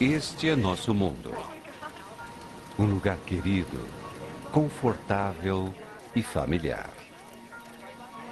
Este 0.00 0.48
é 0.48 0.54
nosso 0.54 0.94
mundo. 0.94 1.34
Um 2.78 2.84
lugar 2.84 3.16
querido, 3.26 3.84
confortável 4.52 5.74
e 6.14 6.22
familiar. 6.22 6.88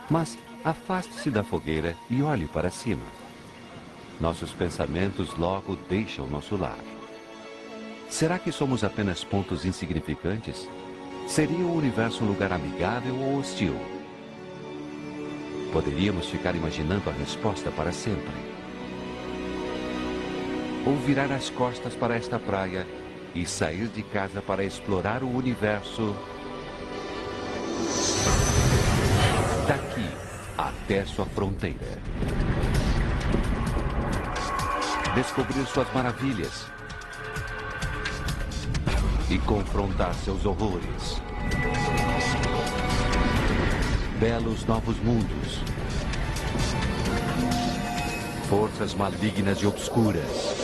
Mas 0.08 0.38
afaste-se 0.64 1.28
da 1.28 1.42
fogueira 1.42 1.96
e 2.08 2.22
olhe 2.22 2.46
para 2.46 2.70
cima. 2.70 3.02
Nossos 4.20 4.52
pensamentos 4.52 5.36
logo 5.36 5.74
deixam 5.88 6.28
nosso 6.28 6.56
lar. 6.56 6.78
Será 8.08 8.38
que 8.38 8.52
somos 8.52 8.84
apenas 8.84 9.24
pontos 9.24 9.64
insignificantes? 9.64 10.68
Seria 11.26 11.66
o 11.66 11.76
universo 11.76 12.22
um 12.22 12.28
lugar 12.28 12.52
amigável 12.52 13.16
ou 13.16 13.40
hostil? 13.40 13.74
Poderíamos 15.72 16.26
ficar 16.26 16.54
imaginando 16.54 17.10
a 17.10 17.12
resposta 17.12 17.72
para 17.72 17.90
sempre. 17.90 18.55
Ou 20.86 20.96
virar 20.98 21.32
as 21.32 21.50
costas 21.50 21.94
para 21.94 22.14
esta 22.16 22.38
praia 22.38 22.86
e 23.34 23.44
sair 23.44 23.88
de 23.88 24.02
casa 24.04 24.40
para 24.40 24.64
explorar 24.64 25.24
o 25.24 25.28
universo 25.28 26.16
daqui 29.66 30.08
até 30.56 31.04
sua 31.04 31.26
fronteira. 31.26 31.98
Descobrir 35.14 35.66
suas 35.66 35.92
maravilhas 35.92 36.66
e 39.28 39.38
confrontar 39.38 40.14
seus 40.14 40.46
horrores. 40.46 41.20
Belos 44.20 44.64
novos 44.64 44.96
mundos. 45.00 45.62
Forças 48.48 48.94
malignas 48.94 49.58
e 49.58 49.66
obscuras. 49.66 50.55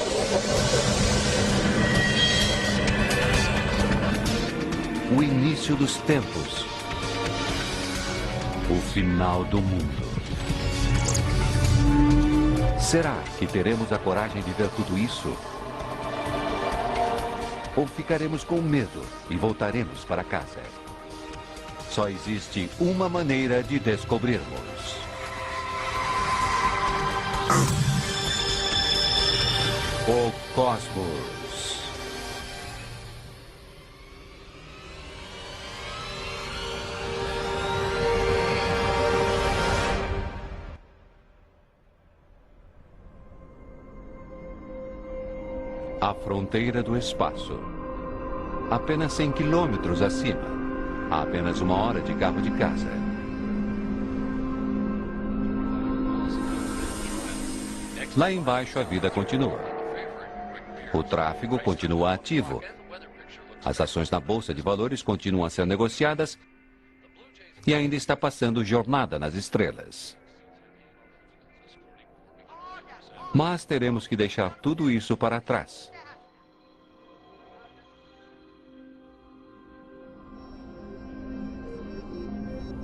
O 5.15 5.23
início 5.23 5.77
dos 5.77 5.97
tempos. 5.99 6.65
O 8.71 8.81
final 8.93 9.45
do 9.45 9.61
mundo. 9.61 10.03
Será 12.81 13.23
que 13.39 13.47
teremos 13.47 13.93
a 13.93 13.99
coragem 13.99 14.43
de 14.43 14.51
ver 14.53 14.69
tudo 14.71 14.97
isso? 14.99 15.37
Ou 17.77 17.87
ficaremos 17.87 18.43
com 18.43 18.63
medo 18.63 19.03
e 19.29 19.37
voltaremos 19.37 20.03
para 20.05 20.25
casa? 20.25 20.63
Só 21.91 22.09
existe 22.09 22.71
uma 22.81 23.07
maneira 23.07 23.63
de 23.63 23.79
descobrirmos. 23.79 25.02
O 30.05 30.33
Cosmos. 30.57 31.81
A 46.01 46.13
fronteira 46.15 46.83
do 46.83 46.97
espaço. 46.97 47.61
Apenas 48.73 49.13
100 49.13 49.31
quilômetros 49.31 50.03
acima. 50.03 50.41
A 51.13 51.23
apenas 51.23 51.61
uma 51.61 51.77
hora 51.77 52.01
de 52.01 52.13
carro 52.15 52.43
de 52.43 52.51
casa. 52.51 52.91
Lá 58.15 58.31
embaixo 58.31 58.79
a 58.79 58.83
vida 58.83 59.09
continua. 59.09 59.72
O 60.93 61.03
tráfego 61.03 61.59
continua 61.59 62.13
ativo. 62.13 62.63
As 63.65 63.81
ações 63.81 64.11
na 64.11 64.21
Bolsa 64.21 64.53
de 64.53 64.61
Valores 64.61 65.03
continuam 65.03 65.47
a 65.47 65.51
ser 65.51 65.67
negociadas 65.67 66.39
e 67.67 67.75
ainda 67.75 67.97
está 67.97 68.17
passando 68.17 68.65
jornada 68.65 69.19
nas 69.19 69.35
estrelas. 69.35 70.17
Mas 73.35 73.65
teremos 73.65 74.07
que 74.07 74.17
deixar 74.17 74.59
tudo 74.61 74.91
isso 74.91 75.17
para 75.17 75.41
trás. 75.41 75.91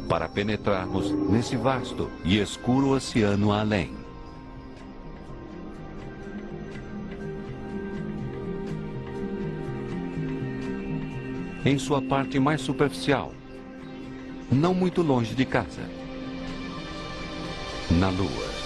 Para 0.09 0.27
penetrarmos 0.27 1.11
nesse 1.11 1.55
vasto 1.57 2.11
e 2.25 2.39
escuro 2.39 2.93
oceano 2.93 3.53
além. 3.53 4.08
Em 11.65 11.77
sua 11.77 12.01
parte 12.01 12.39
mais 12.39 12.61
superficial, 12.61 13.33
não 14.51 14.73
muito 14.73 15.03
longe 15.03 15.35
de 15.35 15.45
casa. 15.45 15.83
Na 17.91 18.11
Lua. 18.11 18.58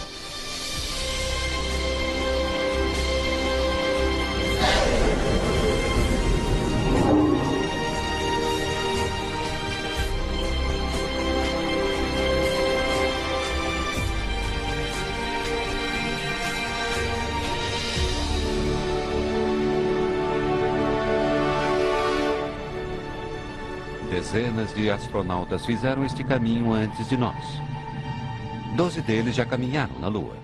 Dezenas 24.22 24.72
de 24.72 24.88
astronautas 24.88 25.66
fizeram 25.66 26.05
este 26.05 26.22
caminho 26.22 26.72
antes 26.72 27.09
de 27.09 27.16
nós. 27.16 27.44
Doze 28.77 29.03
deles 29.03 29.34
já 29.34 29.44
caminharam 29.44 29.99
na 29.99 30.06
Lua. 30.06 30.37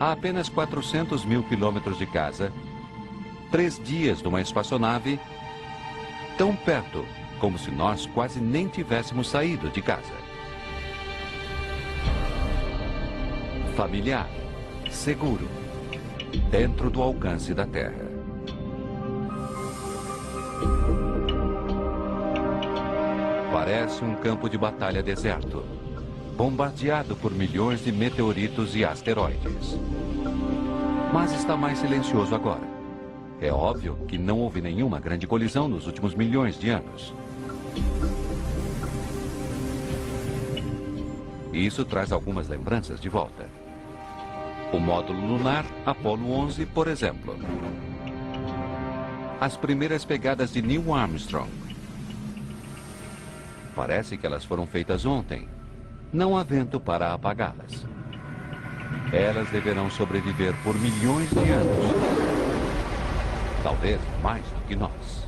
A 0.00 0.12
apenas 0.12 0.48
400 0.48 1.26
mil 1.26 1.42
quilômetros 1.42 1.98
de 1.98 2.06
casa, 2.06 2.50
três 3.50 3.78
dias 3.78 4.22
numa 4.22 4.40
espaçonave, 4.40 5.20
tão 6.38 6.56
perto 6.56 7.04
como 7.38 7.58
se 7.58 7.70
nós 7.70 8.06
quase 8.06 8.40
nem 8.40 8.68
tivéssemos 8.68 9.28
saído 9.28 9.68
de 9.68 9.82
casa. 9.82 10.14
Familiar, 13.76 14.30
seguro, 14.90 15.46
dentro 16.50 16.88
do 16.88 17.02
alcance 17.02 17.52
da 17.52 17.66
Terra. 17.66 18.11
Parece 23.64 24.04
um 24.04 24.16
campo 24.16 24.50
de 24.50 24.58
batalha 24.58 25.04
deserto, 25.04 25.62
bombardeado 26.36 27.14
por 27.14 27.30
milhões 27.30 27.84
de 27.84 27.92
meteoritos 27.92 28.74
e 28.74 28.84
asteroides. 28.84 29.78
Mas 31.12 31.32
está 31.32 31.56
mais 31.56 31.78
silencioso 31.78 32.34
agora. 32.34 32.66
É 33.40 33.52
óbvio 33.52 33.96
que 34.08 34.18
não 34.18 34.40
houve 34.40 34.60
nenhuma 34.60 34.98
grande 34.98 35.28
colisão 35.28 35.68
nos 35.68 35.86
últimos 35.86 36.12
milhões 36.12 36.58
de 36.58 36.70
anos. 36.70 37.14
Isso 41.52 41.84
traz 41.84 42.10
algumas 42.10 42.48
lembranças 42.48 43.00
de 43.00 43.08
volta. 43.08 43.46
O 44.72 44.80
módulo 44.80 45.24
lunar 45.24 45.64
Apollo 45.86 46.32
11, 46.32 46.66
por 46.66 46.88
exemplo. 46.88 47.36
As 49.40 49.56
primeiras 49.56 50.04
pegadas 50.04 50.52
de 50.52 50.60
Neil 50.60 50.92
Armstrong. 50.92 51.61
Parece 53.74 54.18
que 54.18 54.26
elas 54.26 54.44
foram 54.44 54.66
feitas 54.66 55.06
ontem. 55.06 55.48
Não 56.12 56.36
há 56.36 56.42
vento 56.42 56.78
para 56.78 57.12
apagá-las. 57.14 57.86
Elas 59.12 59.48
deverão 59.50 59.90
sobreviver 59.90 60.54
por 60.62 60.74
milhões 60.78 61.30
de 61.30 61.50
anos. 61.50 61.94
Talvez 63.62 64.00
mais 64.22 64.44
do 64.44 64.60
que 64.66 64.76
nós. 64.76 65.26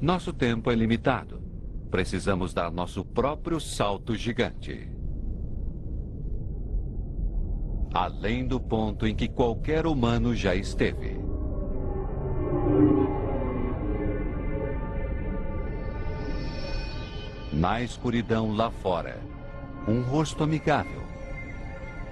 Nosso 0.00 0.32
tempo 0.32 0.70
é 0.70 0.74
limitado. 0.74 1.42
Precisamos 1.90 2.54
dar 2.54 2.70
nosso 2.70 3.04
próprio 3.04 3.58
salto 3.58 4.14
gigante. 4.14 4.88
Além 7.92 8.46
do 8.46 8.60
ponto 8.60 9.06
em 9.06 9.14
que 9.16 9.28
qualquer 9.28 9.86
humano 9.86 10.34
já 10.34 10.54
esteve. 10.54 11.27
Na 17.52 17.80
escuridão 17.80 18.54
lá 18.54 18.70
fora, 18.70 19.18
um 19.86 20.00
rosto 20.02 20.44
amigável. 20.44 21.02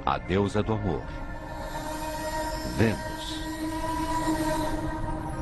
A 0.05 0.19
deusa 0.19 0.63
do 0.63 0.73
amor. 0.73 1.03
Vênus. 2.77 3.41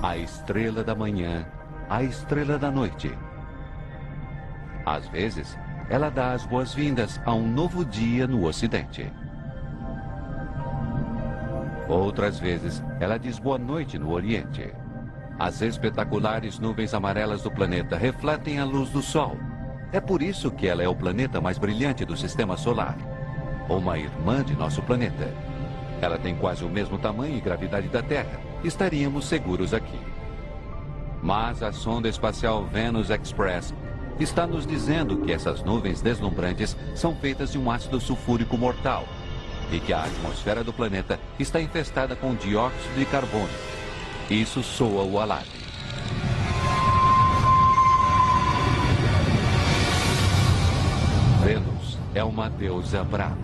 A 0.03 0.19
estrela 0.19 0.85
da 0.85 0.95
manhã, 0.95 1.47
a 1.89 2.03
estrela 2.03 2.59
da 2.59 2.71
noite. 2.71 3.17
Às 4.85 5.09
vezes, 5.09 5.59
ela 5.89 6.11
dá 6.11 6.33
as 6.33 6.45
boas-vindas 6.45 7.21
a 7.25 7.33
um 7.33 7.49
novo 7.49 7.85
dia 7.85 8.27
no 8.27 8.45
Ocidente. 8.45 9.11
Outras 11.89 12.39
vezes, 12.39 12.83
ela 13.01 13.19
diz 13.19 13.39
boa 13.39 13.59
noite 13.59 13.99
no 13.99 14.11
Oriente. 14.11 14.71
As 15.39 15.61
espetaculares 15.63 16.61
nuvens 16.61 16.95
amarelas 16.95 17.43
do 17.43 17.51
planeta 17.51 17.97
refletem 17.97 18.61
a 18.61 18.65
luz 18.65 18.91
do 18.91 19.03
Sol. 19.03 19.37
É 19.93 20.01
por 20.01 20.23
isso 20.23 20.51
que 20.51 20.67
ela 20.67 20.83
é 20.83 20.89
o 20.89 20.95
planeta 20.95 21.41
mais 21.41 21.59
brilhante 21.59 22.05
do 22.05 22.17
sistema 22.17 22.57
solar. 22.57 22.97
Uma 23.69 23.99
irmã 23.99 24.45
de 24.45 24.55
nosso 24.55 24.81
planeta. 24.83 25.33
Ela 26.01 26.19
tem 26.19 26.37
quase 26.37 26.65
o 26.65 26.69
mesmo 26.69 26.99
tamanho 26.99 27.37
e 27.37 27.41
gravidade 27.41 27.89
da 27.89 28.03
Terra. 28.03 28.41
Estaríamos 28.63 29.27
seguros 29.27 29.75
aqui. 29.75 29.99
Mas 31.21 31.63
a 31.63 31.73
sonda 31.73 32.09
espacial 32.09 32.65
Venus 32.67 33.11
Express 33.11 33.75
está 34.21 34.47
nos 34.47 34.65
dizendo 34.65 35.19
que 35.19 35.33
essas 35.33 35.65
nuvens 35.65 36.01
deslumbrantes 36.01 36.77
são 36.95 37.15
feitas 37.17 37.51
de 37.51 37.59
um 37.59 37.71
ácido 37.71 38.01
sulfúrico 38.01 38.57
mortal 38.57 39.05
e 39.73 39.81
que 39.81 39.93
a 39.93 40.05
atmosfera 40.05 40.63
do 40.63 40.73
planeta 40.73 41.19
está 41.39 41.61
infestada 41.61 42.15
com 42.15 42.35
dióxido 42.35 42.95
de 42.97 43.05
carbono. 43.07 43.49
Isso 44.31 44.63
soa 44.63 45.05
o 45.05 45.21
alarme. 45.21 45.47
Vênus 51.45 51.99
é 52.15 52.25
uma 52.25 52.49
deusa 52.49 53.05
brava. 53.05 53.37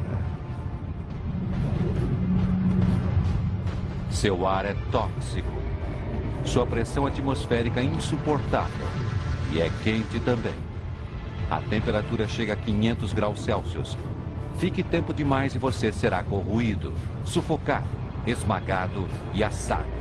Seu 4.11 4.47
ar 4.47 4.65
é 4.65 4.75
tóxico. 4.91 5.53
Sua 6.47 6.67
pressão 6.67 7.07
atmosférica 7.07 7.81
é 7.81 7.85
insuportável. 7.85 8.87
E 9.53 9.61
é 9.61 9.71
quente 9.85 10.19
também. 10.21 10.55
A 11.51 11.61
temperatura 11.61 12.27
chega 12.27 12.55
a 12.55 12.57
500 12.57 13.13
graus 13.13 13.43
Celsius. 13.43 13.99
Fique 14.57 14.83
tempo 14.83 15.13
demais 15.13 15.55
e 15.55 15.59
você 15.59 15.93
será 15.93 16.23
corroído, 16.23 16.95
sufocado, 17.25 17.89
esmagado 18.27 19.07
e 19.35 19.45
assado. 19.45 20.01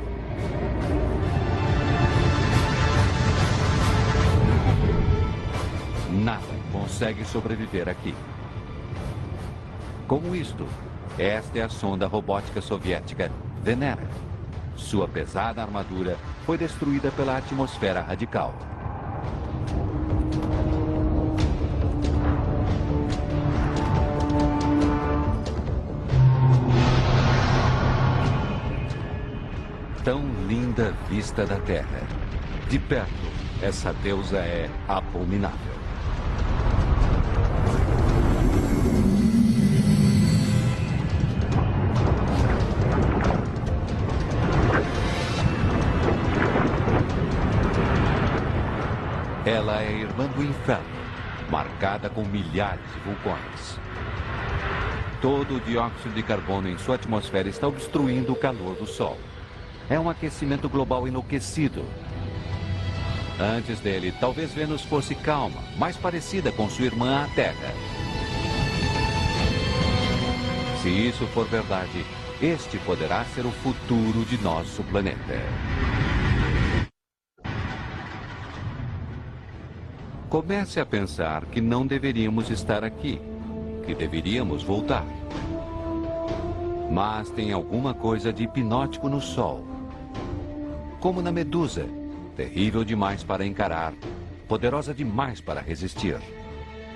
Nada 6.20 6.42
consegue 6.70 7.24
sobreviver 7.24 7.88
aqui. 7.88 8.14
Como 10.06 10.36
isto, 10.36 10.66
esta 11.18 11.58
é 11.58 11.62
a 11.62 11.68
sonda 11.70 12.06
robótica 12.06 12.60
soviética 12.60 13.32
Venera. 13.62 14.06
Sua 14.76 15.08
pesada 15.08 15.62
armadura 15.62 16.18
foi 16.44 16.58
destruída 16.58 17.10
pela 17.10 17.38
atmosfera 17.38 18.02
radical. 18.02 18.54
Tão 30.04 30.22
linda 30.46 30.92
vista 31.08 31.46
da 31.46 31.56
Terra. 31.60 32.02
De 32.68 32.78
perto, 32.78 33.08
essa 33.62 33.94
deusa 34.02 34.40
é 34.40 34.68
abominável. 34.86 35.80
Ela 49.70 49.84
é 49.84 49.92
irmã 49.92 50.26
do 50.26 50.42
inferno, 50.42 50.84
marcada 51.48 52.10
com 52.10 52.24
milhares 52.24 52.84
de 52.92 53.00
vulcões. 53.04 53.78
Todo 55.22 55.58
o 55.58 55.60
dióxido 55.60 56.12
de 56.12 56.24
carbono 56.24 56.68
em 56.68 56.76
sua 56.76 56.96
atmosfera 56.96 57.48
está 57.48 57.68
obstruindo 57.68 58.32
o 58.32 58.36
calor 58.36 58.74
do 58.74 58.84
Sol. 58.84 59.16
É 59.88 59.98
um 60.00 60.10
aquecimento 60.10 60.68
global 60.68 61.06
enlouquecido. 61.06 61.84
Antes 63.38 63.78
dele, 63.78 64.12
talvez 64.18 64.52
Vênus 64.52 64.82
fosse 64.82 65.14
calma, 65.14 65.62
mais 65.78 65.96
parecida 65.96 66.50
com 66.50 66.68
sua 66.68 66.86
irmã, 66.86 67.22
a 67.22 67.28
Terra. 67.28 67.72
Se 70.82 70.88
isso 70.88 71.28
for 71.28 71.46
verdade, 71.46 72.04
este 72.42 72.76
poderá 72.78 73.24
ser 73.26 73.46
o 73.46 73.52
futuro 73.52 74.24
de 74.24 74.36
nosso 74.42 74.82
planeta. 74.82 75.38
Comece 80.30 80.78
a 80.78 80.86
pensar 80.86 81.44
que 81.46 81.60
não 81.60 81.84
deveríamos 81.84 82.50
estar 82.50 82.84
aqui, 82.84 83.20
que 83.84 83.92
deveríamos 83.96 84.62
voltar. 84.62 85.04
Mas 86.88 87.28
tem 87.30 87.52
alguma 87.52 87.92
coisa 87.92 88.32
de 88.32 88.44
hipnótico 88.44 89.08
no 89.08 89.20
Sol. 89.20 89.66
Como 91.00 91.20
na 91.20 91.32
Medusa, 91.32 91.84
terrível 92.36 92.84
demais 92.84 93.24
para 93.24 93.44
encarar, 93.44 93.92
poderosa 94.46 94.94
demais 94.94 95.40
para 95.40 95.60
resistir, 95.60 96.16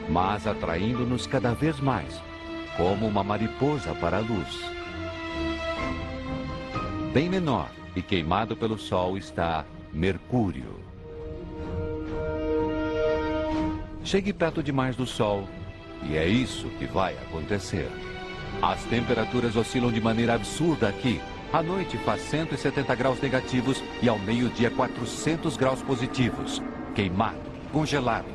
mas 0.08 0.46
atraindo-nos 0.46 1.26
cada 1.26 1.54
vez 1.54 1.80
mais, 1.80 2.22
como 2.76 3.04
uma 3.04 3.24
mariposa 3.24 3.96
para 3.96 4.18
a 4.18 4.20
luz. 4.20 4.60
Bem 7.12 7.28
menor 7.28 7.68
e 7.96 8.00
queimado 8.00 8.56
pelo 8.56 8.78
Sol 8.78 9.18
está 9.18 9.64
Mercúrio. 9.92 10.83
Chegue 14.04 14.34
perto 14.34 14.62
demais 14.62 14.94
do 14.94 15.06
Sol 15.06 15.48
e 16.02 16.16
é 16.18 16.26
isso 16.28 16.68
que 16.78 16.84
vai 16.84 17.16
acontecer. 17.16 17.90
As 18.60 18.84
temperaturas 18.84 19.56
oscilam 19.56 19.90
de 19.90 20.00
maneira 20.00 20.34
absurda 20.34 20.88
aqui. 20.88 21.20
À 21.50 21.62
noite 21.62 21.96
faz 21.98 22.20
170 22.20 22.94
graus 22.94 23.18
negativos 23.20 23.82
e 24.02 24.08
ao 24.08 24.18
meio-dia 24.18 24.70
400 24.70 25.56
graus 25.56 25.80
positivos. 25.82 26.62
Queimado, 26.94 27.40
congelado. 27.72 28.28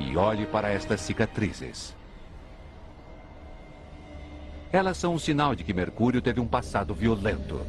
E 0.00 0.16
olhe 0.16 0.46
para 0.46 0.68
estas 0.68 1.00
cicatrizes. 1.02 1.94
Elas 4.72 4.96
são 4.96 5.14
um 5.14 5.18
sinal 5.18 5.54
de 5.54 5.62
que 5.62 5.72
Mercúrio 5.72 6.20
teve 6.20 6.40
um 6.40 6.46
passado 6.46 6.92
violento. 6.92 7.64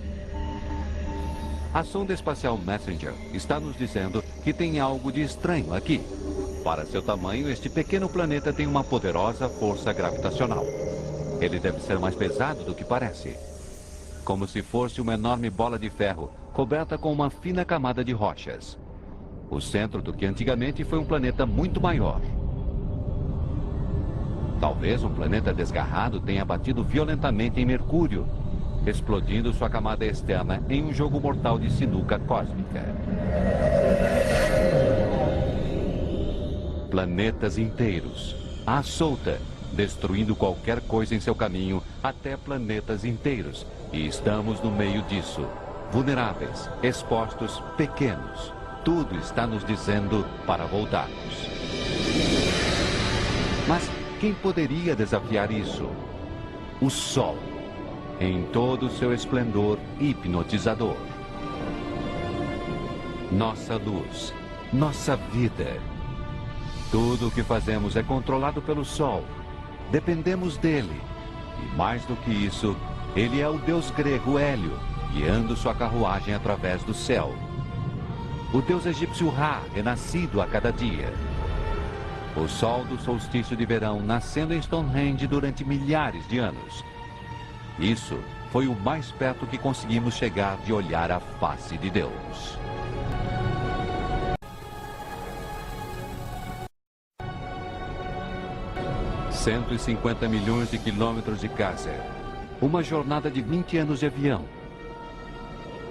A 1.74 1.84
sonda 1.84 2.14
espacial 2.14 2.58
Messenger 2.58 3.14
está 3.34 3.60
nos 3.60 3.76
dizendo 3.76 4.24
que 4.44 4.54
tem 4.54 4.80
algo 4.80 5.12
de 5.12 5.22
estranho 5.22 5.74
aqui. 5.74 6.02
Para 6.64 6.86
seu 6.86 7.02
tamanho, 7.02 7.50
este 7.50 7.70
pequeno 7.70 8.10
planeta 8.10 8.54
tem 8.54 8.66
uma 8.66 8.84
poderosa 8.84 9.48
força 9.48 9.94
gravitacional. 9.94 10.66
Ele 11.40 11.60
deve 11.60 11.80
ser 11.82 12.00
mais 12.00 12.16
pesado 12.16 12.64
do 12.64 12.74
que 12.74 12.84
parece. 12.84 13.36
Como 14.24 14.48
se 14.48 14.62
fosse 14.62 15.00
uma 15.02 15.14
enorme 15.14 15.50
bola 15.50 15.78
de 15.78 15.90
ferro 15.90 16.32
coberta 16.54 16.98
com 16.98 17.12
uma 17.12 17.30
fina 17.30 17.64
camada 17.64 18.04
de 18.04 18.12
rochas. 18.12 18.78
O 19.50 19.62
centro 19.62 20.02
do 20.02 20.14
que 20.14 20.26
antigamente 20.26 20.84
foi 20.84 20.98
um 20.98 21.06
planeta 21.06 21.46
muito 21.46 21.80
maior. 21.80 22.20
Talvez 24.60 25.04
um 25.04 25.14
planeta 25.14 25.54
desgarrado 25.54 26.20
tenha 26.20 26.44
batido 26.44 26.84
violentamente 26.84 27.62
em 27.62 27.66
Mercúrio 27.66 28.26
explodindo 28.90 29.54
sua 29.54 29.70
camada 29.70 30.06
externa 30.06 30.64
em 30.70 30.84
um 30.84 30.94
jogo 30.94 31.20
mortal 31.20 31.60
de 31.60 31.72
sinuca 31.72 32.18
cósmica. 32.20 32.84
Planetas 36.90 37.58
inteiros, 37.58 38.36
à 38.66 38.82
solta, 38.82 39.40
destruindo 39.74 40.36
qualquer 40.36 40.82
coisa 40.82 41.14
em 41.14 41.20
seu 41.20 41.36
caminho, 41.36 41.84
até 42.02 42.38
planetas 42.38 43.04
inteiros. 43.04 43.66
E 43.92 44.08
estamos 44.08 44.62
no 44.62 44.72
meio 44.72 45.02
disso, 45.04 45.46
vulneráveis, 45.92 46.70
expostos, 46.82 47.62
pequenos. 47.76 48.54
Tudo 48.84 49.18
está 49.18 49.46
nos 49.46 49.66
dizendo 49.66 50.26
para 50.46 50.66
voltarmos. 50.66 51.48
Mas 53.68 53.90
quem 54.20 54.34
poderia 54.34 54.96
desafiar 54.96 55.52
isso? 55.52 55.90
O 56.80 56.90
Sol 56.90 57.38
em 58.20 58.44
todo 58.52 58.88
o 58.88 58.90
seu 58.90 59.14
esplendor 59.14 59.78
hipnotizador. 60.00 60.98
Nossa 63.32 63.76
luz, 63.76 64.34
nossa 64.74 65.16
vida. 65.16 65.80
Tudo 66.90 67.28
o 67.28 67.32
que 67.32 67.44
fazemos 67.44 67.96
é 67.96 68.02
controlado 68.02 68.62
pelo 68.62 68.84
Sol. 68.84 69.24
Dependemos 69.92 70.58
dele. 70.58 71.02
E 71.62 71.76
mais 71.76 72.04
do 72.06 72.16
que 72.16 72.32
isso, 72.32 72.76
ele 73.16 73.42
é 73.42 73.48
o 73.48 73.58
deus 73.60 73.92
grego 73.92 74.40
Hélio, 74.40 74.80
guiando 75.14 75.56
sua 75.56 75.76
carruagem 75.76 76.34
através 76.34 76.84
do 76.84 76.94
céu. 76.94 77.34
O 78.54 78.62
deus 78.62 78.86
egípcio 78.86 79.30
Ra, 79.30 79.62
renascido 79.74 80.42
a 80.42 80.48
cada 80.48 80.72
dia. 80.72 81.14
O 82.36 82.48
sol 82.48 82.86
do 82.86 82.98
solstício 83.00 83.58
de 83.58 83.66
verão 83.66 84.00
nascendo 84.00 84.54
em 84.54 84.62
Stonehenge 84.62 85.28
durante 85.28 85.66
milhares 85.66 86.26
de 86.28 86.38
anos 86.38 86.84
isso 87.80 88.18
foi 88.52 88.68
o 88.68 88.76
mais 88.76 89.12
perto 89.12 89.46
que 89.46 89.58
conseguimos 89.58 90.16
chegar 90.16 90.58
de 90.58 90.74
olhar 90.74 91.12
a 91.12 91.20
face 91.20 91.78
de 91.78 91.90
Deus. 91.90 92.58
150 99.48 100.28
milhões 100.28 100.72
de 100.72 100.78
quilômetros 100.78 101.40
de 101.40 101.48
casa. 101.48 101.94
Uma 102.62 102.84
jornada 102.84 103.32
de 103.32 103.42
20 103.42 103.78
anos 103.78 104.00
de 104.00 104.06
avião. 104.08 104.44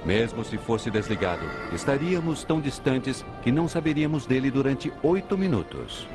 Mesmo 0.05 0.45
se 0.45 0.59
fosse 0.59 0.91
desligado, 0.91 1.45
estaríamos 1.73 2.45
tão 2.45 2.61
distantes 2.61 3.25
que 3.43 3.51
não 3.51 3.67
saberíamos 3.67 4.27
dele 4.27 4.51
durante 4.51 4.93
oito 5.03 5.39
minutos. 5.39 6.07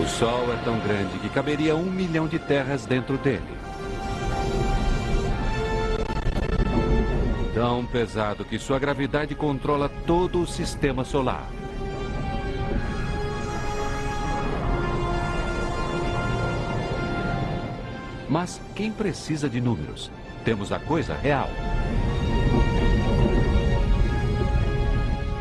O 0.00 0.08
Sol 0.08 0.50
é 0.50 0.56
tão 0.64 0.78
grande 0.78 1.18
que 1.18 1.28
caberia 1.28 1.76
um 1.76 1.84
milhão 1.84 2.26
de 2.26 2.38
terras 2.38 2.86
dentro 2.86 3.18
dele. 3.18 3.54
Tão 7.52 7.84
pesado 7.84 8.42
que 8.42 8.58
sua 8.58 8.78
gravidade 8.78 9.34
controla 9.34 9.90
todo 10.06 10.40
o 10.40 10.46
sistema 10.46 11.04
solar. 11.04 11.46
Mas 18.26 18.58
quem 18.74 18.90
precisa 18.90 19.50
de 19.50 19.60
números? 19.60 20.10
Temos 20.46 20.72
a 20.72 20.78
coisa 20.78 21.14
real. 21.14 21.50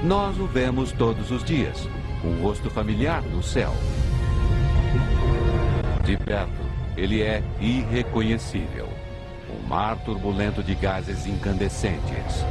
Nós 0.04 0.38
o 0.38 0.46
vemos 0.46 0.92
todos 0.92 1.32
os 1.32 1.46
dias, 1.46 1.88
um 2.26 2.42
rosto 2.42 2.70
familiar 2.70 3.22
no 3.22 3.42
céu. 3.42 3.74
De 6.10 6.18
perto, 6.18 6.60
ele 6.98 7.22
é 7.22 7.44
irreconhecível. 7.62 8.90
Um 9.48 9.68
mar 9.68 9.96
turbulento 9.98 10.64
de 10.64 10.74
gases 10.74 11.28
incandescentes. 11.28 12.44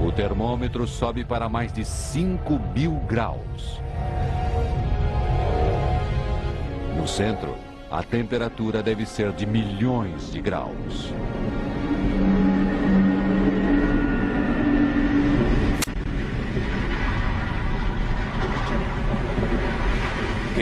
O 0.00 0.10
termômetro 0.10 0.86
sobe 0.86 1.22
para 1.22 1.50
mais 1.50 1.70
de 1.70 1.84
5 1.84 2.58
mil 2.74 2.92
graus. 3.00 3.78
No 6.96 7.06
centro, 7.06 7.54
a 7.90 8.02
temperatura 8.02 8.82
deve 8.82 9.04
ser 9.04 9.32
de 9.32 9.44
milhões 9.44 10.32
de 10.32 10.40
graus. 10.40 11.12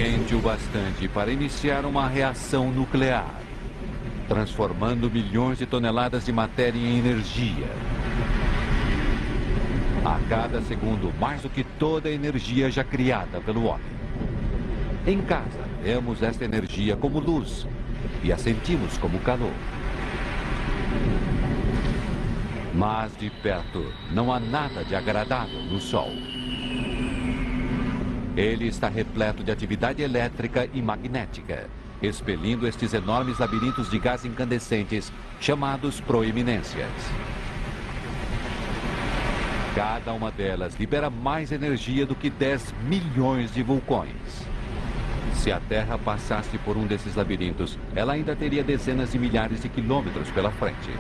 Quente 0.02 0.34
o 0.34 0.40
bastante 0.40 1.06
para 1.08 1.30
iniciar 1.30 1.84
uma 1.84 2.08
reação 2.08 2.72
nuclear, 2.72 3.38
transformando 4.26 5.10
milhões 5.10 5.58
de 5.58 5.66
toneladas 5.66 6.24
de 6.24 6.32
matéria 6.32 6.78
em 6.78 6.98
energia. 6.98 7.68
A 10.02 10.18
cada 10.26 10.62
segundo, 10.62 11.12
mais 11.20 11.42
do 11.42 11.50
que 11.50 11.62
toda 11.78 12.08
a 12.08 12.12
energia 12.12 12.70
já 12.70 12.82
criada 12.82 13.42
pelo 13.42 13.64
homem. 13.64 13.84
Em 15.06 15.20
casa, 15.20 15.68
vemos 15.82 16.22
esta 16.22 16.46
energia 16.46 16.96
como 16.96 17.20
luz 17.20 17.66
e 18.24 18.32
a 18.32 18.38
sentimos 18.38 18.96
como 18.96 19.18
calor. 19.18 19.52
Mas 22.72 23.14
de 23.18 23.28
perto, 23.28 23.92
não 24.10 24.32
há 24.32 24.40
nada 24.40 24.82
de 24.82 24.94
agradável 24.94 25.60
no 25.60 25.78
Sol. 25.78 26.10
Ele 28.36 28.68
está 28.68 28.88
repleto 28.88 29.42
de 29.42 29.50
atividade 29.50 30.02
elétrica 30.02 30.68
e 30.72 30.80
magnética, 30.80 31.68
expelindo 32.00 32.66
estes 32.66 32.94
enormes 32.94 33.38
labirintos 33.38 33.90
de 33.90 33.98
gás 33.98 34.24
incandescentes 34.24 35.12
chamados 35.40 36.00
proeminências. 36.00 36.88
Cada 39.74 40.12
uma 40.12 40.30
delas 40.30 40.74
libera 40.78 41.10
mais 41.10 41.52
energia 41.52 42.06
do 42.06 42.14
que 42.14 42.30
10 42.30 42.74
milhões 42.88 43.52
de 43.52 43.62
vulcões. 43.62 44.10
Se 45.34 45.50
a 45.50 45.60
Terra 45.60 45.96
passasse 45.98 46.58
por 46.58 46.76
um 46.76 46.86
desses 46.86 47.14
labirintos, 47.14 47.78
ela 47.94 48.12
ainda 48.12 48.36
teria 48.36 48.62
dezenas 48.62 49.12
de 49.12 49.18
milhares 49.18 49.62
de 49.62 49.68
quilômetros 49.68 50.28
pela 50.30 50.50
frente. 50.50 50.90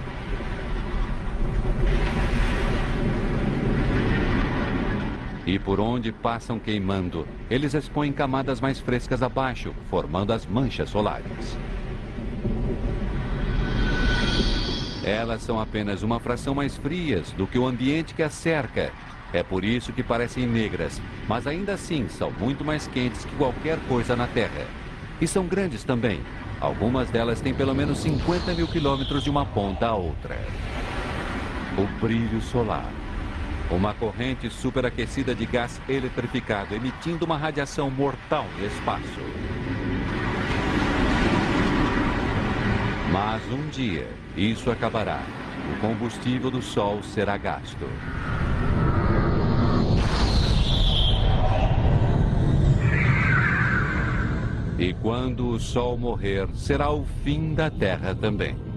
E 5.46 5.58
por 5.58 5.80
onde 5.80 6.12
passam 6.12 6.58
queimando, 6.58 7.26
eles 7.50 7.74
expõem 7.74 8.12
camadas 8.12 8.60
mais 8.60 8.78
frescas 8.78 9.22
abaixo, 9.22 9.74
formando 9.88 10.32
as 10.32 10.46
manchas 10.46 10.90
solares. 10.90 11.56
Elas 15.02 15.42
são 15.42 15.58
apenas 15.58 16.02
uma 16.02 16.20
fração 16.20 16.54
mais 16.54 16.76
frias 16.76 17.32
do 17.32 17.46
que 17.46 17.58
o 17.58 17.66
ambiente 17.66 18.14
que 18.14 18.22
as 18.22 18.34
cerca. 18.34 18.92
É 19.32 19.42
por 19.42 19.64
isso 19.64 19.92
que 19.92 20.02
parecem 20.02 20.46
negras, 20.46 21.00
mas 21.26 21.46
ainda 21.46 21.72
assim 21.74 22.06
são 22.08 22.30
muito 22.32 22.64
mais 22.64 22.86
quentes 22.86 23.24
que 23.24 23.34
qualquer 23.36 23.78
coisa 23.88 24.14
na 24.14 24.26
Terra. 24.26 24.66
E 25.20 25.26
são 25.26 25.46
grandes 25.46 25.84
também. 25.84 26.20
Algumas 26.60 27.08
delas 27.10 27.40
têm 27.40 27.54
pelo 27.54 27.74
menos 27.74 27.98
50 27.98 28.52
mil 28.54 28.66
quilômetros 28.66 29.24
de 29.24 29.30
uma 29.30 29.46
ponta 29.46 29.86
a 29.86 29.94
outra. 29.94 30.38
O 31.78 32.00
brilho 32.00 32.40
solar. 32.42 32.99
Uma 33.70 33.94
corrente 33.94 34.50
superaquecida 34.50 35.32
de 35.32 35.46
gás 35.46 35.80
eletrificado 35.88 36.74
emitindo 36.74 37.24
uma 37.24 37.38
radiação 37.38 37.88
mortal 37.88 38.44
no 38.58 38.66
espaço. 38.66 39.20
Mas 43.12 43.42
um 43.52 43.68
dia, 43.68 44.08
isso 44.36 44.70
acabará. 44.70 45.22
O 45.72 45.80
combustível 45.80 46.50
do 46.50 46.60
Sol 46.60 47.00
será 47.02 47.36
gasto. 47.36 47.86
E 54.78 54.94
quando 54.94 55.48
o 55.50 55.60
Sol 55.60 55.96
morrer, 55.96 56.48
será 56.54 56.90
o 56.90 57.04
fim 57.22 57.54
da 57.54 57.70
Terra 57.70 58.14
também. 58.14 58.69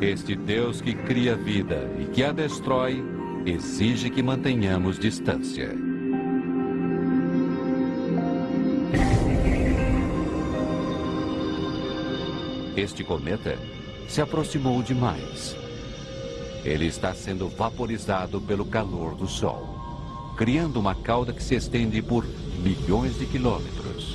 Este 0.00 0.34
Deus 0.34 0.80
que 0.80 0.94
cria 0.94 1.36
vida 1.36 1.88
e 1.98 2.06
que 2.06 2.24
a 2.24 2.32
destrói, 2.32 3.02
exige 3.46 4.10
que 4.10 4.22
mantenhamos 4.22 4.98
distância. 4.98 5.70
Este 12.76 13.04
cometa 13.04 13.56
se 14.08 14.20
aproximou 14.20 14.82
demais. 14.82 15.56
Ele 16.64 16.86
está 16.86 17.14
sendo 17.14 17.48
vaporizado 17.48 18.40
pelo 18.40 18.64
calor 18.64 19.14
do 19.14 19.28
Sol, 19.28 20.34
criando 20.36 20.80
uma 20.80 20.94
cauda 20.94 21.32
que 21.32 21.42
se 21.42 21.54
estende 21.54 22.02
por 22.02 22.26
milhões 22.62 23.18
de 23.18 23.26
quilômetros. 23.26 24.13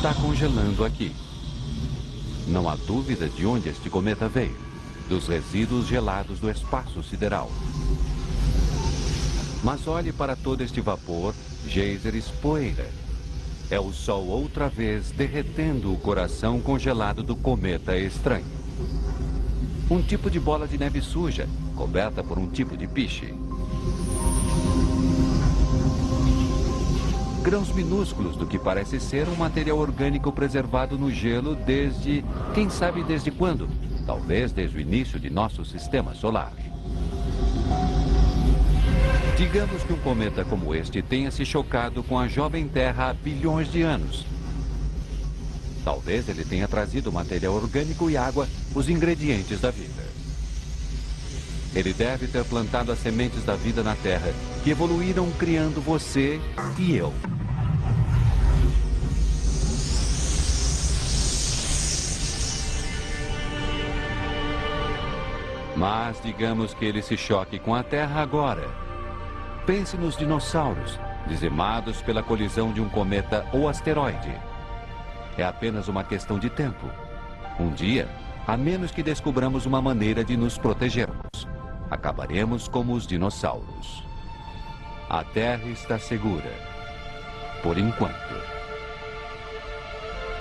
Está 0.00 0.14
congelando 0.14 0.82
aqui. 0.82 1.14
Não 2.48 2.70
há 2.70 2.74
dúvida 2.74 3.28
de 3.28 3.44
onde 3.44 3.68
este 3.68 3.90
cometa 3.90 4.26
veio. 4.26 4.56
Dos 5.10 5.28
resíduos 5.28 5.86
gelados 5.86 6.40
do 6.40 6.50
espaço 6.50 7.02
sideral. 7.02 7.50
Mas 9.62 9.86
olhe 9.86 10.10
para 10.10 10.34
todo 10.34 10.62
este 10.62 10.80
vapor, 10.80 11.34
geysers, 11.68 12.28
poeira. 12.40 12.88
É 13.68 13.78
o 13.78 13.92
Sol 13.92 14.26
outra 14.28 14.70
vez 14.70 15.10
derretendo 15.10 15.92
o 15.92 15.98
coração 15.98 16.62
congelado 16.62 17.22
do 17.22 17.36
cometa 17.36 17.94
estranho. 17.94 18.46
Um 19.90 20.00
tipo 20.00 20.30
de 20.30 20.40
bola 20.40 20.66
de 20.66 20.78
neve 20.78 21.02
suja, 21.02 21.46
coberta 21.76 22.24
por 22.24 22.38
um 22.38 22.48
tipo 22.48 22.74
de 22.74 22.88
piche. 22.88 23.34
Grãos 27.40 27.72
minúsculos 27.72 28.36
do 28.36 28.46
que 28.46 28.58
parece 28.58 29.00
ser 29.00 29.26
um 29.26 29.34
material 29.34 29.78
orgânico 29.78 30.30
preservado 30.30 30.98
no 30.98 31.10
gelo 31.10 31.54
desde, 31.54 32.22
quem 32.54 32.68
sabe 32.68 33.02
desde 33.02 33.30
quando? 33.30 33.68
Talvez 34.06 34.52
desde 34.52 34.76
o 34.76 34.80
início 34.80 35.18
de 35.18 35.30
nosso 35.30 35.64
sistema 35.64 36.14
solar. 36.14 36.52
Digamos 39.38 39.82
que 39.82 39.92
um 39.92 39.98
cometa 39.98 40.44
como 40.44 40.74
este 40.74 41.00
tenha 41.00 41.30
se 41.30 41.46
chocado 41.46 42.02
com 42.02 42.18
a 42.18 42.28
jovem 42.28 42.68
Terra 42.68 43.08
há 43.08 43.14
bilhões 43.14 43.72
de 43.72 43.82
anos. 43.82 44.26
Talvez 45.82 46.28
ele 46.28 46.44
tenha 46.44 46.68
trazido 46.68 47.10
material 47.10 47.54
orgânico 47.54 48.10
e 48.10 48.18
água, 48.18 48.46
os 48.74 48.90
ingredientes 48.90 49.60
da 49.60 49.70
vida. 49.70 50.04
Ele 51.74 51.92
deve 51.92 52.26
ter 52.26 52.44
plantado 52.44 52.90
as 52.90 52.98
sementes 52.98 53.44
da 53.44 53.54
vida 53.54 53.82
na 53.82 53.94
Terra, 53.94 54.32
que 54.64 54.70
evoluíram 54.70 55.30
criando 55.32 55.80
você 55.80 56.40
e 56.76 56.96
eu. 56.96 57.12
Mas 65.76 66.20
digamos 66.22 66.74
que 66.74 66.84
ele 66.84 67.00
se 67.00 67.16
choque 67.16 67.58
com 67.58 67.74
a 67.74 67.82
Terra 67.82 68.20
agora. 68.20 68.68
Pense 69.64 69.96
nos 69.96 70.16
dinossauros, 70.16 70.98
dizimados 71.26 72.02
pela 72.02 72.22
colisão 72.22 72.72
de 72.72 72.80
um 72.80 72.88
cometa 72.88 73.46
ou 73.52 73.68
asteroide. 73.68 74.34
É 75.38 75.44
apenas 75.44 75.86
uma 75.86 76.02
questão 76.02 76.38
de 76.38 76.50
tempo. 76.50 76.86
Um 77.58 77.70
dia, 77.70 78.08
a 78.46 78.56
menos 78.56 78.90
que 78.90 79.02
descobramos 79.02 79.64
uma 79.64 79.80
maneira 79.80 80.24
de 80.24 80.36
nos 80.36 80.58
protegermos, 80.58 81.29
acabaremos 81.90 82.68
como 82.68 82.94
os 82.94 83.06
dinossauros. 83.06 84.04
A 85.08 85.24
Terra 85.24 85.66
está 85.68 85.98
segura. 85.98 86.52
Por 87.62 87.76
enquanto. 87.76 88.14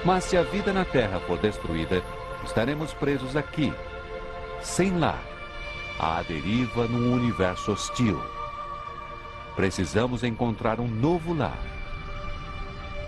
Mas 0.05 0.25
se 0.25 0.37
a 0.37 0.43
vida 0.43 0.71
na 0.71 0.85
Terra 0.85 1.19
for 1.19 1.37
destruída, 1.39 2.01
estaremos 2.45 2.93
presos 2.93 3.35
aqui, 3.35 3.73
sem 4.61 4.97
lar, 4.97 5.21
à 5.99 6.21
deriva 6.21 6.87
num 6.87 7.13
universo 7.13 7.73
hostil. 7.73 8.21
Precisamos 9.55 10.23
encontrar 10.23 10.79
um 10.79 10.87
novo 10.87 11.33
lar. 11.33 11.59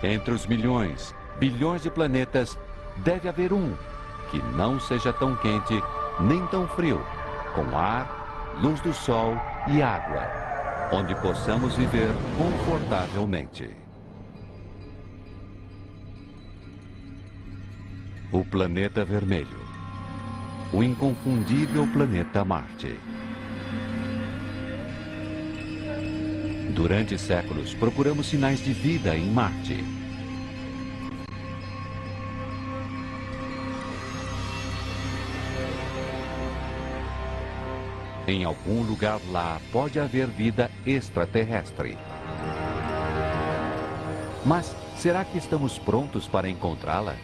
Entre 0.02 0.34
os 0.34 0.46
milhões, 0.46 1.14
bilhões 1.38 1.82
de 1.82 1.90
planetas, 1.90 2.58
deve 2.96 3.28
haver 3.28 3.52
um 3.52 3.74
que 4.30 4.38
não 4.54 4.80
seja 4.80 5.12
tão 5.12 5.36
quente 5.36 5.82
nem 6.20 6.46
tão 6.48 6.66
frio, 6.68 7.00
com 7.54 7.76
ar, 7.76 8.21
luz 8.60 8.80
do 8.80 8.92
sol 8.92 9.34
e 9.68 9.82
água, 9.82 10.28
onde 10.92 11.14
possamos 11.16 11.74
viver 11.74 12.08
confortavelmente. 12.36 13.70
O 18.30 18.44
planeta 18.44 19.04
vermelho. 19.04 19.60
O 20.72 20.82
inconfundível 20.82 21.86
planeta 21.92 22.44
Marte. 22.44 22.98
Durante 26.74 27.18
séculos, 27.18 27.74
procuramos 27.74 28.26
sinais 28.26 28.64
de 28.64 28.72
vida 28.72 29.14
em 29.14 29.30
Marte. 29.30 30.01
Em 38.26 38.44
algum 38.44 38.82
lugar 38.82 39.20
lá 39.30 39.60
pode 39.72 39.98
haver 39.98 40.28
vida 40.28 40.70
extraterrestre. 40.86 41.98
Mas 44.44 44.74
será 44.96 45.24
que 45.24 45.38
estamos 45.38 45.78
prontos 45.78 46.28
para 46.28 46.48
encontrá-la? 46.48 47.16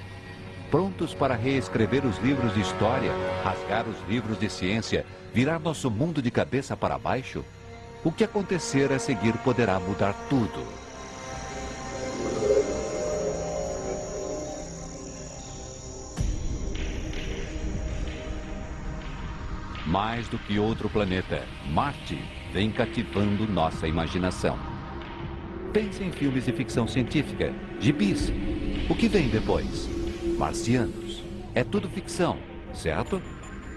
Prontos 0.70 1.14
para 1.14 1.36
reescrever 1.36 2.04
os 2.04 2.18
livros 2.18 2.52
de 2.52 2.60
história, 2.60 3.12
rasgar 3.44 3.86
os 3.88 3.96
livros 4.08 4.38
de 4.38 4.50
ciência, 4.50 5.06
virar 5.32 5.58
nosso 5.58 5.90
mundo 5.90 6.20
de 6.20 6.30
cabeça 6.30 6.76
para 6.76 6.98
baixo? 6.98 7.44
O 8.04 8.12
que 8.12 8.24
acontecer 8.24 8.92
a 8.92 8.98
seguir 8.98 9.34
poderá 9.38 9.78
mudar 9.80 10.14
tudo. 10.28 10.77
Mais 19.88 20.28
do 20.28 20.38
que 20.38 20.58
outro 20.58 20.86
planeta, 20.90 21.42
Marte 21.70 22.22
vem 22.52 22.70
cativando 22.70 23.50
nossa 23.50 23.88
imaginação. 23.88 24.58
Pense 25.72 26.04
em 26.04 26.12
filmes 26.12 26.44
de 26.44 26.52
ficção 26.52 26.86
científica, 26.86 27.54
gibis. 27.80 28.30
O 28.90 28.94
que 28.94 29.08
vem 29.08 29.30
depois? 29.30 29.88
Marcianos. 30.36 31.24
É 31.54 31.64
tudo 31.64 31.88
ficção, 31.88 32.36
certo? 32.74 33.22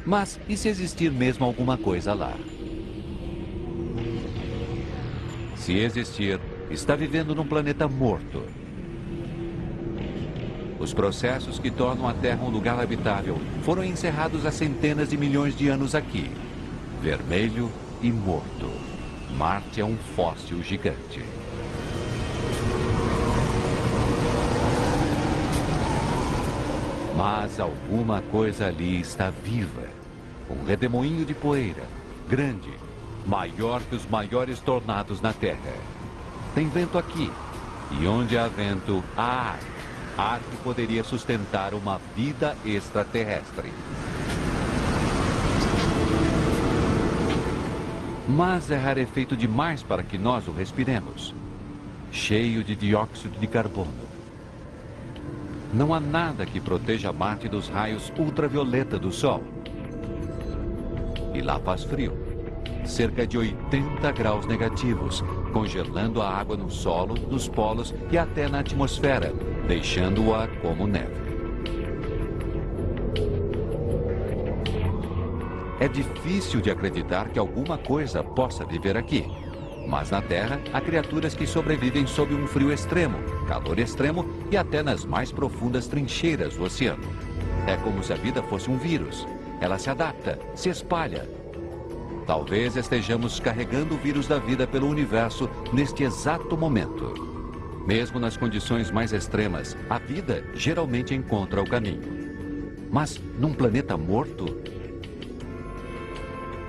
Mas 0.05 0.37
e 0.49 0.57
se 0.57 0.67
existir 0.67 1.09
mesmo 1.09 1.45
alguma 1.45 1.77
coisa 1.77 2.13
lá? 2.13 2.35
Se 5.55 5.77
existir, 5.77 6.41
está 6.69 6.93
vivendo 6.93 7.33
num 7.33 7.47
planeta 7.47 7.87
morto. 7.87 8.43
Os 10.81 10.95
processos 10.95 11.59
que 11.59 11.69
tornam 11.69 12.07
a 12.07 12.13
Terra 12.13 12.43
um 12.43 12.49
lugar 12.49 12.79
habitável 12.79 13.39
foram 13.61 13.83
encerrados 13.83 14.47
há 14.47 14.51
centenas 14.51 15.11
de 15.11 15.15
milhões 15.15 15.55
de 15.55 15.67
anos 15.67 15.93
aqui. 15.93 16.31
Vermelho 17.03 17.71
e 18.01 18.11
morto. 18.11 18.67
Marte 19.37 19.79
é 19.79 19.85
um 19.85 19.95
fóssil 20.15 20.63
gigante. 20.63 21.23
Mas 27.15 27.59
alguma 27.59 28.23
coisa 28.31 28.65
ali 28.65 28.99
está 29.01 29.29
viva. 29.29 29.87
Um 30.49 30.65
redemoinho 30.65 31.23
de 31.23 31.35
poeira, 31.35 31.83
grande, 32.27 32.73
maior 33.27 33.81
que 33.83 33.95
os 33.95 34.07
maiores 34.07 34.59
tornados 34.59 35.21
na 35.21 35.31
Terra. 35.31 35.75
Tem 36.55 36.67
vento 36.67 36.97
aqui, 36.97 37.31
e 37.91 38.07
onde 38.07 38.35
há 38.35 38.47
vento, 38.47 39.03
há 39.15 39.51
ar 39.51 39.80
ar 40.21 40.39
que 40.39 40.57
poderia 40.57 41.03
sustentar 41.03 41.73
uma 41.73 41.99
vida 42.15 42.55
extraterrestre. 42.63 43.73
Mas 48.27 48.69
é 48.69 48.77
rarefeito 48.77 49.35
demais 49.35 49.81
para 49.81 50.03
que 50.03 50.17
nós 50.17 50.47
o 50.47 50.51
respiremos. 50.51 51.33
Cheio 52.11 52.63
de 52.63 52.75
dióxido 52.75 53.39
de 53.39 53.47
carbono. 53.47 54.11
Não 55.73 55.93
há 55.93 55.99
nada 55.99 56.45
que 56.45 56.59
proteja 56.59 57.11
Marte 57.11 57.47
dos 57.47 57.67
raios 57.67 58.11
ultravioleta 58.17 58.99
do 58.99 59.11
Sol. 59.11 59.43
E 61.33 61.41
lá 61.41 61.59
faz 61.59 61.83
frio. 61.83 62.20
Cerca 62.85 63.25
de 63.25 63.37
80 63.37 64.11
graus 64.11 64.45
negativos, 64.45 65.23
congelando 65.53 66.21
a 66.21 66.29
água 66.29 66.57
no 66.57 66.69
solo, 66.69 67.15
nos 67.29 67.47
polos 67.47 67.93
e 68.11 68.17
até 68.17 68.47
na 68.47 68.59
atmosfera, 68.59 69.33
deixando-a 69.67 70.47
como 70.61 70.87
neve. 70.87 71.21
É 75.81 75.87
difícil 75.87 76.61
de 76.61 76.69
acreditar 76.69 77.29
que 77.29 77.39
alguma 77.39 77.75
coisa 77.75 78.23
possa 78.23 78.63
viver 78.63 78.95
aqui. 78.95 79.25
Mas 79.87 80.11
na 80.11 80.21
Terra, 80.21 80.61
há 80.71 80.79
criaturas 80.79 81.33
que 81.33 81.47
sobrevivem 81.47 82.05
sob 82.05 82.35
um 82.35 82.45
frio 82.45 82.71
extremo, 82.71 83.17
calor 83.47 83.79
extremo 83.79 84.23
e 84.51 84.57
até 84.57 84.83
nas 84.83 85.03
mais 85.03 85.31
profundas 85.31 85.87
trincheiras 85.87 86.55
do 86.55 86.65
oceano. 86.65 87.03
É 87.65 87.75
como 87.77 88.03
se 88.03 88.13
a 88.13 88.15
vida 88.15 88.43
fosse 88.43 88.69
um 88.69 88.77
vírus. 88.77 89.27
Ela 89.59 89.79
se 89.79 89.89
adapta, 89.89 90.37
se 90.53 90.69
espalha. 90.69 91.27
Talvez 92.31 92.77
estejamos 92.77 93.41
carregando 93.41 93.95
o 93.95 93.97
vírus 93.97 94.25
da 94.25 94.39
vida 94.39 94.65
pelo 94.65 94.87
universo 94.87 95.49
neste 95.73 96.03
exato 96.03 96.55
momento. 96.55 97.13
Mesmo 97.85 98.21
nas 98.21 98.37
condições 98.37 98.89
mais 98.89 99.11
extremas, 99.11 99.75
a 99.89 99.99
vida 99.99 100.41
geralmente 100.53 101.13
encontra 101.13 101.61
o 101.61 101.69
caminho. 101.69 102.01
Mas 102.89 103.19
num 103.37 103.53
planeta 103.53 103.97
morto, 103.97 104.45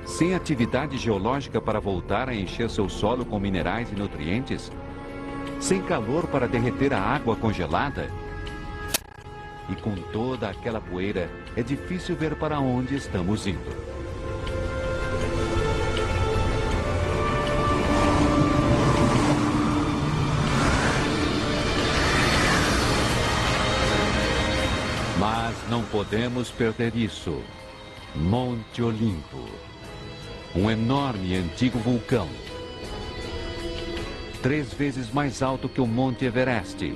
sem 0.05 0.35
atividade 0.35 0.99
geológica 0.99 1.61
para 1.61 1.79
voltar 1.79 2.29
a 2.29 2.35
encher 2.35 2.69
seu 2.69 2.89
solo 2.89 3.25
com 3.25 3.39
minerais 3.39 3.89
e 3.93 3.95
nutrientes, 3.95 4.69
sem 5.61 5.81
calor 5.81 6.27
para 6.27 6.49
derreter 6.49 6.93
a 6.93 6.99
água 6.99 7.37
congelada, 7.37 8.11
e 9.71 9.77
com 9.77 9.95
toda 10.11 10.51
aquela 10.51 10.81
poeira, 10.81 11.31
é 11.57 11.63
difícil 11.63 12.17
ver 12.17 12.35
para 12.35 12.59
onde 12.59 12.97
estamos 12.97 13.47
indo. 13.47 13.92
Podemos 25.93 26.51
perder 26.51 26.97
isso. 26.97 27.39
Monte 28.17 28.83
Olimpo. 28.83 29.47
Um 30.57 30.71
enorme 30.71 31.35
e 31.35 31.37
antigo 31.37 31.79
vulcão. 31.79 32.29
Três 34.43 34.73
vezes 34.73 35.13
mais 35.13 35.43
alto 35.43 35.69
que 35.69 35.83
o 35.83 35.87
Monte 35.87 36.25
Everest. 36.25 36.95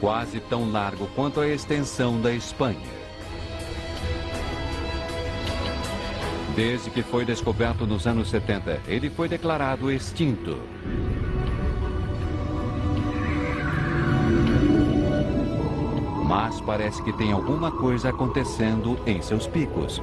Quase 0.00 0.40
tão 0.40 0.72
largo 0.72 1.06
quanto 1.14 1.40
a 1.40 1.46
extensão 1.46 2.20
da 2.20 2.32
Espanha. 2.34 2.90
Desde 6.56 6.90
que 6.90 7.02
foi 7.02 7.24
descoberto 7.24 7.86
nos 7.86 8.08
anos 8.08 8.28
70, 8.28 8.82
ele 8.88 9.08
foi 9.08 9.28
declarado 9.28 9.90
extinto. 9.90 10.58
Mas 16.22 16.60
parece 16.60 17.02
que 17.02 17.12
tem 17.12 17.32
alguma 17.32 17.72
coisa 17.72 18.10
acontecendo 18.10 18.98
em 19.06 19.20
seus 19.20 19.46
picos, 19.46 20.00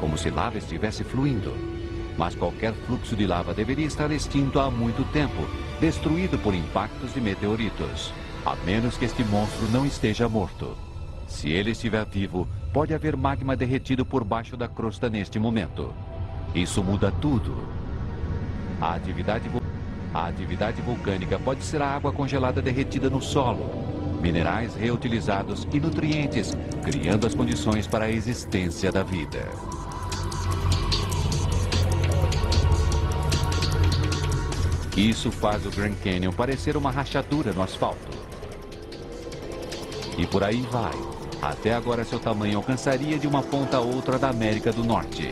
como 0.00 0.18
se 0.18 0.28
lava 0.28 0.58
estivesse 0.58 1.04
fluindo. 1.04 1.54
Mas 2.18 2.34
qualquer 2.34 2.72
fluxo 2.72 3.14
de 3.14 3.26
lava 3.26 3.54
deveria 3.54 3.86
estar 3.86 4.10
extinto 4.10 4.58
há 4.58 4.70
muito 4.70 5.04
tempo, 5.12 5.46
destruído 5.80 6.38
por 6.38 6.54
impactos 6.54 7.14
de 7.14 7.20
meteoritos. 7.20 8.12
A 8.44 8.56
menos 8.66 8.96
que 8.96 9.04
este 9.04 9.22
monstro 9.24 9.68
não 9.70 9.86
esteja 9.86 10.28
morto. 10.28 10.76
Se 11.28 11.50
ele 11.50 11.70
estiver 11.70 12.04
vivo, 12.04 12.48
pode 12.72 12.92
haver 12.92 13.16
magma 13.16 13.54
derretido 13.56 14.04
por 14.04 14.24
baixo 14.24 14.56
da 14.56 14.66
crosta 14.66 15.08
neste 15.08 15.38
momento. 15.38 15.94
Isso 16.54 16.82
muda 16.82 17.12
tudo. 17.12 17.56
A 18.80 18.94
atividade 18.94 19.48
A 20.12 20.26
atividade 20.26 20.82
vulcânica 20.82 21.38
pode 21.38 21.62
ser 21.62 21.80
a 21.80 21.86
água 21.86 22.10
congelada 22.10 22.60
derretida 22.60 23.08
no 23.08 23.22
solo, 23.22 23.99
minerais 24.20 24.74
reutilizados 24.74 25.66
e 25.72 25.80
nutrientes, 25.80 26.56
criando 26.84 27.26
as 27.26 27.34
condições 27.34 27.86
para 27.86 28.04
a 28.04 28.10
existência 28.10 28.92
da 28.92 29.02
vida. 29.02 29.46
Isso 34.96 35.30
faz 35.30 35.64
o 35.64 35.70
Grand 35.70 35.94
Canyon 36.02 36.32
parecer 36.32 36.76
uma 36.76 36.90
rachadura 36.90 37.52
no 37.52 37.62
asfalto. 37.62 38.18
E 40.18 40.26
por 40.26 40.44
aí 40.44 40.60
vai. 40.70 40.92
Até 41.40 41.72
agora 41.72 42.04
seu 42.04 42.18
tamanho 42.18 42.58
alcançaria 42.58 43.18
de 43.18 43.26
uma 43.26 43.42
ponta 43.42 43.78
a 43.78 43.80
outra 43.80 44.18
da 44.18 44.28
América 44.28 44.70
do 44.70 44.84
Norte. 44.84 45.30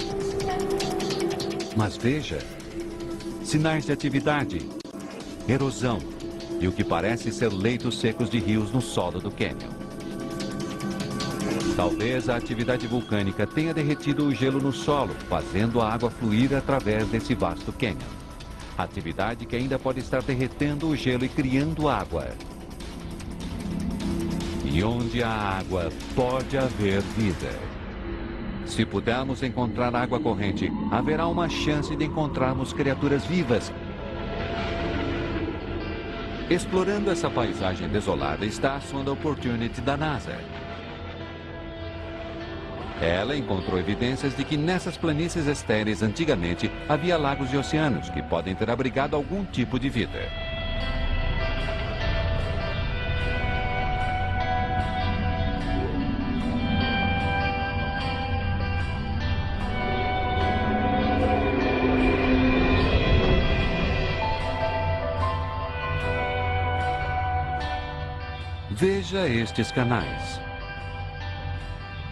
Mas 1.77 1.99
veja, 1.99 2.39
sinais 3.45 3.85
de 3.85 3.93
atividade, 3.93 4.67
erosão 5.47 6.18
e 6.61 6.67
o 6.67 6.73
que 6.73 6.85
parece 6.85 7.33
ser 7.33 7.53
leitos 7.53 7.99
secos 7.99 8.29
de 8.29 8.39
rios 8.39 8.73
no 8.73 8.81
solo 8.81 9.21
do 9.21 9.31
cânion. 9.31 9.71
Talvez 11.77 12.29
a 12.29 12.37
atividade 12.37 12.87
vulcânica 12.89 13.47
tenha 13.47 13.73
derretido 13.73 14.27
o 14.27 14.35
gelo 14.35 14.61
no 14.61 14.73
solo, 14.73 15.15
fazendo 15.29 15.81
a 15.81 15.93
água 15.93 16.11
fluir 16.11 16.55
através 16.55 17.07
desse 17.07 17.35
vasto 17.35 17.73
cânion. 17.73 18.09
Atividade 18.77 19.47
que 19.47 19.55
ainda 19.55 19.79
pode 19.79 20.01
estar 20.01 20.23
derretendo 20.23 20.89
o 20.89 20.97
gelo 20.97 21.25
e 21.25 21.29
criando 21.29 21.89
água. 21.89 22.29
E 24.65 24.83
onde 24.83 25.23
há 25.23 25.59
água, 25.59 25.91
pode 26.15 26.59
haver 26.59 27.01
vida. 27.17 27.51
Se 28.67 28.85
pudermos 28.85 29.43
encontrar 29.43 29.95
água 29.97 30.21
corrente, 30.21 30.71
haverá 30.91 31.27
uma 31.27 31.49
chance 31.49 31.95
de 31.97 32.05
encontrarmos 32.05 32.73
criaturas 32.73 33.25
vivas. 33.25 33.73
Explorando 36.51 37.11
essa 37.11 37.29
paisagem 37.29 37.89
desolada 37.89 38.47
está 38.47 38.77
a 38.77 38.81
sonda 38.81 39.13
Opportunity 39.13 39.83
da 39.83 39.99
NASA. 39.99 40.35
Ela 43.03 43.37
encontrou 43.37 43.79
evidências 43.79 44.35
de 44.35 44.43
que 44.45 44.57
nessas 44.57 44.97
planícies 44.97 45.47
estéreis 45.47 46.03
antigamente 46.03 46.71
havia 46.89 47.19
lagos 47.19 47.53
e 47.53 47.57
oceanos 47.59 48.09
que 48.09 48.23
podem 48.23 48.55
ter 48.55 48.71
abrigado 48.71 49.15
algum 49.15 49.45
tipo 49.45 49.79
de 49.79 49.91
vida. 49.91 50.48
Veja 69.11 69.27
estes 69.27 69.73
canais. 69.73 70.39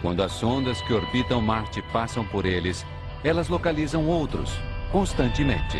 Quando 0.01 0.23
as 0.23 0.31
sondas 0.31 0.81
que 0.81 0.93
orbitam 0.93 1.39
Marte 1.39 1.79
passam 1.93 2.25
por 2.25 2.43
eles, 2.43 2.83
elas 3.23 3.49
localizam 3.49 4.07
outros, 4.07 4.51
constantemente. 4.91 5.77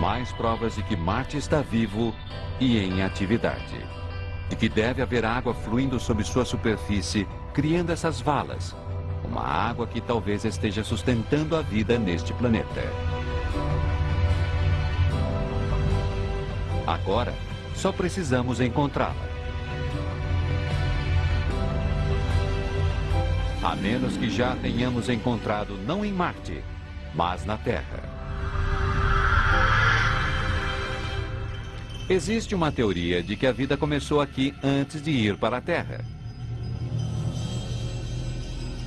Mais 0.00 0.32
provas 0.32 0.74
de 0.74 0.82
que 0.82 0.96
Marte 0.96 1.36
está 1.36 1.60
vivo 1.60 2.12
e 2.58 2.78
em 2.80 3.00
atividade. 3.02 3.78
De 4.48 4.56
que 4.56 4.68
deve 4.68 5.02
haver 5.02 5.24
água 5.24 5.54
fluindo 5.54 6.00
sobre 6.00 6.24
sua 6.24 6.44
superfície, 6.44 7.24
criando 7.54 7.92
essas 7.92 8.20
valas. 8.20 8.74
Uma 9.24 9.42
água 9.42 9.86
que 9.86 10.00
talvez 10.00 10.44
esteja 10.44 10.82
sustentando 10.82 11.54
a 11.54 11.62
vida 11.62 11.96
neste 11.96 12.32
planeta. 12.32 12.82
Agora, 16.84 17.32
só 17.78 17.92
precisamos 17.92 18.60
encontrá-la. 18.60 19.14
A 23.62 23.76
menos 23.76 24.16
que 24.16 24.28
já 24.28 24.56
tenhamos 24.56 25.08
encontrado 25.08 25.78
não 25.86 26.04
em 26.04 26.12
Marte, 26.12 26.62
mas 27.14 27.46
na 27.46 27.56
Terra. 27.56 28.02
Existe 32.10 32.52
uma 32.54 32.72
teoria 32.72 33.22
de 33.22 33.36
que 33.36 33.46
a 33.46 33.52
vida 33.52 33.76
começou 33.76 34.20
aqui 34.20 34.52
antes 34.62 35.00
de 35.00 35.10
ir 35.10 35.36
para 35.36 35.58
a 35.58 35.60
Terra. 35.60 36.17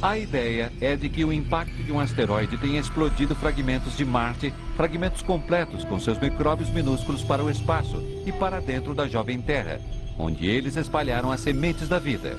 A 0.02 0.18
ideia 0.18 0.74
é 0.82 0.96
de 0.96 1.08
que 1.10 1.24
o 1.24 1.32
impacto 1.32 1.76
de 1.84 1.92
um 1.92 2.00
asteroide 2.00 2.58
tenha 2.58 2.80
explodido 2.80 3.36
fragmentos 3.36 3.96
de 3.96 4.04
Marte, 4.04 4.52
fragmentos 4.76 5.22
completos 5.22 5.84
com 5.86 6.00
seus 6.00 6.18
micróbios 6.18 6.72
minúsculos 6.72 7.22
para 7.22 7.44
o 7.44 7.52
espaço 7.52 8.04
e 8.26 8.32
para 8.32 8.60
dentro 8.60 8.96
da 8.96 9.08
jovem 9.08 9.40
Terra, 9.40 9.80
onde 10.18 10.48
eles 10.48 10.76
espalharam 10.76 11.32
as 11.32 11.42
sementes 11.42 11.88
da 11.88 12.00
vida. 12.00 12.36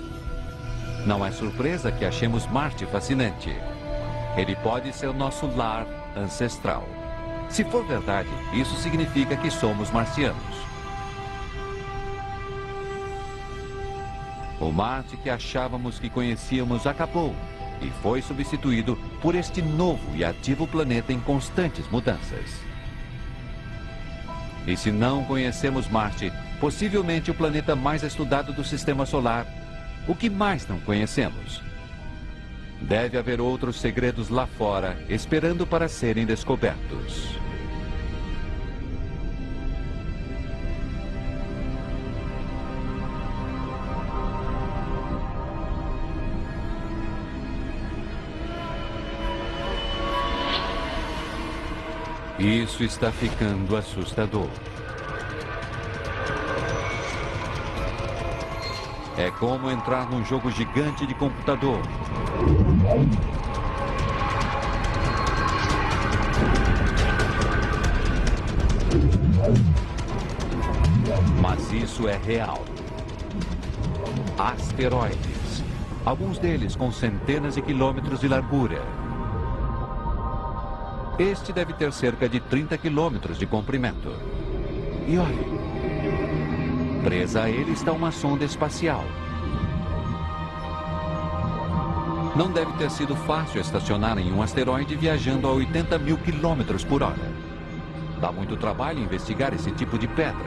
Não 1.06 1.24
é 1.24 1.30
surpresa 1.30 1.92
que 1.92 2.04
achemos 2.04 2.48
Marte 2.48 2.84
fascinante. 2.86 3.54
Ele 4.36 4.56
pode 4.56 4.92
ser 4.92 5.14
nosso 5.14 5.46
lar 5.46 5.86
ancestral. 6.16 6.84
Se 7.48 7.62
for 7.62 7.86
verdade, 7.86 8.30
isso 8.54 8.74
significa 8.74 9.36
que 9.36 9.50
somos 9.52 9.88
marcianos. 9.92 10.51
O 14.62 14.70
Marte 14.70 15.16
que 15.16 15.28
achávamos 15.28 15.98
que 15.98 16.08
conhecíamos 16.08 16.86
acabou 16.86 17.34
e 17.80 17.90
foi 18.00 18.22
substituído 18.22 18.96
por 19.20 19.34
este 19.34 19.60
novo 19.60 20.16
e 20.16 20.24
ativo 20.24 20.68
planeta 20.68 21.12
em 21.12 21.18
constantes 21.18 21.84
mudanças. 21.90 22.60
E 24.64 24.76
se 24.76 24.92
não 24.92 25.24
conhecemos 25.24 25.88
Marte, 25.88 26.32
possivelmente 26.60 27.28
o 27.28 27.34
planeta 27.34 27.74
mais 27.74 28.04
estudado 28.04 28.52
do 28.52 28.62
sistema 28.62 29.04
solar 29.04 29.44
o 30.06 30.14
que 30.14 30.30
mais 30.30 30.66
não 30.66 30.78
conhecemos? 30.80 31.60
Deve 32.80 33.18
haver 33.18 33.40
outros 33.40 33.80
segredos 33.80 34.28
lá 34.28 34.46
fora, 34.46 34.96
esperando 35.08 35.66
para 35.66 35.88
serem 35.88 36.24
descobertos. 36.24 37.41
Isso 52.42 52.82
está 52.82 53.12
ficando 53.12 53.76
assustador. 53.76 54.48
É 59.16 59.30
como 59.30 59.70
entrar 59.70 60.10
num 60.10 60.24
jogo 60.24 60.50
gigante 60.50 61.06
de 61.06 61.14
computador. 61.14 61.80
Mas 71.40 71.72
isso 71.72 72.08
é 72.08 72.16
real. 72.16 72.64
Asteroides. 74.36 75.62
Alguns 76.04 76.38
deles 76.38 76.74
com 76.74 76.90
centenas 76.90 77.54
de 77.54 77.62
quilômetros 77.62 78.18
de 78.18 78.26
largura. 78.26 78.82
Este 81.18 81.52
deve 81.52 81.72
ter 81.74 81.92
cerca 81.92 82.28
de 82.28 82.40
30 82.40 82.78
quilômetros 82.78 83.38
de 83.38 83.46
comprimento. 83.46 84.12
E 85.06 85.18
olhe, 85.18 85.62
Presa 87.02 87.42
a 87.42 87.50
ele 87.50 87.72
está 87.72 87.90
uma 87.92 88.12
sonda 88.12 88.44
espacial. 88.44 89.04
Não 92.36 92.50
deve 92.50 92.72
ter 92.74 92.90
sido 92.90 93.16
fácil 93.16 93.60
estacionar 93.60 94.16
em 94.18 94.32
um 94.32 94.40
asteroide 94.40 94.94
viajando 94.94 95.48
a 95.48 95.52
80 95.52 95.98
mil 95.98 96.16
quilômetros 96.16 96.84
por 96.84 97.02
hora. 97.02 97.32
Dá 98.20 98.30
muito 98.30 98.56
trabalho 98.56 99.00
investigar 99.00 99.52
esse 99.52 99.72
tipo 99.72 99.98
de 99.98 100.06
pedra. 100.06 100.46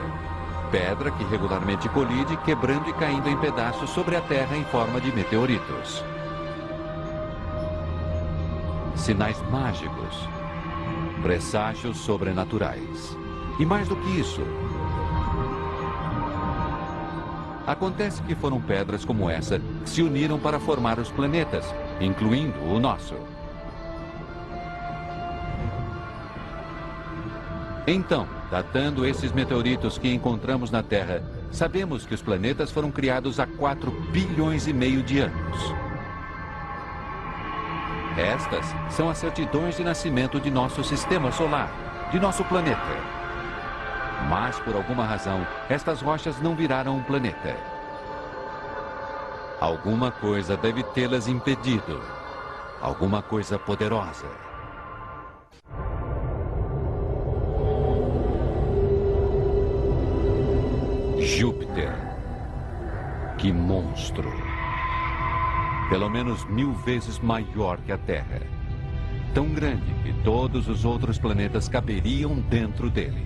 Pedra 0.70 1.10
que 1.10 1.24
regularmente 1.24 1.90
colide, 1.90 2.38
quebrando 2.38 2.88
e 2.88 2.94
caindo 2.94 3.28
em 3.28 3.36
pedaços 3.36 3.90
sobre 3.90 4.16
a 4.16 4.20
Terra 4.22 4.56
em 4.56 4.64
forma 4.64 4.98
de 4.98 5.12
meteoritos. 5.12 6.02
Sinais 8.96 9.40
mágicos. 9.50 10.26
Presságios 11.26 11.96
sobrenaturais. 11.96 13.16
E 13.58 13.66
mais 13.66 13.88
do 13.88 13.96
que 13.96 14.20
isso, 14.20 14.42
Acontece 17.66 18.22
que 18.22 18.36
foram 18.36 18.60
pedras 18.60 19.04
como 19.04 19.28
essa 19.28 19.58
que 19.58 19.90
se 19.90 20.02
uniram 20.02 20.38
para 20.38 20.60
formar 20.60 21.00
os 21.00 21.10
planetas, 21.10 21.64
incluindo 22.00 22.56
o 22.62 22.78
nosso. 22.78 23.16
Então, 27.88 28.28
datando 28.48 29.04
esses 29.04 29.32
meteoritos 29.32 29.98
que 29.98 30.08
encontramos 30.08 30.70
na 30.70 30.84
Terra, 30.84 31.24
sabemos 31.50 32.06
que 32.06 32.14
os 32.14 32.22
planetas 32.22 32.70
foram 32.70 32.92
criados 32.92 33.40
há 33.40 33.48
4 33.48 33.90
bilhões 34.12 34.68
e 34.68 34.72
meio 34.72 35.02
de 35.02 35.18
anos. 35.18 35.85
Estas 38.16 38.64
são 38.88 39.10
as 39.10 39.18
certidões 39.18 39.76
de 39.76 39.84
nascimento 39.84 40.40
de 40.40 40.50
nosso 40.50 40.82
sistema 40.82 41.30
solar, 41.30 41.70
de 42.10 42.18
nosso 42.18 42.42
planeta. 42.44 42.80
Mas, 44.30 44.58
por 44.60 44.74
alguma 44.74 45.04
razão, 45.04 45.46
estas 45.68 46.00
rochas 46.00 46.40
não 46.40 46.56
viraram 46.56 46.96
um 46.96 47.02
planeta. 47.02 47.54
Alguma 49.60 50.10
coisa 50.10 50.56
deve 50.56 50.82
tê-las 50.82 51.28
impedido. 51.28 52.02
Alguma 52.80 53.20
coisa 53.20 53.58
poderosa. 53.58 54.26
Júpiter. 61.18 61.92
Que 63.36 63.52
monstro! 63.52 64.45
Pelo 65.88 66.10
menos 66.10 66.44
mil 66.46 66.72
vezes 66.72 67.20
maior 67.20 67.78
que 67.78 67.92
a 67.92 67.98
Terra. 67.98 68.40
Tão 69.32 69.48
grande 69.50 69.94
que 70.02 70.12
todos 70.24 70.68
os 70.68 70.84
outros 70.84 71.18
planetas 71.18 71.68
caberiam 71.68 72.34
dentro 72.34 72.90
dele. 72.90 73.24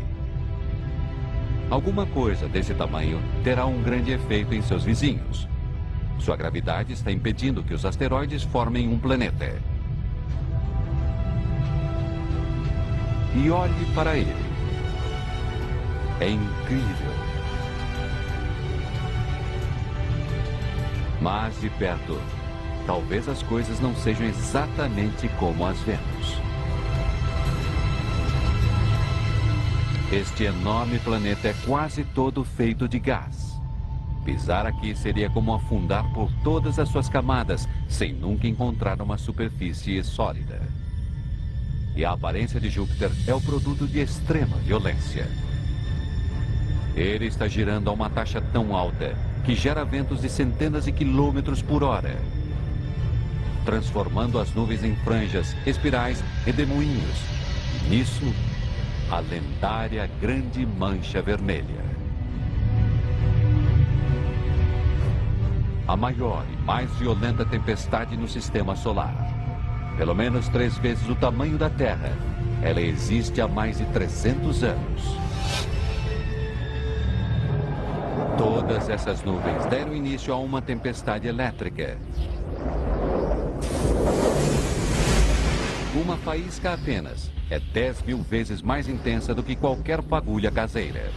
Alguma 1.70 2.04
coisa 2.04 2.48
desse 2.48 2.74
tamanho 2.74 3.18
terá 3.42 3.64
um 3.64 3.82
grande 3.82 4.10
efeito 4.10 4.54
em 4.54 4.60
seus 4.60 4.84
vizinhos. 4.84 5.48
Sua 6.18 6.36
gravidade 6.36 6.92
está 6.92 7.10
impedindo 7.10 7.62
que 7.62 7.72
os 7.72 7.86
asteroides 7.86 8.42
formem 8.42 8.88
um 8.88 8.98
planeta. 8.98 9.56
E 13.34 13.50
olhe 13.50 13.86
para 13.94 14.16
ele. 14.18 14.34
É 16.20 16.28
incrível. 16.28 17.12
Mas 21.22 21.58
de 21.60 21.70
perto, 21.70 22.20
talvez 22.90 23.28
as 23.28 23.40
coisas 23.40 23.78
não 23.78 23.94
sejam 23.94 24.26
exatamente 24.26 25.28
como 25.38 25.64
as 25.64 25.78
vemos. 25.82 26.40
Este 30.10 30.42
enorme 30.42 30.98
planeta 30.98 31.46
é 31.46 31.54
quase 31.64 32.02
todo 32.02 32.42
feito 32.42 32.88
de 32.88 32.98
gás. 32.98 33.60
Pisar 34.24 34.66
aqui 34.66 34.92
seria 34.96 35.30
como 35.30 35.54
afundar 35.54 36.04
por 36.12 36.32
todas 36.42 36.80
as 36.80 36.88
suas 36.88 37.08
camadas, 37.08 37.68
sem 37.88 38.12
nunca 38.12 38.48
encontrar 38.48 39.00
uma 39.00 39.16
superfície 39.16 40.02
sólida. 40.02 40.60
E 41.94 42.04
a 42.04 42.10
aparência 42.10 42.58
de 42.58 42.68
Júpiter 42.68 43.12
é 43.24 43.32
o 43.32 43.40
produto 43.40 43.86
de 43.86 44.00
extrema 44.00 44.56
violência. 44.56 45.28
Ele 46.96 47.26
está 47.26 47.46
girando 47.46 47.88
a 47.88 47.92
uma 47.92 48.10
taxa 48.10 48.40
tão 48.40 48.74
alta 48.74 49.14
que 49.44 49.54
gera 49.54 49.84
ventos 49.84 50.22
de 50.22 50.28
centenas 50.28 50.86
de 50.86 50.92
quilômetros 50.92 51.62
por 51.62 51.84
hora, 51.84 52.18
transformando 53.70 54.40
as 54.40 54.52
nuvens 54.52 54.82
em 54.82 54.96
franjas, 54.96 55.56
espirais 55.64 56.24
e 56.44 56.50
demoinhos. 56.50 57.22
E 57.76 57.88
nisso, 57.88 58.34
a 59.08 59.20
lendária 59.20 60.10
Grande 60.20 60.66
Mancha 60.66 61.22
Vermelha. 61.22 61.84
A 65.86 65.96
maior 65.96 66.44
e 66.52 66.56
mais 66.64 66.90
violenta 66.96 67.44
tempestade 67.44 68.16
no 68.16 68.26
sistema 68.26 68.74
solar. 68.74 69.14
Pelo 69.96 70.16
menos 70.16 70.48
três 70.48 70.76
vezes 70.78 71.08
o 71.08 71.14
tamanho 71.14 71.56
da 71.56 71.70
Terra. 71.70 72.10
Ela 72.62 72.80
existe 72.80 73.40
há 73.40 73.46
mais 73.46 73.78
de 73.78 73.84
300 73.86 74.64
anos. 74.64 75.02
Todas 78.36 78.88
essas 78.88 79.22
nuvens 79.22 79.64
deram 79.66 79.94
início 79.94 80.34
a 80.34 80.38
uma 80.38 80.60
tempestade 80.60 81.28
elétrica. 81.28 81.96
Uma 86.10 86.16
faísca 86.16 86.74
apenas 86.74 87.30
é 87.48 87.60
10 87.60 88.02
mil 88.02 88.20
vezes 88.20 88.60
mais 88.60 88.88
intensa 88.88 89.32
do 89.32 89.44
que 89.44 89.54
qualquer 89.54 90.02
fagulha 90.02 90.50
caseira. 90.50 91.08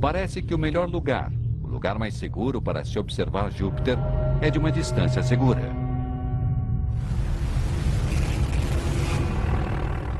Parece 0.00 0.42
que 0.42 0.52
o 0.52 0.58
melhor 0.58 0.88
lugar, 0.88 1.30
o 1.62 1.68
lugar 1.68 1.96
mais 1.96 2.14
seguro 2.14 2.60
para 2.60 2.84
se 2.84 2.98
observar 2.98 3.52
Júpiter, 3.52 3.96
é 4.40 4.50
de 4.50 4.58
uma 4.58 4.72
distância 4.72 5.22
segura. 5.22 5.62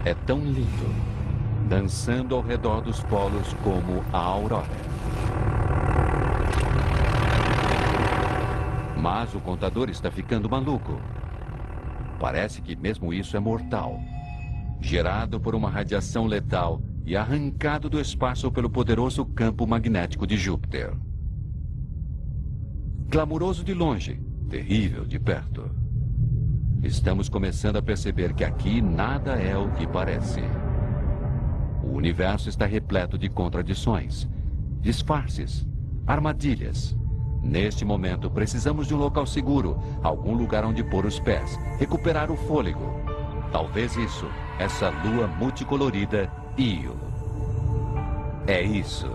É 0.05 0.15
tão 0.25 0.39
lindo, 0.39 0.95
dançando 1.69 2.37
ao 2.37 2.43
redor 2.43 2.81
dos 2.81 3.01
polos 3.03 3.53
como 3.65 4.05
a 4.13 4.19
aurora. 4.19 4.91
Mas 9.03 9.35
o 9.35 9.41
contador 9.41 9.91
está 9.91 10.12
ficando 10.12 10.49
maluco. 10.49 10.97
Parece 12.21 12.62
que 12.62 12.77
mesmo 12.77 13.12
isso 13.12 13.37
é 13.37 13.41
mortal. 13.41 13.99
Gerado 14.81 15.41
por 15.41 15.57
uma 15.57 15.69
radiação 15.69 16.25
letal 16.25 16.81
e 17.05 17.17
arrancado 17.17 17.91
do 17.91 18.01
espaço 18.01 18.49
pelo 18.53 18.71
poderoso 18.71 19.25
campo 19.25 19.67
magnético 19.67 20.25
de 20.25 20.37
Júpiter. 20.37 20.95
Glamuroso 23.11 23.65
de 23.65 23.75
longe, 23.75 24.21
terrível 24.49 25.05
de 25.05 25.19
perto. 25.19 25.69
Estamos 26.81 27.29
começando 27.29 27.79
a 27.79 27.83
perceber 27.83 28.33
que 28.35 28.45
aqui 28.45 28.81
nada 28.81 29.33
é 29.33 29.59
o 29.59 29.69
que 29.73 29.85
parece. 29.85 30.43
O 31.83 31.88
universo 31.88 32.49
está 32.49 32.67
repleto 32.67 33.19
de 33.19 33.29
contradições, 33.29 34.29
disfarces, 34.81 35.67
armadilhas, 36.07 36.97
Neste 37.42 37.85
momento, 37.85 38.31
precisamos 38.31 38.87
de 38.87 38.94
um 38.94 38.98
local 38.98 39.26
seguro, 39.26 39.76
algum 40.02 40.35
lugar 40.35 40.64
onde 40.64 40.85
pôr 40.85 41.05
os 41.05 41.18
pés, 41.18 41.59
recuperar 41.78 42.31
o 42.31 42.37
fôlego. 42.37 42.94
Talvez 43.50 43.96
isso, 43.96 44.26
essa 44.59 44.90
lua 44.90 45.26
multicolorida, 45.26 46.31
Io. 46.57 46.96
É 48.46 48.62
isso. 48.62 49.11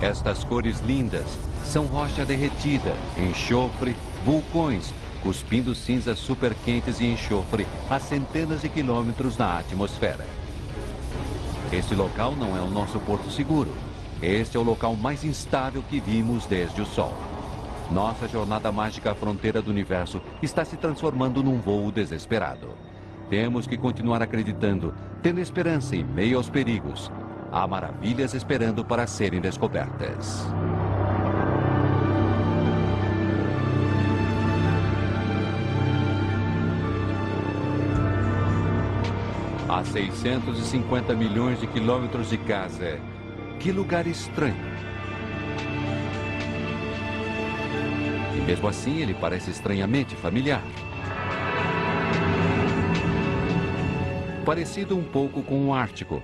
Estas 0.00 0.44
cores 0.44 0.80
lindas 0.80 1.26
são 1.64 1.86
rocha 1.86 2.24
derretida, 2.24 2.94
enxofre, 3.16 3.94
vulcões, 4.24 4.94
cuspindo 5.22 5.74
cinzas 5.74 6.18
super 6.18 6.54
quentes 6.64 7.00
e 7.00 7.06
enxofre 7.06 7.66
a 7.88 7.98
centenas 7.98 8.62
de 8.62 8.68
quilômetros 8.68 9.36
na 9.36 9.58
atmosfera. 9.58 10.26
Este 11.72 11.94
local 11.94 12.34
não 12.34 12.56
é 12.56 12.60
o 12.60 12.70
nosso 12.70 12.98
porto 13.00 13.30
seguro. 13.30 13.72
Este 14.20 14.56
é 14.56 14.60
o 14.60 14.64
local 14.64 14.96
mais 14.96 15.24
instável 15.24 15.82
que 15.88 16.00
vimos 16.00 16.46
desde 16.46 16.82
o 16.82 16.86
Sol. 16.86 17.14
Nossa 17.90 18.28
jornada 18.28 18.70
mágica 18.70 19.12
à 19.12 19.14
fronteira 19.14 19.60
do 19.62 19.70
universo 19.70 20.20
está 20.42 20.64
se 20.64 20.76
transformando 20.76 21.42
num 21.42 21.60
voo 21.60 21.90
desesperado. 21.90 22.68
Temos 23.28 23.66
que 23.66 23.76
continuar 23.76 24.22
acreditando, 24.22 24.94
tendo 25.22 25.40
esperança 25.40 25.96
em 25.96 26.04
meio 26.04 26.36
aos 26.36 26.50
perigos. 26.50 27.10
Há 27.52 27.66
maravilhas 27.66 28.34
esperando 28.34 28.84
para 28.84 29.06
serem 29.06 29.40
descobertas. 29.40 30.46
A 39.80 39.84
650 39.84 41.14
milhões 41.14 41.58
de 41.58 41.66
quilômetros 41.66 42.28
de 42.28 42.36
casa. 42.36 43.00
Que 43.58 43.72
lugar 43.72 44.06
estranho. 44.06 44.54
E 48.36 48.40
mesmo 48.42 48.68
assim 48.68 49.00
ele 49.00 49.14
parece 49.14 49.50
estranhamente 49.50 50.14
familiar. 50.14 50.62
Parecido 54.44 54.98
um 54.98 55.02
pouco 55.04 55.42
com 55.42 55.68
o 55.68 55.74
Ártico, 55.74 56.22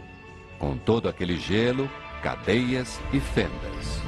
com 0.59 0.77
todo 0.77 1.09
aquele 1.09 1.37
gelo, 1.37 1.89
cadeias 2.23 3.01
e 3.13 3.21
fendas. 3.21 4.03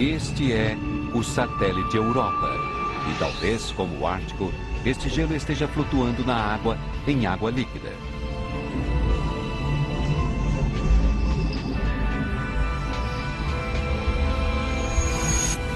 Este 0.00 0.52
é 0.52 0.76
o 1.14 1.22
satélite 1.22 1.96
Europa. 1.96 2.61
E 3.12 3.14
talvez, 3.18 3.70
como 3.72 3.98
o 3.98 4.06
Ártico, 4.06 4.50
este 4.86 5.10
gelo 5.10 5.36
esteja 5.36 5.68
flutuando 5.68 6.24
na 6.24 6.34
água 6.34 6.78
em 7.06 7.26
água 7.26 7.50
líquida. 7.50 7.90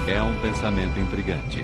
É 0.07 0.19
um 0.19 0.39
pensamento 0.39 0.99
intrigante. 0.99 1.63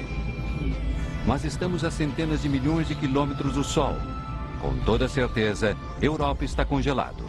Mas 1.25 1.43
estamos 1.43 1.83
a 1.83 1.89
centenas 1.89 2.43
de 2.43 2.49
milhões 2.49 2.87
de 2.87 2.93
quilômetros 2.93 3.53
do 3.53 3.63
Sol. 3.63 3.95
Com 4.61 4.77
toda 4.85 5.07
certeza, 5.07 5.75
Europa 5.99 6.45
está 6.45 6.63
congelado. 6.63 7.23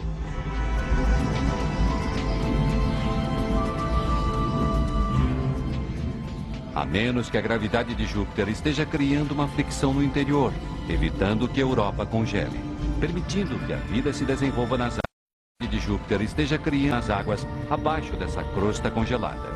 A 6.75 6.85
menos 6.85 7.29
que 7.29 7.37
a 7.37 7.41
gravidade 7.41 7.95
de 7.95 8.05
Júpiter 8.05 8.49
esteja 8.49 8.85
criando 8.85 9.31
uma 9.31 9.47
fricção 9.47 9.93
no 9.93 10.03
interior, 10.03 10.51
evitando 10.89 11.47
que 11.47 11.61
a 11.61 11.63
Europa 11.63 12.05
congele, 12.05 12.59
permitindo 12.99 13.57
que 13.65 13.71
a 13.71 13.77
vida 13.77 14.11
se 14.11 14.25
desenvolva 14.25 14.77
nas 14.77 14.95
águas 14.95 15.71
de 15.71 15.79
Júpiter 15.79 16.21
esteja 16.21 16.57
criando 16.57 16.97
as 16.97 17.09
águas 17.09 17.47
abaixo 17.69 18.17
dessa 18.17 18.43
crosta 18.43 18.91
congelada. 18.91 19.55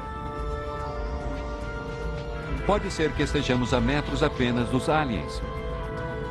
Pode 2.65 2.89
ser 2.89 3.11
que 3.11 3.23
estejamos 3.23 3.73
a 3.73 3.81
metros 3.81 4.23
apenas 4.23 4.69
dos 4.69 4.87
aliens, 4.87 5.41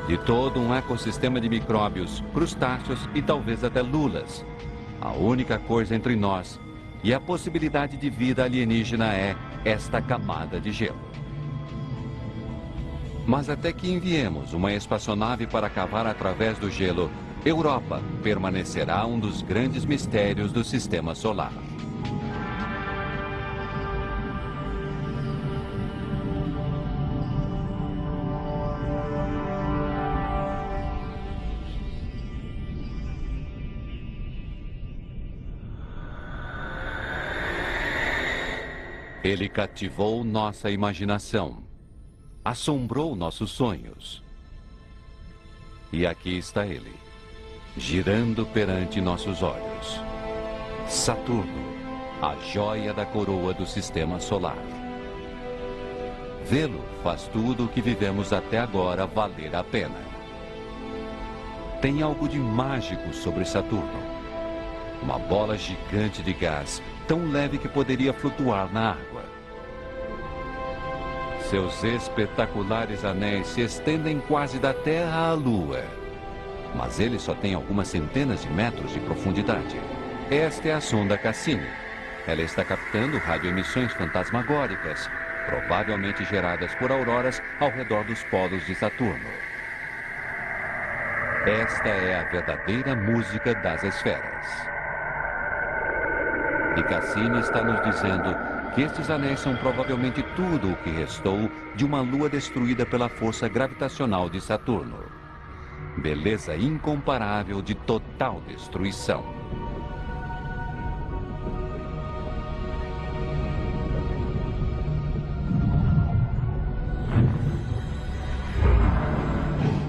de 0.06 0.16
todo 0.16 0.58
um 0.58 0.74
ecossistema 0.74 1.38
de 1.38 1.50
micróbios, 1.50 2.24
crustáceos 2.32 3.06
e 3.14 3.20
talvez 3.20 3.62
até 3.62 3.82
lulas. 3.82 4.42
A 5.02 5.12
única 5.12 5.58
coisa 5.58 5.94
entre 5.94 6.16
nós 6.16 6.58
e 7.04 7.12
a 7.12 7.20
possibilidade 7.20 7.98
de 7.98 8.08
vida 8.08 8.42
alienígena 8.42 9.12
é 9.12 9.36
esta 9.64 10.00
camada 10.00 10.60
de 10.60 10.72
gelo. 10.72 10.98
Mas 13.26 13.50
até 13.50 13.72
que 13.72 13.90
enviemos 13.92 14.54
uma 14.54 14.72
espaçonave 14.72 15.46
para 15.46 15.68
cavar 15.68 16.06
através 16.06 16.58
do 16.58 16.70
gelo, 16.70 17.10
Europa 17.44 18.00
permanecerá 18.22 19.06
um 19.06 19.18
dos 19.18 19.42
grandes 19.42 19.84
mistérios 19.84 20.50
do 20.50 20.64
sistema 20.64 21.14
solar. 21.14 21.52
Ele 39.28 39.46
cativou 39.46 40.24
nossa 40.24 40.70
imaginação, 40.70 41.58
assombrou 42.42 43.14
nossos 43.14 43.50
sonhos. 43.50 44.22
E 45.92 46.06
aqui 46.06 46.38
está 46.38 46.66
ele, 46.66 46.94
girando 47.76 48.46
perante 48.46 49.02
nossos 49.02 49.42
olhos. 49.42 50.00
Saturno, 50.88 51.44
a 52.22 52.36
joia 52.36 52.94
da 52.94 53.04
coroa 53.04 53.52
do 53.52 53.66
sistema 53.66 54.18
solar. 54.18 54.56
Vê-lo 56.46 56.82
faz 57.02 57.24
tudo 57.24 57.66
o 57.66 57.68
que 57.68 57.82
vivemos 57.82 58.32
até 58.32 58.58
agora 58.58 59.06
valer 59.06 59.54
a 59.54 59.62
pena. 59.62 60.00
Tem 61.82 62.00
algo 62.00 62.26
de 62.26 62.38
mágico 62.38 63.12
sobre 63.12 63.44
Saturno. 63.44 64.08
Uma 65.02 65.18
bola 65.18 65.58
gigante 65.58 66.22
de 66.22 66.32
gás, 66.32 66.82
tão 67.06 67.30
leve 67.30 67.56
que 67.56 67.68
poderia 67.68 68.12
flutuar 68.12 68.72
na 68.72 68.92
água. 68.92 69.07
Seus 71.48 71.82
espetaculares 71.82 73.06
anéis 73.06 73.46
se 73.46 73.62
estendem 73.62 74.20
quase 74.20 74.58
da 74.58 74.74
Terra 74.74 75.30
à 75.30 75.32
Lua. 75.32 75.82
Mas 76.74 77.00
ele 77.00 77.18
só 77.18 77.34
tem 77.34 77.54
algumas 77.54 77.88
centenas 77.88 78.42
de 78.42 78.50
metros 78.50 78.92
de 78.92 79.00
profundidade. 79.00 79.80
Esta 80.30 80.68
é 80.68 80.74
a 80.74 80.80
sonda 80.82 81.16
Cassini. 81.16 81.66
Ela 82.26 82.42
está 82.42 82.62
captando 82.62 83.16
radioemissões 83.16 83.90
fantasmagóricas, 83.94 85.08
provavelmente 85.46 86.22
geradas 86.26 86.74
por 86.74 86.92
auroras 86.92 87.42
ao 87.60 87.70
redor 87.70 88.04
dos 88.04 88.22
polos 88.24 88.66
de 88.66 88.74
Saturno. 88.74 89.30
Esta 91.46 91.88
é 91.88 92.20
a 92.20 92.24
verdadeira 92.24 92.94
música 92.94 93.54
das 93.54 93.82
esferas. 93.84 94.68
E 96.76 96.82
Cassini 96.82 97.40
está 97.40 97.64
nos 97.64 97.82
dizendo 97.84 98.57
que 98.74 98.82
estes 98.82 99.10
anéis 99.10 99.40
são 99.40 99.56
provavelmente 99.56 100.22
tudo 100.36 100.72
o 100.72 100.76
que 100.76 100.90
restou 100.90 101.50
de 101.74 101.84
uma 101.84 102.00
lua 102.00 102.28
destruída 102.28 102.84
pela 102.84 103.08
força 103.08 103.48
gravitacional 103.48 104.28
de 104.28 104.40
Saturno. 104.40 104.98
Beleza 105.96 106.56
incomparável 106.56 107.60
de 107.60 107.74
total 107.74 108.40
destruição. 108.46 109.24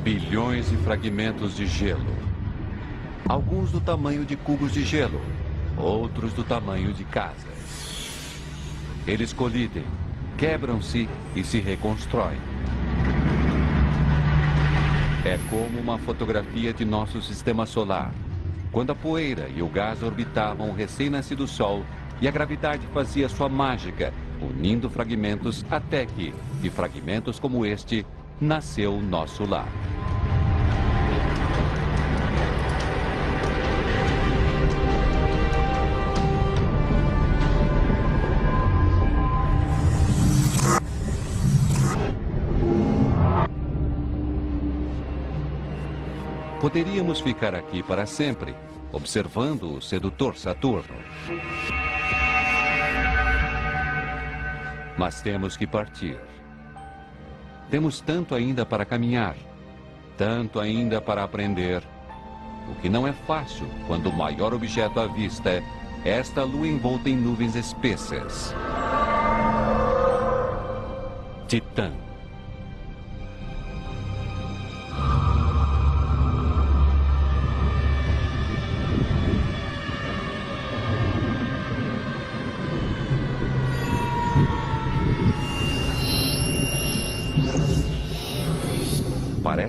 Bilhões 0.03 0.69
de 0.69 0.77
fragmentos 0.77 1.55
de 1.55 1.67
gelo. 1.67 2.17
Alguns 3.27 3.71
do 3.71 3.79
tamanho 3.79 4.25
de 4.25 4.35
cubos 4.35 4.73
de 4.73 4.83
gelo, 4.83 5.21
outros 5.77 6.33
do 6.33 6.43
tamanho 6.43 6.91
de 6.91 7.03
casas. 7.03 7.88
Eles 9.09 9.33
colidem, 9.33 9.85
quebram-se 10.37 11.09
e 11.35 11.43
se 11.43 11.59
reconstroem. 11.59 12.37
É 15.25 15.39
como 15.49 15.79
uma 15.79 15.97
fotografia 15.97 16.71
de 16.71 16.85
nosso 16.85 17.19
sistema 17.19 17.65
solar, 17.65 18.13
quando 18.71 18.91
a 18.91 18.95
poeira 18.95 19.49
e 19.49 19.63
o 19.63 19.67
gás 19.67 20.03
orbitavam 20.03 20.69
o 20.69 20.75
recém-nascido 20.75 21.47
Sol 21.47 21.83
e 22.21 22.27
a 22.27 22.31
gravidade 22.31 22.85
fazia 22.93 23.27
sua 23.27 23.49
mágica, 23.49 24.13
unindo 24.39 24.91
fragmentos 24.91 25.65
até 25.71 26.05
que, 26.05 26.31
de 26.61 26.69
fragmentos 26.69 27.39
como 27.39 27.65
este, 27.65 28.05
nasceu 28.39 29.01
nosso 29.01 29.43
lar. 29.43 29.67
Poderíamos 46.69 47.19
ficar 47.19 47.55
aqui 47.55 47.81
para 47.81 48.05
sempre, 48.05 48.53
observando 48.91 49.77
o 49.77 49.81
sedutor 49.81 50.37
Saturno. 50.37 50.99
Mas 54.95 55.19
temos 55.23 55.57
que 55.57 55.65
partir. 55.65 56.19
Temos 57.71 58.01
tanto 58.01 58.35
ainda 58.35 58.67
para 58.67 58.85
caminhar, 58.85 59.35
tanto 60.15 60.59
ainda 60.59 61.01
para 61.01 61.23
aprender. 61.23 61.81
O 62.69 62.75
que 62.75 62.87
não 62.87 63.07
é 63.07 63.13
fácil 63.13 63.65
quando 63.87 64.11
o 64.11 64.15
maior 64.15 64.53
objeto 64.53 64.99
à 64.99 65.07
vista 65.07 65.49
é 65.49 65.63
esta 66.05 66.43
lua 66.43 66.67
envolta 66.67 67.09
em 67.09 67.17
nuvens 67.17 67.55
espessas. 67.55 68.53
Titã. 71.47 72.08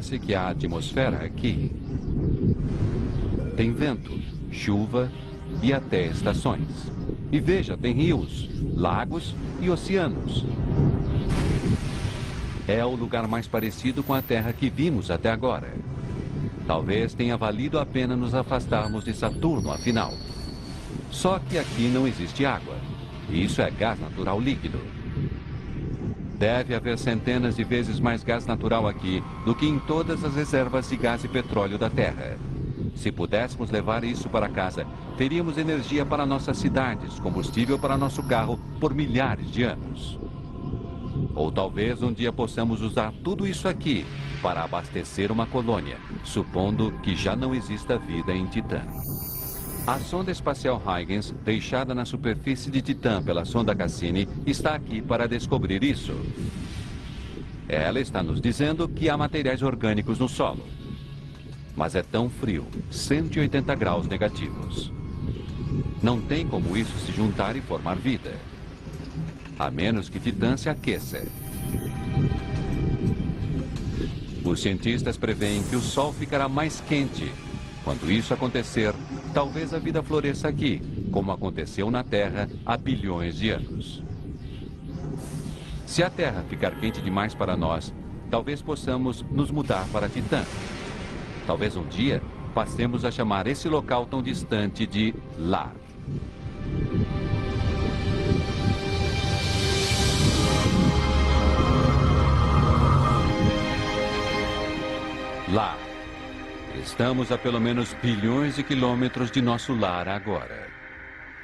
Parece 0.01 0.19
que 0.19 0.35
a 0.35 0.49
atmosfera 0.49 1.27
aqui 1.27 1.71
tem 3.55 3.71
vento, 3.71 4.19
chuva 4.51 5.13
e 5.63 5.75
até 5.75 6.07
estações. 6.07 6.91
E 7.31 7.39
veja, 7.39 7.77
tem 7.77 7.93
rios, 7.93 8.49
lagos 8.75 9.35
e 9.61 9.69
oceanos. 9.69 10.47
É 12.67 12.83
o 12.83 12.97
lugar 12.97 13.29
mais 13.29 13.47
parecido 13.47 14.03
com 14.03 14.15
a 14.15 14.23
Terra 14.23 14.55
que 14.55 14.71
vimos 14.71 15.11
até 15.11 15.31
agora. 15.31 15.71
Talvez 16.67 17.13
tenha 17.13 17.37
valido 17.37 17.79
a 17.79 17.85
pena 17.85 18.17
nos 18.17 18.35
afastarmos 18.35 19.05
de 19.05 19.13
Saturno, 19.13 19.71
afinal. 19.71 20.15
Só 21.11 21.39
que 21.39 21.59
aqui 21.59 21.89
não 21.89 22.09
existe 22.09 22.47
água. 22.47 22.77
Isso 23.29 23.61
é 23.61 23.71
gás 23.71 24.01
natural 24.01 24.41
líquido. 24.41 24.81
Deve 26.41 26.75
haver 26.75 26.99
centenas 26.99 27.57
de 27.57 27.65
vezes 27.65 28.01
mais 28.01 28.25
gás 28.25 28.47
natural 28.47 28.89
aqui 28.89 29.23
do 29.45 29.55
que 29.55 29.67
em 29.67 29.79
todas 29.79 30.25
as 30.25 30.35
reservas 30.35 30.89
de 30.89 30.97
gás 30.97 31.23
e 31.23 31.29
petróleo 31.29 31.77
da 31.77 31.91
Terra. 31.91 32.39
Se 32.97 33.13
pudéssemos 33.13 33.71
levar 33.71 34.05
isso 34.05 34.27
para 34.27 34.49
casa, 34.49 34.87
teríamos 35.19 35.59
energia 35.59 36.03
para 36.07 36.25
nossas 36.25 36.57
cidades, 36.57 37.21
combustível 37.21 37.79
para 37.79 37.99
nosso 37.99 38.23
carro 38.23 38.59
por 38.81 38.95
milhares 38.95 39.51
de 39.51 39.65
anos. 39.65 40.19
Ou 41.35 41.53
talvez 41.53 42.03
um 42.03 42.11
dia 42.11 42.33
possamos 42.33 42.81
usar 42.81 43.13
tudo 43.23 43.47
isso 43.47 43.69
aqui 43.69 44.07
para 44.41 44.65
abastecer 44.65 45.31
uma 45.31 45.45
colônia, 45.45 45.99
supondo 46.25 46.91
que 47.03 47.15
já 47.15 47.37
não 47.37 47.55
exista 47.55 47.99
vida 47.99 48.33
em 48.33 48.47
Titã. 48.47 48.81
A 49.91 49.99
sonda 49.99 50.31
espacial 50.31 50.81
Huygens, 50.87 51.35
deixada 51.45 51.93
na 51.93 52.05
superfície 52.05 52.71
de 52.71 52.81
Titã 52.81 53.21
pela 53.21 53.45
sonda 53.45 53.75
Cassini, 53.75 54.29
está 54.47 54.77
aqui 54.77 55.03
para 55.03 55.27
descobrir 55.27 55.83
isso. 55.83 56.15
Ela 57.69 57.99
está 57.99 58.23
nos 58.23 58.41
dizendo 58.41 58.89
que 58.89 59.11
há 59.11 59.17
materiais 59.17 59.63
orgânicos 59.63 60.17
no 60.21 60.29
solo. 60.29 60.65
Mas 61.75 61.97
é 61.97 62.05
tão 62.05 62.31
frio, 62.31 62.69
180 62.89 63.75
graus 63.75 64.07
negativos. 64.07 64.93
Não 66.01 66.21
tem 66.21 66.47
como 66.47 66.77
isso 66.77 66.97
se 67.05 67.11
juntar 67.11 67.57
e 67.57 67.61
formar 67.61 67.97
vida. 67.97 68.37
A 69.59 69.73
menos 69.73 70.09
que 70.09 70.21
Titã 70.21 70.57
se 70.57 70.69
aqueça. 70.69 71.27
Os 74.45 74.63
cientistas 74.63 75.17
preveem 75.17 75.65
que 75.65 75.75
o 75.75 75.81
Sol 75.81 76.13
ficará 76.13 76.49
mais 76.49 76.81
quente. 76.81 77.29
Quando 77.83 78.09
isso 78.09 78.33
acontecer, 78.33 78.95
talvez 79.33 79.73
a 79.73 79.79
vida 79.79 80.03
floresça 80.03 80.49
aqui, 80.49 80.81
como 81.13 81.33
aconteceu 81.33 81.91
na 81.91 82.03
Terra 82.03 82.49
há 82.65 82.77
bilhões 82.77 83.37
de 83.37 83.51
anos. 83.51 84.03
Se 85.87 86.03
a 86.03 86.11
Terra 86.11 86.45
ficar 86.49 86.73
quente 86.77 87.01
demais 87.01 87.35
para 87.35 87.57
nós, 87.57 87.93
talvez 88.31 88.63
possamos 88.63 89.23
nos 89.31 89.51
mudar 89.51 89.87
para 89.93 90.09
Titã. 90.09 90.45
Talvez 91.47 91.77
um 91.77 91.87
dia 91.89 92.23
passemos 92.55 93.05
a 93.05 93.11
chamar 93.11 93.47
esse 93.47 93.69
local 93.69 94.07
tão 94.07 94.23
distante 94.23 94.87
de 94.87 95.15
lar. 95.39 95.73
Lar. 105.53 105.90
Estamos 106.75 107.33
a 107.33 107.39
pelo 107.39 107.61
menos 107.61 107.95
bilhões 107.95 108.57
de 108.57 108.63
quilômetros 108.63 109.31
de 109.31 109.43
nosso 109.43 109.75
lar 109.75 110.09
agora. 110.09 110.69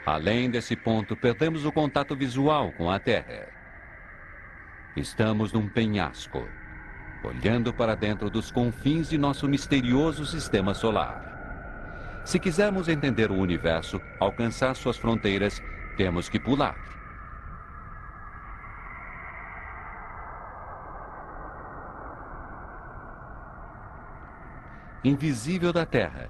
Além 0.04 0.48
desse 0.48 0.76
ponto, 0.76 1.16
perdemos 1.16 1.64
o 1.64 1.72
contato 1.72 2.14
visual 2.14 2.72
com 2.72 2.90
a 2.90 2.98
Terra. 2.98 3.48
Estamos 4.96 5.52
num 5.52 5.68
penhasco 5.68 6.46
olhando 7.26 7.72
para 7.72 7.94
dentro 7.94 8.30
dos 8.30 8.50
confins 8.50 9.08
de 9.08 9.18
nosso 9.18 9.48
misterioso 9.48 10.24
sistema 10.24 10.74
solar. 10.74 12.22
Se 12.24 12.38
quisermos 12.38 12.88
entender 12.88 13.30
o 13.30 13.36
universo, 13.36 14.00
alcançar 14.18 14.74
suas 14.74 14.96
fronteiras, 14.96 15.62
temos 15.96 16.28
que 16.28 16.38
pular. 16.38 16.95
Invisível 25.04 25.72
da 25.72 25.86
Terra, 25.86 26.28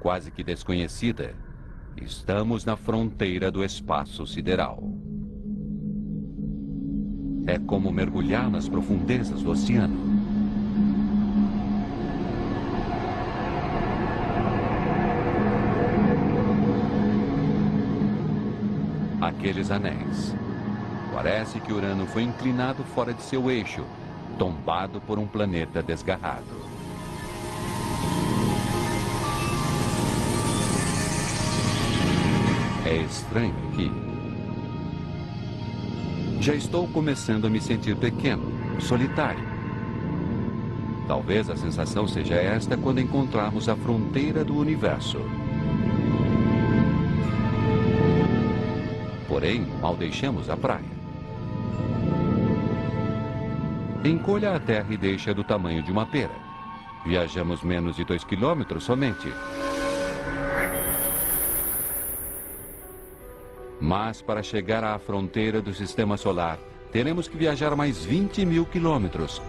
quase 0.00 0.30
que 0.30 0.42
desconhecida, 0.42 1.34
estamos 1.96 2.64
na 2.64 2.76
fronteira 2.76 3.50
do 3.50 3.64
espaço 3.64 4.26
sideral. 4.26 4.82
É 7.46 7.58
como 7.58 7.90
mergulhar 7.92 8.50
nas 8.50 8.68
profundezas 8.68 9.42
do 9.42 9.50
oceano. 9.50 10.18
aqueles 19.20 19.70
anéis. 19.70 20.34
Parece 21.12 21.60
que 21.60 21.72
Urano 21.72 22.06
foi 22.06 22.22
inclinado 22.22 22.84
fora 22.84 23.14
de 23.14 23.22
seu 23.22 23.50
eixo, 23.50 23.84
tombado 24.38 25.00
por 25.00 25.18
um 25.18 25.26
planeta 25.26 25.82
desgarrado. 25.82 26.77
É 32.88 32.96
estranho 32.96 33.54
aqui. 33.70 33.92
Já 36.40 36.54
estou 36.54 36.88
começando 36.88 37.46
a 37.46 37.50
me 37.50 37.60
sentir 37.60 37.94
pequeno, 37.94 38.50
solitário. 38.80 39.44
Talvez 41.06 41.50
a 41.50 41.56
sensação 41.56 42.08
seja 42.08 42.36
esta 42.36 42.78
quando 42.78 42.98
encontrarmos 42.98 43.68
a 43.68 43.76
fronteira 43.76 44.42
do 44.42 44.56
universo. 44.56 45.18
Porém, 49.28 49.66
mal 49.82 49.94
deixamos 49.94 50.48
a 50.48 50.56
praia. 50.56 50.98
Encolha 54.02 54.56
a 54.56 54.60
terra 54.60 54.86
e 54.88 54.96
deixa 54.96 55.34
do 55.34 55.44
tamanho 55.44 55.82
de 55.82 55.92
uma 55.92 56.06
pera. 56.06 56.34
Viajamos 57.04 57.62
menos 57.62 57.96
de 57.96 58.04
dois 58.06 58.24
quilômetros 58.24 58.84
somente. 58.84 59.30
Mas 63.80 64.20
para 64.20 64.42
chegar 64.42 64.82
à 64.82 64.98
fronteira 64.98 65.60
do 65.60 65.72
sistema 65.72 66.16
solar, 66.16 66.58
teremos 66.90 67.28
que 67.28 67.36
viajar 67.36 67.76
mais 67.76 68.04
20 68.04 68.44
mil 68.44 68.66
quilômetros. 68.66 69.40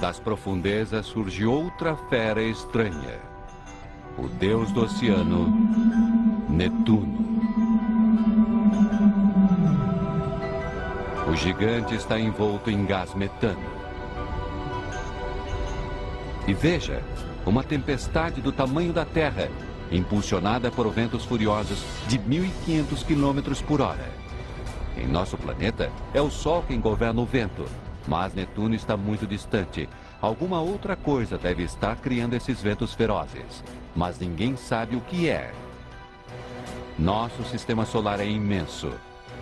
Das 0.00 0.18
profundezas 0.18 1.06
surge 1.06 1.44
outra 1.44 1.94
fera 1.94 2.42
estranha 2.42 3.30
o 4.20 4.28
deus 4.28 4.70
do 4.72 4.82
oceano, 4.82 5.48
Netuno. 6.48 7.30
O 11.26 11.34
gigante 11.36 11.94
está 11.94 12.18
envolto 12.18 12.70
em 12.70 12.84
gás 12.84 13.14
metano. 13.14 13.70
E 16.46 16.52
veja, 16.52 17.02
uma 17.46 17.62
tempestade 17.62 18.42
do 18.42 18.52
tamanho 18.52 18.92
da 18.92 19.04
Terra, 19.04 19.48
impulsionada 19.90 20.70
por 20.70 20.88
ventos 20.90 21.24
furiosos 21.24 21.82
de 22.06 22.18
1.500 22.18 23.04
km 23.04 23.64
por 23.66 23.80
hora. 23.80 24.10
Em 24.96 25.06
nosso 25.06 25.36
planeta, 25.36 25.90
é 26.12 26.20
o 26.20 26.30
Sol 26.30 26.64
quem 26.66 26.80
governa 26.80 27.20
o 27.20 27.26
vento, 27.26 27.64
mas 28.06 28.34
Netuno 28.34 28.74
está 28.74 28.96
muito 28.96 29.26
distante. 29.26 29.88
Alguma 30.20 30.60
outra 30.60 30.96
coisa 30.96 31.38
deve 31.38 31.62
estar 31.62 31.96
criando 31.96 32.34
esses 32.34 32.60
ventos 32.60 32.92
ferozes 32.94 33.62
mas 33.94 34.18
ninguém 34.18 34.56
sabe 34.56 34.96
o 34.96 35.00
que 35.00 35.28
é. 35.28 35.52
Nosso 36.98 37.42
sistema 37.44 37.84
solar 37.84 38.20
é 38.20 38.26
imenso. 38.26 38.92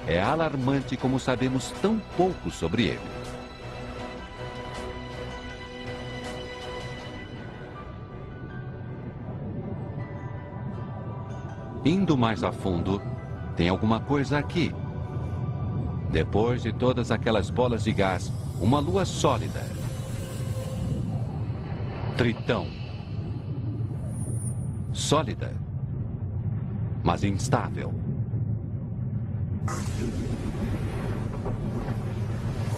É 0.06 0.20
alarmante 0.20 0.96
como 0.96 1.18
sabemos 1.18 1.70
tão 1.82 1.98
pouco 2.16 2.50
sobre 2.50 2.84
ele. 2.84 3.17
Indo 11.88 12.18
mais 12.18 12.44
a 12.44 12.52
fundo, 12.52 13.00
tem 13.56 13.70
alguma 13.70 13.98
coisa 13.98 14.36
aqui. 14.36 14.74
Depois 16.10 16.62
de 16.62 16.70
todas 16.70 17.10
aquelas 17.10 17.48
bolas 17.48 17.84
de 17.84 17.92
gás, 17.92 18.30
uma 18.60 18.78
lua 18.78 19.06
sólida. 19.06 19.64
Tritão 22.14 22.66
sólida, 24.92 25.54
mas 27.02 27.24
instável. 27.24 27.94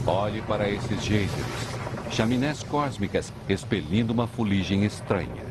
Olhe 0.06 0.40
para 0.42 0.70
esses 0.70 1.02
geysers, 1.02 1.78
chaminés 2.12 2.62
cósmicas 2.62 3.32
expelindo 3.48 4.12
uma 4.12 4.28
fuligem 4.28 4.84
estranha. 4.84 5.49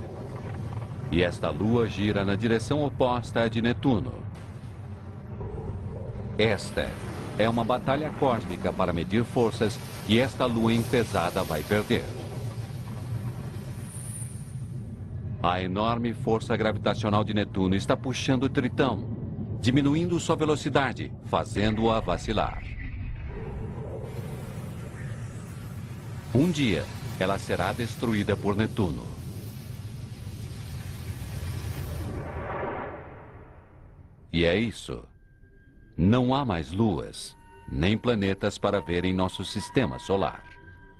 E 1.11 1.23
esta 1.23 1.49
lua 1.49 1.87
gira 1.87 2.23
na 2.23 2.35
direção 2.35 2.83
oposta 2.83 3.41
à 3.41 3.47
de 3.47 3.61
Netuno. 3.61 4.13
Esta 6.37 6.89
é 7.37 7.49
uma 7.49 7.63
batalha 7.63 8.11
cósmica 8.19 8.71
para 8.71 8.93
medir 8.93 9.23
forças 9.23 9.79
que 10.05 10.19
esta 10.19 10.45
lua 10.45 10.73
enfesada 10.73 11.43
vai 11.43 11.63
perder. 11.63 12.03
A 15.41 15.61
enorme 15.61 16.13
força 16.13 16.55
gravitacional 16.55 17.23
de 17.23 17.33
Netuno 17.33 17.73
está 17.73 17.95
puxando 17.95 18.49
Tritão, 18.49 19.07
diminuindo 19.61 20.19
sua 20.19 20.35
velocidade, 20.35 21.11
fazendo-a 21.25 21.99
vacilar. 22.01 22.61
Um 26.35 26.51
dia, 26.51 26.85
ela 27.19 27.39
será 27.39 27.73
destruída 27.73 28.35
por 28.35 28.55
Netuno. 28.55 29.18
E 34.31 34.45
é 34.45 34.57
isso. 34.57 35.03
Não 35.97 36.33
há 36.33 36.45
mais 36.45 36.71
luas, 36.71 37.35
nem 37.71 37.97
planetas 37.97 38.57
para 38.57 38.79
ver 38.79 39.05
em 39.05 39.13
nosso 39.13 39.43
sistema 39.43 39.99
solar. 39.99 40.43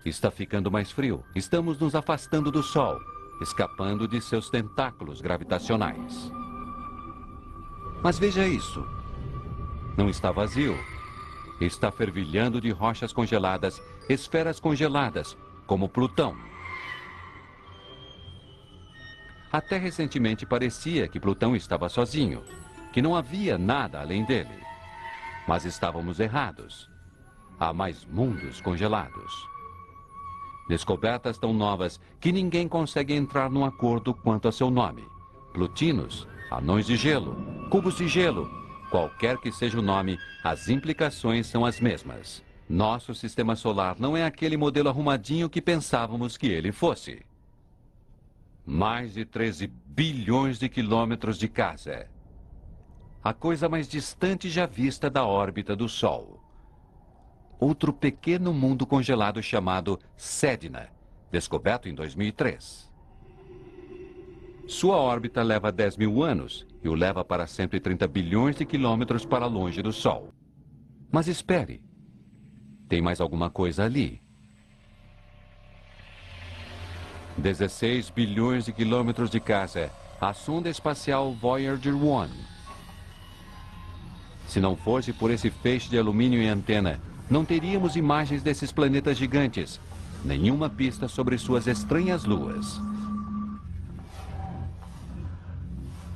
Está 0.06 0.32
ficando 0.32 0.72
mais 0.72 0.92
frio. 0.92 1.24
Estamos 1.36 1.80
nos 1.80 1.96
afastando 1.96 2.52
do 2.52 2.64
Sol 2.64 3.00
escapando 3.42 4.08
de 4.08 4.20
seus 4.22 4.50
tentáculos 4.50 5.22
gravitacionais. 5.22 6.32
Mas 8.04 8.20
veja 8.20 8.48
isso. 8.48 8.86
Não 9.98 10.10
está 10.10 10.32
vazio. 10.32 10.78
Está 11.60 11.92
fervilhando 11.92 12.62
de 12.62 12.72
rochas 12.72 13.12
congeladas, 13.12 13.82
esferas 14.08 14.60
congeladas, 14.60 15.38
como 15.66 15.90
Plutão. 15.90 16.38
Até 19.52 19.78
recentemente 19.78 20.46
parecia 20.46 21.08
que 21.08 21.20
Plutão 21.20 21.56
estava 21.56 21.90
sozinho, 21.90 22.44
que 23.00 23.02
não 23.02 23.16
havia 23.16 23.58
nada 23.58 24.02
além 24.02 24.26
dele. 24.26 24.60
Mas 25.47 25.64
estávamos 25.64 26.20
errados. 26.20 26.89
Há 27.58 27.72
mais 27.72 28.04
mundos 28.04 28.60
congelados. 28.60 29.47
Descobertas 30.68 31.38
tão 31.38 31.54
novas 31.54 31.97
que 32.20 32.30
ninguém 32.30 32.68
consegue 32.68 33.14
entrar 33.14 33.50
num 33.50 33.64
acordo 33.64 34.14
quanto 34.14 34.50
a 34.50 34.52
seu 34.52 34.70
nome. 34.70 35.08
Plutinos, 35.54 36.28
anões 36.52 36.88
de 36.88 36.97
gelo, 36.97 37.38
cubos 37.70 37.95
de 37.95 38.06
gelo. 38.06 38.52
Qualquer 38.89 39.38
que 39.38 39.50
seja 39.50 39.80
o 39.80 39.82
nome, 39.82 40.20
as 40.43 40.68
implicações 40.68 41.47
são 41.47 41.66
as 41.66 41.80
mesmas. 41.80 42.43
Nosso 42.68 43.16
sistema 43.16 43.56
solar 43.56 43.95
não 43.97 44.18
é 44.18 44.26
aquele 44.26 44.58
modelo 44.58 44.89
arrumadinho 44.89 45.50
que 45.50 45.62
pensávamos 45.62 46.36
que 46.36 46.47
ele 46.47 46.74
fosse. 46.74 47.26
Mais 48.66 49.14
de 49.14 49.24
13 49.24 49.68
bilhões 49.86 50.60
de 50.60 50.68
quilômetros 50.68 51.38
de 51.38 51.47
casa. 51.47 52.19
A 53.22 53.34
coisa 53.34 53.68
mais 53.68 53.88
distante 53.88 54.50
já 54.50 54.66
vista 54.66 55.10
da 55.10 55.26
órbita 55.26 55.76
do 55.76 55.90
Sol. 55.90 56.42
Outro 57.60 57.92
pequeno 57.92 58.54
mundo 58.54 58.86
congelado 58.86 59.44
chamado 59.44 60.00
Sedna, 60.16 60.90
descoberto 61.30 61.90
em 61.90 61.94
2003. 61.94 62.90
Sua 64.70 64.96
órbita 64.96 65.44
leva 65.44 65.70
10 65.70 65.98
mil 65.98 66.24
anos 66.24 66.66
e 66.82 66.88
o 66.88 66.94
leva 66.94 67.26
para 67.26 67.46
130 67.46 68.08
bilhões 68.08 68.56
de 68.56 68.66
quilômetros 68.66 69.26
para 69.26 69.48
longe 69.48 69.82
do 69.82 69.92
Sol. 69.92 70.34
Mas 71.12 71.28
espere, 71.28 71.82
tem 72.88 73.02
mais 73.02 73.20
alguma 73.20 73.50
coisa 73.50 73.84
ali. 73.84 74.22
16 77.38 78.12
bilhões 78.12 78.66
de 78.66 78.72
quilômetros 78.72 79.30
de 79.30 79.42
casa, 79.42 79.92
a 80.22 80.34
sonda 80.34 80.70
espacial 80.70 81.34
Voyager 81.34 81.96
1. 81.96 82.59
Se 84.50 84.60
não 84.60 84.76
fosse 84.76 85.14
por 85.14 85.30
esse 85.30 85.52
feixe 85.52 85.88
de 85.88 85.97
alumínio 86.00 86.41
e 86.41 86.47
antena, 86.47 87.00
não 87.30 87.45
teríamos 87.45 87.95
imagens 87.95 88.41
desses 88.41 88.72
planetas 88.72 89.16
gigantes, 89.16 89.80
nenhuma 90.26 90.68
pista 90.68 91.08
sobre 91.08 91.38
suas 91.38 91.68
estranhas 91.68 92.26
luas. 92.26 92.82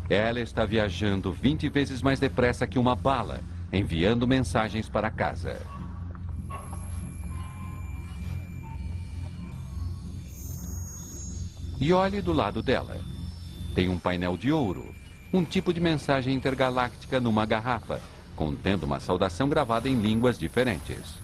Ela 0.10 0.40
está 0.40 0.66
viajando 0.66 1.32
20 1.32 1.70
vezes 1.70 2.02
mais 2.02 2.20
depressa 2.20 2.66
que 2.66 2.80
uma 2.80 2.96
bala, 2.96 3.40
enviando 3.72 4.28
mensagens 4.28 4.90
para 4.90 5.12
casa. 5.12 5.62
E 11.80 11.94
olhe 11.94 12.20
do 12.20 12.34
lado 12.34 12.64
dela. 12.64 13.00
Tem 13.76 13.90
um 13.90 14.00
painel 14.00 14.36
de 14.38 14.52
ouro, 14.52 14.96
um 15.32 15.46
tipo 15.46 15.72
de 15.72 15.80
mensagem 15.80 16.34
intergaláctica 16.34 17.20
numa 17.20 17.46
garrafa, 17.46 18.02
contendo 18.36 18.84
uma 18.84 19.00
saudação 19.00 19.48
gravada 19.50 19.88
em 19.88 20.00
línguas 20.00 20.38
diferentes. 20.38 21.22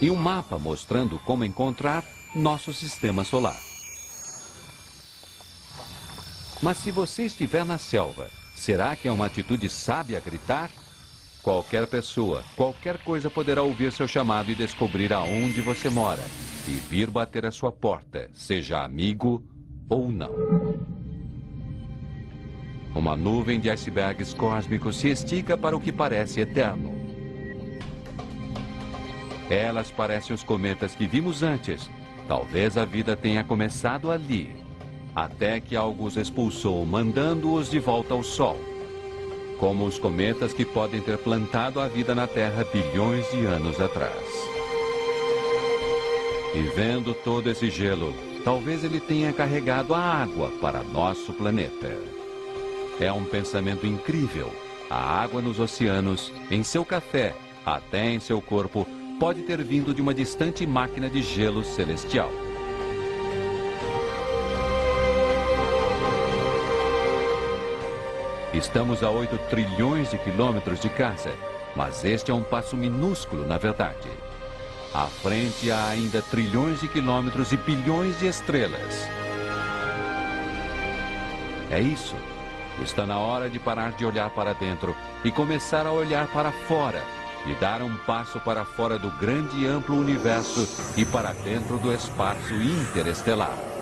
E 0.00 0.10
um 0.10 0.16
mapa 0.16 0.58
mostrando 0.58 1.18
como 1.20 1.44
encontrar 1.44 2.04
nosso 2.34 2.72
sistema 2.72 3.24
solar. 3.24 3.58
Mas 6.62 6.78
se 6.78 6.90
você 6.90 7.24
estiver 7.24 7.64
na 7.64 7.78
selva 7.78 8.30
Será 8.56 8.96
que 8.96 9.06
é 9.06 9.12
uma 9.12 9.26
atitude 9.26 9.68
sábia 9.68 10.18
gritar? 10.18 10.70
Qualquer 11.46 11.86
pessoa, 11.86 12.42
qualquer 12.56 12.98
coisa 12.98 13.30
poderá 13.30 13.62
ouvir 13.62 13.92
seu 13.92 14.08
chamado 14.08 14.50
e 14.50 14.54
descobrir 14.56 15.12
aonde 15.12 15.60
você 15.60 15.88
mora 15.88 16.24
e 16.66 16.72
vir 16.72 17.08
bater 17.08 17.46
a 17.46 17.52
sua 17.52 17.70
porta, 17.70 18.28
seja 18.34 18.82
amigo 18.82 19.44
ou 19.88 20.10
não. 20.10 20.34
Uma 22.92 23.16
nuvem 23.16 23.60
de 23.60 23.70
icebergs 23.70 24.34
cósmicos 24.34 24.96
se 24.96 25.08
estica 25.08 25.56
para 25.56 25.76
o 25.76 25.80
que 25.80 25.92
parece 25.92 26.40
eterno. 26.40 26.92
Elas 29.48 29.88
parecem 29.92 30.34
os 30.34 30.42
cometas 30.42 30.96
que 30.96 31.06
vimos 31.06 31.44
antes. 31.44 31.88
Talvez 32.26 32.76
a 32.76 32.84
vida 32.84 33.16
tenha 33.16 33.44
começado 33.44 34.10
ali 34.10 34.52
até 35.14 35.60
que 35.60 35.76
algo 35.76 36.06
os 36.06 36.16
expulsou, 36.16 36.84
mandando-os 36.84 37.70
de 37.70 37.78
volta 37.78 38.14
ao 38.14 38.24
Sol. 38.24 38.75
Como 39.58 39.86
os 39.86 39.98
cometas 39.98 40.52
que 40.52 40.64
podem 40.64 41.00
ter 41.00 41.16
plantado 41.18 41.80
a 41.80 41.88
vida 41.88 42.14
na 42.14 42.26
Terra 42.26 42.64
bilhões 42.64 43.30
de 43.30 43.46
anos 43.46 43.80
atrás. 43.80 44.12
E 46.54 46.60
vendo 46.74 47.14
todo 47.14 47.50
esse 47.50 47.70
gelo, 47.70 48.14
talvez 48.44 48.84
ele 48.84 49.00
tenha 49.00 49.32
carregado 49.32 49.94
a 49.94 49.98
água 49.98 50.50
para 50.60 50.82
nosso 50.82 51.32
planeta. 51.32 51.96
É 53.00 53.12
um 53.12 53.24
pensamento 53.24 53.86
incrível. 53.86 54.52
A 54.88 55.22
água 55.22 55.42
nos 55.42 55.58
oceanos, 55.58 56.32
em 56.50 56.62
seu 56.62 56.84
café, 56.84 57.34
até 57.64 58.10
em 58.10 58.20
seu 58.20 58.40
corpo, 58.40 58.86
pode 59.18 59.42
ter 59.42 59.62
vindo 59.62 59.92
de 59.92 60.00
uma 60.00 60.14
distante 60.14 60.66
máquina 60.66 61.10
de 61.10 61.22
gelo 61.22 61.64
celestial. 61.64 62.30
Estamos 68.56 69.02
a 69.02 69.10
8 69.10 69.36
trilhões 69.50 70.10
de 70.10 70.16
quilômetros 70.16 70.80
de 70.80 70.88
casa, 70.88 71.30
mas 71.76 72.02
este 72.06 72.30
é 72.30 72.34
um 72.34 72.42
passo 72.42 72.74
minúsculo, 72.74 73.46
na 73.46 73.58
verdade. 73.58 74.08
À 74.94 75.04
frente 75.08 75.70
há 75.70 75.88
ainda 75.88 76.22
trilhões 76.22 76.80
de 76.80 76.88
quilômetros 76.88 77.52
e 77.52 77.58
bilhões 77.58 78.18
de 78.18 78.26
estrelas. 78.26 79.06
É 81.70 81.78
isso. 81.78 82.16
Está 82.82 83.04
na 83.04 83.18
hora 83.18 83.50
de 83.50 83.58
parar 83.58 83.92
de 83.92 84.06
olhar 84.06 84.30
para 84.30 84.54
dentro 84.54 84.96
e 85.22 85.30
começar 85.30 85.86
a 85.86 85.92
olhar 85.92 86.26
para 86.28 86.50
fora 86.50 87.04
e 87.46 87.54
dar 87.56 87.82
um 87.82 87.94
passo 88.06 88.40
para 88.40 88.64
fora 88.64 88.98
do 88.98 89.10
grande 89.18 89.64
e 89.64 89.66
amplo 89.66 89.98
universo 89.98 90.66
e 90.96 91.04
para 91.04 91.34
dentro 91.34 91.76
do 91.76 91.92
espaço 91.92 92.54
interestelar. 92.54 93.75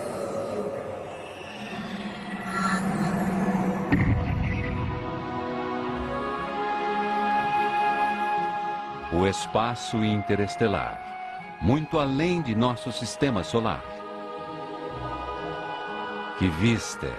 O 9.24 9.26
espaço 9.26 10.04
interestelar, 10.04 11.00
muito 11.58 11.98
além 11.98 12.42
de 12.42 12.54
nosso 12.54 12.92
sistema 12.92 13.42
solar. 13.42 13.82
Que 16.38 16.46
vista! 16.48 17.10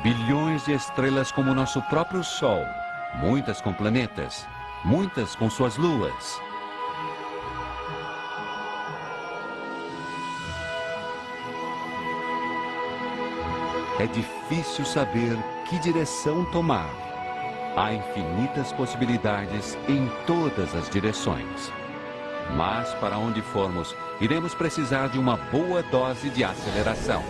Bilhões 0.00 0.64
de 0.64 0.74
estrelas 0.74 1.32
como 1.32 1.52
nosso 1.52 1.82
próprio 1.82 2.22
Sol, 2.22 2.64
muitas 3.16 3.60
com 3.60 3.72
planetas, 3.72 4.46
muitas 4.84 5.34
com 5.34 5.50
suas 5.50 5.76
luas. 5.76 6.40
É 13.98 14.06
difícil 14.06 14.84
saber 14.84 15.36
que 15.68 15.80
direção 15.80 16.44
tomar. 16.52 17.13
Há 17.76 17.92
infinitas 17.92 18.72
possibilidades 18.72 19.76
em 19.88 20.08
todas 20.28 20.72
as 20.76 20.88
direções. 20.88 21.72
Mas 22.56 22.94
para 22.94 23.18
onde 23.18 23.42
formos, 23.42 23.96
iremos 24.20 24.54
precisar 24.54 25.08
de 25.08 25.18
uma 25.18 25.36
boa 25.36 25.82
dose 25.82 26.30
de 26.30 26.44
aceleração. 26.44 27.24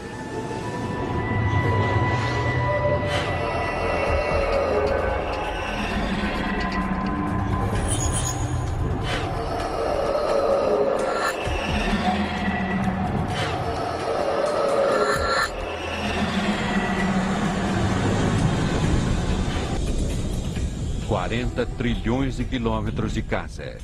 40 21.34 21.66
trilhões 21.76 22.36
de 22.36 22.44
quilômetros 22.44 23.12
de 23.12 23.20
casa. 23.20 23.78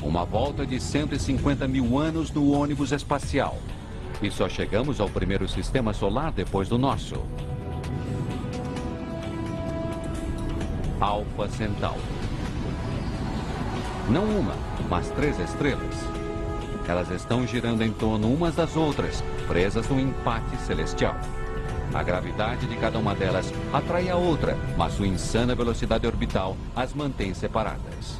Uma 0.00 0.24
volta 0.24 0.64
de 0.64 0.78
150 0.78 1.66
mil 1.66 1.98
anos 1.98 2.30
no 2.30 2.52
ônibus 2.52 2.92
espacial. 2.92 3.58
E 4.22 4.30
só 4.30 4.48
chegamos 4.48 5.00
ao 5.00 5.08
primeiro 5.08 5.48
sistema 5.48 5.92
solar 5.92 6.30
depois 6.30 6.68
do 6.68 6.78
nosso. 6.78 7.16
Alpha 11.00 11.48
Centauri. 11.48 12.00
Não 14.08 14.22
uma, 14.22 14.54
mas 14.88 15.08
três 15.10 15.40
estrelas. 15.40 15.96
Elas 16.86 17.10
estão 17.10 17.44
girando 17.44 17.82
em 17.82 17.92
torno 17.92 18.32
umas 18.32 18.54
das 18.54 18.76
outras, 18.76 19.20
presas 19.48 19.88
no 19.88 19.98
empate 19.98 20.56
celestial. 20.58 21.16
A 21.94 22.02
gravidade 22.02 22.66
de 22.66 22.76
cada 22.76 22.98
uma 22.98 23.14
delas 23.14 23.52
atrai 23.70 24.08
a 24.08 24.16
outra, 24.16 24.56
mas 24.78 24.94
sua 24.94 25.06
insana 25.06 25.54
velocidade 25.54 26.06
orbital 26.06 26.56
as 26.74 26.94
mantém 26.94 27.34
separadas. 27.34 28.18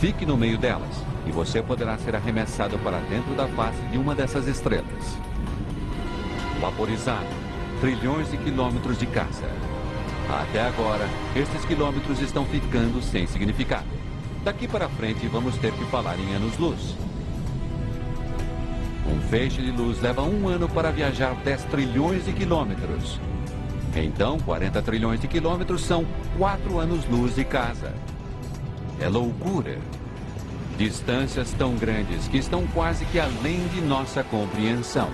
Fique 0.00 0.26
no 0.26 0.36
meio 0.36 0.58
delas 0.58 0.94
e 1.26 1.32
você 1.32 1.62
poderá 1.62 1.96
ser 1.96 2.14
arremessado 2.14 2.78
para 2.80 2.98
dentro 2.98 3.34
da 3.34 3.48
face 3.48 3.80
de 3.90 3.96
uma 3.96 4.14
dessas 4.14 4.46
estrelas. 4.46 5.16
Vaporizado, 6.60 7.26
trilhões 7.80 8.30
de 8.30 8.36
quilômetros 8.36 8.98
de 8.98 9.06
casa. 9.06 9.48
Até 10.28 10.60
agora, 10.60 11.08
estes 11.34 11.64
quilômetros 11.64 12.20
estão 12.20 12.44
ficando 12.44 13.02
sem 13.02 13.26
significado. 13.26 13.86
Daqui 14.44 14.68
para 14.68 14.90
frente 14.90 15.26
vamos 15.26 15.56
ter 15.56 15.72
que 15.72 15.84
falar 15.86 16.18
em 16.18 16.34
anos-luz. 16.34 16.94
Um 19.06 19.20
feixe 19.28 19.60
de 19.60 19.70
luz 19.70 20.00
leva 20.00 20.22
um 20.22 20.48
ano 20.48 20.68
para 20.68 20.90
viajar 20.90 21.34
10 21.44 21.64
trilhões 21.64 22.24
de 22.24 22.32
quilômetros. 22.32 23.20
Então, 23.94 24.38
40 24.40 24.82
trilhões 24.82 25.20
de 25.20 25.28
quilômetros 25.28 25.82
são 25.82 26.06
4 26.38 26.78
anos-luz 26.78 27.34
de 27.34 27.44
casa. 27.44 27.92
É 28.98 29.08
loucura. 29.08 29.78
Distâncias 30.76 31.52
tão 31.52 31.76
grandes 31.76 32.26
que 32.26 32.38
estão 32.38 32.66
quase 32.68 33.04
que 33.06 33.20
além 33.20 33.66
de 33.68 33.80
nossa 33.82 34.24
compreensão. 34.24 35.08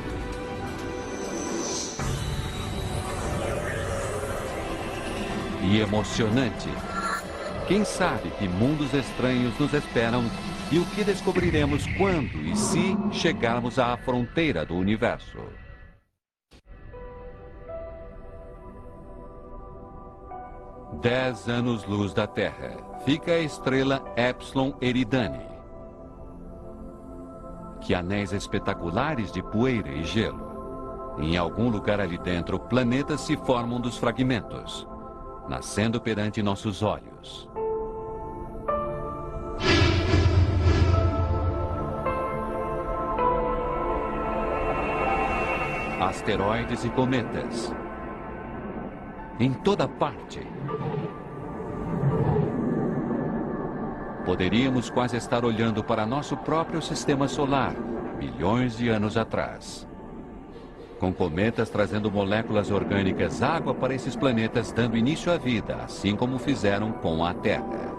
E 5.62 5.78
emocionante. 5.80 6.68
Quem 7.68 7.84
sabe 7.84 8.30
que 8.38 8.48
mundos 8.48 8.94
estranhos 8.94 9.56
nos 9.58 9.74
esperam 9.74 10.24
e 10.70 10.78
o 10.78 10.86
que 10.86 11.02
descobriremos 11.02 11.84
quando 11.96 12.40
e 12.42 12.56
se 12.56 12.96
chegarmos 13.10 13.78
à 13.78 13.96
fronteira 13.96 14.64
do 14.64 14.76
universo. 14.76 15.38
Dez 21.00 21.48
anos-luz 21.48 22.12
da 22.12 22.26
Terra. 22.26 22.76
Fica 23.04 23.32
a 23.32 23.38
estrela 23.38 24.04
Epsilon 24.16 24.74
Eridani. 24.80 25.46
Que 27.80 27.94
anéis 27.94 28.32
espetaculares 28.32 29.32
de 29.32 29.42
poeira 29.42 29.90
e 29.90 30.04
gelo. 30.04 30.50
Em 31.18 31.36
algum 31.36 31.70
lugar 31.70 32.00
ali 32.00 32.18
dentro, 32.18 32.58
planetas 32.58 33.22
se 33.22 33.36
formam 33.36 33.80
dos 33.80 33.96
fragmentos, 33.96 34.86
nascendo 35.48 36.00
perante 36.00 36.42
nossos 36.42 36.82
olhos. 36.82 37.48
Asteroides 46.00 46.82
e 46.82 46.88
cometas. 46.88 47.70
Em 49.38 49.52
toda 49.52 49.86
parte. 49.86 50.40
Poderíamos 54.24 54.88
quase 54.88 55.18
estar 55.18 55.44
olhando 55.44 55.84
para 55.84 56.06
nosso 56.06 56.38
próprio 56.38 56.80
sistema 56.80 57.28
solar, 57.28 57.74
milhões 58.18 58.78
de 58.78 58.88
anos 58.88 59.18
atrás. 59.18 59.86
Com 60.98 61.12
cometas 61.12 61.68
trazendo 61.68 62.10
moléculas 62.10 62.70
orgânicas 62.70 63.42
água 63.42 63.74
para 63.74 63.94
esses 63.94 64.16
planetas, 64.16 64.72
dando 64.72 64.96
início 64.96 65.30
à 65.30 65.36
vida, 65.36 65.76
assim 65.84 66.16
como 66.16 66.38
fizeram 66.38 66.92
com 66.92 67.22
a 67.22 67.34
Terra. 67.34 67.90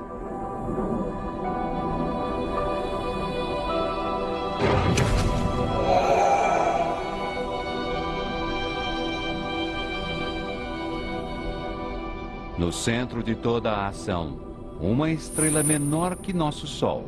No 12.57 12.71
centro 12.71 13.23
de 13.23 13.33
toda 13.33 13.71
a 13.71 13.87
ação, 13.87 14.37
uma 14.79 15.09
estrela 15.09 15.63
menor 15.63 16.17
que 16.17 16.33
nosso 16.33 16.67
Sol. 16.67 17.05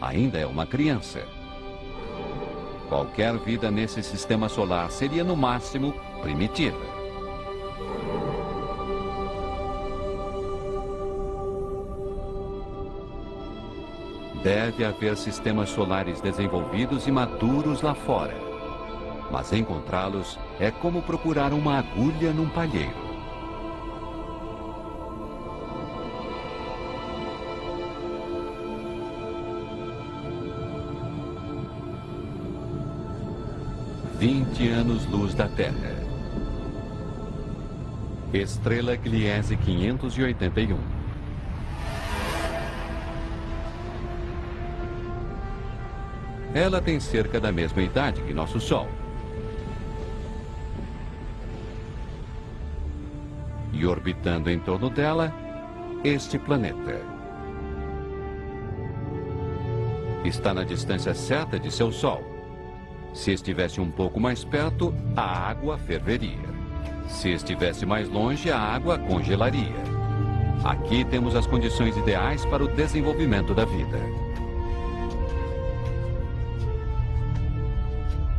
Ainda 0.00 0.38
é 0.38 0.46
uma 0.46 0.66
criança. 0.66 1.22
Qualquer 2.88 3.38
vida 3.38 3.70
nesse 3.70 4.02
sistema 4.02 4.48
solar 4.48 4.90
seria, 4.90 5.22
no 5.22 5.36
máximo, 5.36 5.94
primitiva. 6.20 6.92
Deve 14.42 14.84
haver 14.84 15.16
sistemas 15.16 15.68
solares 15.68 16.20
desenvolvidos 16.20 17.06
e 17.06 17.12
maduros 17.12 17.80
lá 17.80 17.94
fora. 17.94 18.36
Mas 19.30 19.52
encontrá-los 19.52 20.36
é 20.58 20.70
como 20.70 21.00
procurar 21.00 21.52
uma 21.52 21.78
agulha 21.78 22.32
num 22.32 22.48
palheiro. 22.48 23.01
Vinte 34.22 34.68
anos-luz 34.68 35.34
da 35.34 35.48
Terra. 35.48 35.96
Estrela 38.32 38.94
Gliese 38.94 39.56
581. 39.56 40.78
Ela 46.54 46.80
tem 46.80 47.00
cerca 47.00 47.40
da 47.40 47.50
mesma 47.50 47.82
idade 47.82 48.22
que 48.22 48.32
nosso 48.32 48.60
Sol. 48.60 48.88
E 53.72 53.84
orbitando 53.84 54.48
em 54.48 54.60
torno 54.60 54.88
dela, 54.88 55.34
este 56.04 56.38
planeta. 56.38 57.00
Está 60.24 60.54
na 60.54 60.62
distância 60.62 61.12
certa 61.12 61.58
de 61.58 61.72
seu 61.72 61.90
Sol. 61.90 62.31
Se 63.12 63.32
estivesse 63.32 63.80
um 63.80 63.90
pouco 63.90 64.18
mais 64.18 64.44
perto, 64.44 64.94
a 65.16 65.50
água 65.50 65.76
ferveria. 65.78 66.52
Se 67.08 67.30
estivesse 67.30 67.84
mais 67.84 68.08
longe, 68.08 68.50
a 68.50 68.58
água 68.58 68.98
congelaria. 68.98 69.82
Aqui 70.64 71.04
temos 71.04 71.34
as 71.34 71.46
condições 71.46 71.96
ideais 71.96 72.44
para 72.46 72.64
o 72.64 72.68
desenvolvimento 72.68 73.54
da 73.54 73.64
vida. 73.64 73.98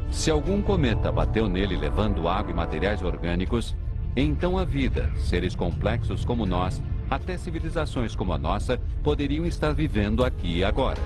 Se 0.09 0.31
algum 0.31 0.61
cometa 0.61 1.11
bateu 1.11 1.49
nele 1.49 1.75
levando 1.75 2.27
água 2.27 2.51
e 2.51 2.55
materiais 2.55 3.03
orgânicos, 3.03 3.75
então 4.15 4.57
a 4.57 4.63
vida, 4.63 5.11
seres 5.17 5.55
complexos 5.55 6.23
como 6.23 6.45
nós, 6.45 6.81
até 7.09 7.37
civilizações 7.37 8.15
como 8.15 8.31
a 8.31 8.37
nossa, 8.37 8.79
poderiam 9.03 9.45
estar 9.45 9.73
vivendo 9.73 10.23
aqui 10.23 10.63
agora. 10.63 11.01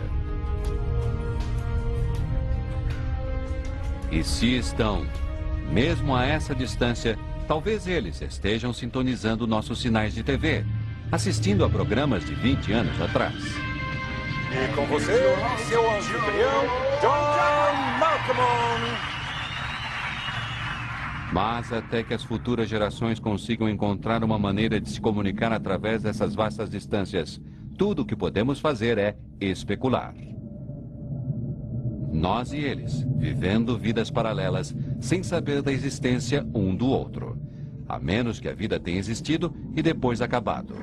E 4.11 4.23
se 4.23 4.57
estão, 4.57 5.05
mesmo 5.71 6.15
a 6.15 6.25
essa 6.25 6.55
distância, 6.55 7.17
talvez 7.47 7.87
eles 7.87 8.21
estejam 8.21 8.71
sintonizando 8.71 9.45
nossos 9.45 9.81
sinais 9.81 10.13
de 10.13 10.23
TV, 10.23 10.65
assistindo 11.11 11.65
a 11.65 11.69
programas 11.69 12.25
de 12.25 12.33
20 12.33 12.71
anos 12.71 13.01
atrás. 13.01 13.35
E 14.49 14.75
com 14.75 14.85
você, 14.85 15.13
seu 15.67 15.91
anfitrião, 15.91 16.63
John 17.01 17.99
Malcolm. 17.99 18.97
Mas 21.33 21.73
até 21.73 22.01
que 22.01 22.13
as 22.13 22.23
futuras 22.23 22.69
gerações 22.69 23.19
consigam 23.19 23.67
encontrar 23.67 24.23
uma 24.23 24.39
maneira 24.39 24.79
de 24.79 24.89
se 24.89 25.01
comunicar 25.01 25.51
através 25.51 26.01
dessas 26.01 26.33
vastas 26.33 26.69
distâncias, 26.69 27.41
tudo 27.77 28.03
o 28.03 28.05
que 28.05 28.15
podemos 28.15 28.61
fazer 28.61 28.97
é 28.97 29.17
especular. 29.39 30.13
Nós 32.17 32.51
e 32.51 32.57
eles, 32.57 33.05
vivendo 33.15 33.77
vidas 33.77 34.09
paralelas, 34.09 34.75
sem 34.99 35.21
saber 35.21 35.61
da 35.61 35.71
existência 35.71 36.43
um 36.51 36.75
do 36.75 36.87
outro. 36.87 37.37
A 37.87 37.99
menos 37.99 38.39
que 38.39 38.49
a 38.49 38.55
vida 38.55 38.79
tenha 38.79 38.97
existido 38.97 39.53
e 39.75 39.83
depois 39.83 40.19
acabado. 40.19 40.73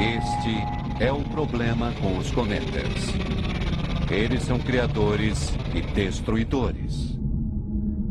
Este 0.00 1.04
é 1.04 1.12
o 1.12 1.20
problema 1.24 1.92
com 2.00 2.16
os 2.16 2.30
cometas. 2.30 3.59
Eles 4.10 4.42
são 4.42 4.58
criadores 4.58 5.56
e 5.72 5.80
destruidores. 5.80 7.16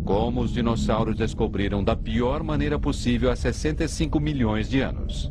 Como 0.05 0.39
os 0.41 0.53
dinossauros 0.53 1.17
descobriram 1.17 1.83
da 1.83 1.93
pior 1.93 2.41
maneira 2.41 2.79
possível 2.79 3.29
há 3.29 3.35
65 3.35 4.17
milhões 4.17 4.69
de 4.69 4.79
anos. 4.79 5.29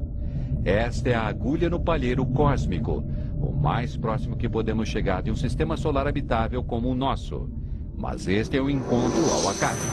Esta 0.66 1.08
é 1.08 1.14
a 1.14 1.22
agulha 1.22 1.70
no 1.70 1.80
palheiro 1.80 2.24
cósmico, 2.26 3.02
o 3.40 3.50
mais 3.50 3.96
próximo 3.96 4.36
que 4.36 4.46
podemos 4.46 4.90
chegar 4.90 5.22
de 5.22 5.30
um 5.30 5.36
sistema 5.36 5.74
solar 5.74 6.06
habitável 6.06 6.62
como 6.62 6.90
o 6.90 6.94
nosso. 6.94 7.48
Mas 7.96 8.28
este 8.28 8.58
é 8.58 8.60
o 8.60 8.68
encontro 8.68 9.24
ao 9.32 9.48
acaso. 9.48 9.88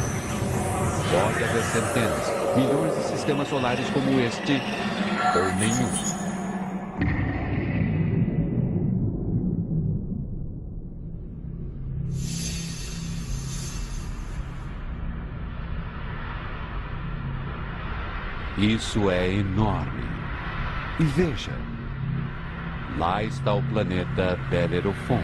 Pode 1.09 1.41
haver 1.41 1.63
centenas, 1.63 2.57
milhões 2.57 2.95
de 2.97 3.03
sistemas 3.15 3.47
solares 3.47 3.89
como 3.91 4.19
este, 4.19 4.61
ou 5.35 5.55
nenhum. 5.57 6.14
Isso 18.65 19.11
é 19.11 19.31
enorme. 19.31 20.03
E 20.99 21.03
veja, 21.03 21.51
Lá 22.97 23.21
está 23.21 23.53
o 23.53 23.61
planeta 23.61 24.39
Bellerophon. 24.49 25.21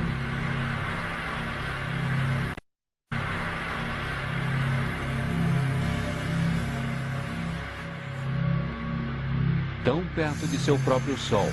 Tão 9.86 10.04
perto 10.14 10.46
de 10.48 10.58
seu 10.58 10.78
próprio 10.80 11.18
Sol. 11.18 11.50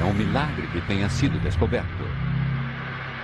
É 0.00 0.04
um 0.04 0.14
milagre 0.14 0.68
que 0.68 0.80
tenha 0.82 1.10
sido 1.10 1.38
descoberto. 1.42 1.86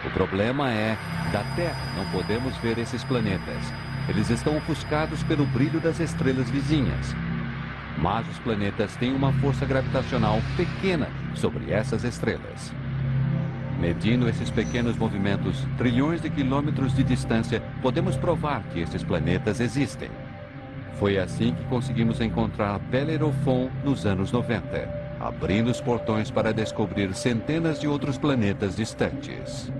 O 0.04 0.10
problema 0.10 0.72
é, 0.72 0.98
da 1.32 1.44
Terra 1.54 1.94
não 1.96 2.04
podemos 2.10 2.56
ver 2.56 2.76
esses 2.78 3.04
planetas. 3.04 3.72
Eles 4.08 4.30
estão 4.30 4.56
ofuscados 4.56 5.22
pelo 5.22 5.46
brilho 5.46 5.80
das 5.80 6.00
estrelas 6.00 6.50
vizinhas. 6.50 7.14
Mas 7.98 8.28
os 8.28 8.38
planetas 8.38 8.94
têm 8.96 9.14
uma 9.14 9.32
força 9.34 9.64
gravitacional 9.64 10.40
pequena 10.56 11.08
sobre 11.34 11.72
essas 11.72 12.04
estrelas. 12.04 12.72
Medindo 13.80 14.28
esses 14.28 14.50
pequenos 14.50 14.96
movimentos, 14.96 15.66
trilhões 15.76 16.22
de 16.22 16.30
quilômetros 16.30 16.94
de 16.94 17.02
distância, 17.02 17.62
podemos 17.82 18.16
provar 18.16 18.62
que 18.72 18.80
esses 18.80 19.02
planetas 19.02 19.60
existem. 19.60 20.10
Foi 20.98 21.18
assim 21.18 21.54
que 21.54 21.64
conseguimos 21.64 22.20
encontrar 22.22 22.78
Bellerophon 22.78 23.68
nos 23.84 24.06
anos 24.06 24.32
90, 24.32 24.88
abrindo 25.20 25.70
os 25.70 25.80
portões 25.80 26.30
para 26.30 26.54
descobrir 26.54 27.14
centenas 27.14 27.78
de 27.78 27.86
outros 27.86 28.16
planetas 28.16 28.76
distantes. 28.76 29.70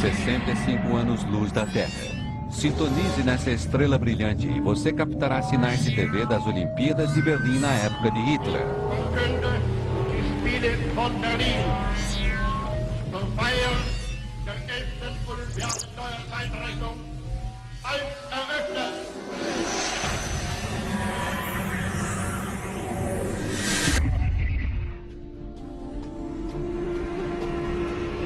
Sessenta 0.00 0.52
e 0.52 0.56
cinco 0.56 0.96
anos-luz 0.96 1.52
da 1.52 1.66
Terra. 1.66 1.90
Sintonize 2.50 3.22
nessa 3.22 3.50
estrela 3.50 3.98
brilhante 3.98 4.48
e 4.48 4.58
você 4.58 4.94
captará 4.94 5.42
sinais 5.42 5.84
de 5.84 5.94
TV 5.94 6.24
das 6.24 6.46
Olimpíadas 6.46 7.12
de 7.12 7.20
Berlim 7.20 7.60
na 7.60 7.70
época 7.74 8.10
de 8.10 8.20
Hitler. 8.20 8.66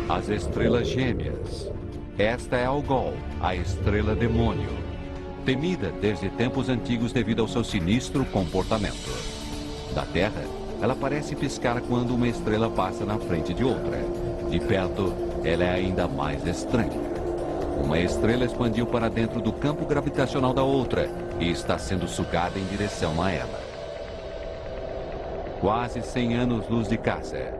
As 0.09 0.29
estrelas 0.29 0.87
gêmeas. 0.87 1.44
Esta 2.19 2.57
é 2.57 2.65
Algol, 2.65 3.13
a 3.41 3.57
estrela 3.57 4.15
demônio. 4.15 4.71
Temida 5.45 5.91
desde 6.01 6.29
tempos 6.29 6.69
antigos 6.69 7.13
devido 7.13 7.43
ao 7.43 7.49
seu 7.49 7.65
sinistro 7.65 8.25
comportamento. 8.27 9.11
Da 9.93 10.03
Terra, 10.03 10.45
ela 10.81 10.95
parece 10.95 11.35
piscar 11.35 11.81
quando 11.81 12.15
uma 12.15 12.29
estrela 12.29 12.71
passa 12.71 13.05
na 13.05 13.19
frente 13.19 13.53
de 13.53 13.65
outra. 13.65 13.99
De 14.49 14.61
perto, 14.61 15.13
ela 15.43 15.65
é 15.65 15.73
ainda 15.73 16.07
mais 16.07 16.47
estranha. 16.47 17.01
Uma 17.83 17.99
estrela 17.99 18.45
expandiu 18.45 18.87
para 18.87 19.11
dentro 19.11 19.41
do 19.41 19.53
campo 19.53 19.85
gravitacional 19.85 20.55
da 20.55 20.63
outra 20.63 21.11
e 21.41 21.51
está 21.51 21.79
sendo 21.79 22.07
sugada 22.07 22.57
em 22.57 22.65
direção 22.67 23.21
a 23.21 23.33
ela. 23.33 23.61
Quase 25.61 26.01
100 26.01 26.35
anos-luz 26.37 26.87
de 26.87 26.97
casa. 26.97 27.59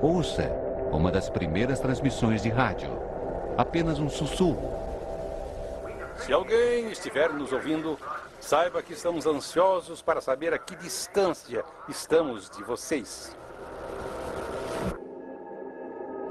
Ouça 0.00 0.50
uma 0.90 1.12
das 1.12 1.28
primeiras 1.28 1.78
transmissões 1.80 2.42
de 2.42 2.48
rádio. 2.48 3.09
Apenas 3.60 3.98
um 3.98 4.08
sussurro. 4.08 4.72
Se 6.16 6.32
alguém 6.32 6.90
estiver 6.90 7.30
nos 7.30 7.52
ouvindo, 7.52 7.98
saiba 8.40 8.82
que 8.82 8.94
estamos 8.94 9.26
ansiosos 9.26 10.00
para 10.00 10.22
saber 10.22 10.54
a 10.54 10.58
que 10.58 10.74
distância 10.76 11.62
estamos 11.86 12.48
de 12.48 12.64
vocês. 12.64 13.36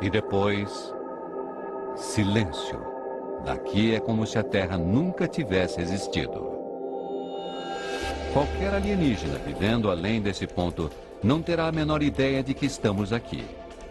E 0.01 0.09
depois, 0.09 0.91
silêncio. 1.95 2.81
Daqui 3.45 3.93
é 3.93 3.99
como 3.99 4.25
se 4.25 4.39
a 4.39 4.43
Terra 4.43 4.75
nunca 4.75 5.27
tivesse 5.27 5.81
existido. 5.81 6.49
Qualquer 8.33 8.73
alienígena 8.73 9.37
vivendo 9.37 9.91
além 9.91 10.19
desse 10.19 10.47
ponto 10.47 10.89
não 11.21 11.43
terá 11.43 11.67
a 11.67 11.71
menor 11.71 12.01
ideia 12.01 12.41
de 12.41 12.55
que 12.55 12.65
estamos 12.65 13.13
aqui. 13.13 13.45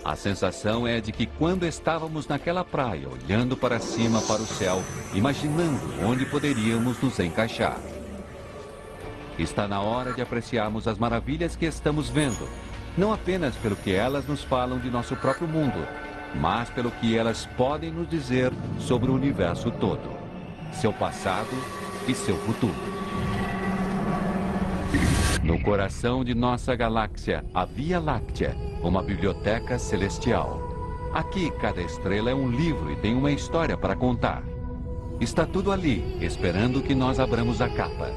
A 0.04 0.16
sensação 0.16 0.86
é 0.86 1.00
de 1.00 1.12
que 1.12 1.26
quando 1.26 1.66
estávamos 1.66 2.26
naquela 2.26 2.64
praia, 2.64 3.08
olhando 3.08 3.56
para 3.56 3.78
cima 3.78 4.22
para 4.22 4.40
o 4.40 4.46
céu, 4.46 4.82
imaginando 5.12 5.80
onde 6.04 6.24
poderíamos 6.24 7.00
nos 7.02 7.18
encaixar. 7.18 7.78
Está 9.38 9.68
na 9.68 9.80
hora 9.80 10.12
de 10.12 10.22
apreciarmos 10.22 10.88
as 10.88 10.98
maravilhas 10.98 11.56
que 11.56 11.66
estamos 11.66 12.08
vendo, 12.08 12.48
não 12.96 13.12
apenas 13.12 13.54
pelo 13.56 13.76
que 13.76 13.92
elas 13.92 14.26
nos 14.26 14.42
falam 14.42 14.78
de 14.78 14.90
nosso 14.90 15.14
próprio 15.16 15.46
mundo, 15.46 15.86
mas 16.34 16.68
pelo 16.70 16.90
que 16.90 17.16
elas 17.16 17.46
podem 17.56 17.90
nos 17.90 18.08
dizer 18.08 18.52
sobre 18.78 19.10
o 19.10 19.14
universo 19.14 19.70
todo, 19.70 20.16
seu 20.72 20.92
passado 20.92 21.50
e 22.08 22.14
seu 22.14 22.36
futuro. 22.38 22.97
No 25.42 25.60
coração 25.60 26.24
de 26.24 26.34
nossa 26.34 26.74
galáxia, 26.74 27.44
a 27.54 27.64
Via 27.64 27.98
Láctea, 27.98 28.56
uma 28.82 29.02
biblioteca 29.02 29.78
celestial. 29.78 30.60
Aqui, 31.12 31.50
cada 31.52 31.80
estrela 31.80 32.30
é 32.30 32.34
um 32.34 32.50
livro 32.50 32.92
e 32.92 32.96
tem 32.96 33.14
uma 33.14 33.30
história 33.30 33.76
para 33.76 33.96
contar. 33.96 34.42
Está 35.20 35.46
tudo 35.46 35.72
ali, 35.72 36.18
esperando 36.20 36.82
que 36.82 36.94
nós 36.94 37.18
abramos 37.18 37.60
a 37.60 37.68
capa. 37.68 38.10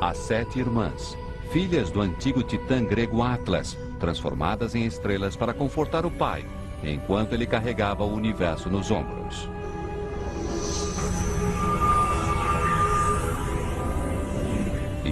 As 0.00 0.16
sete 0.16 0.58
irmãs, 0.58 1.16
filhas 1.52 1.90
do 1.90 2.00
antigo 2.00 2.42
titã 2.42 2.82
grego 2.84 3.22
Atlas, 3.22 3.76
transformadas 4.00 4.74
em 4.74 4.84
estrelas 4.84 5.36
para 5.36 5.52
confortar 5.52 6.04
o 6.06 6.10
pai, 6.10 6.44
enquanto 6.82 7.34
ele 7.34 7.46
carregava 7.46 8.04
o 8.04 8.14
universo 8.14 8.68
nos 8.70 8.90
ombros. 8.90 9.48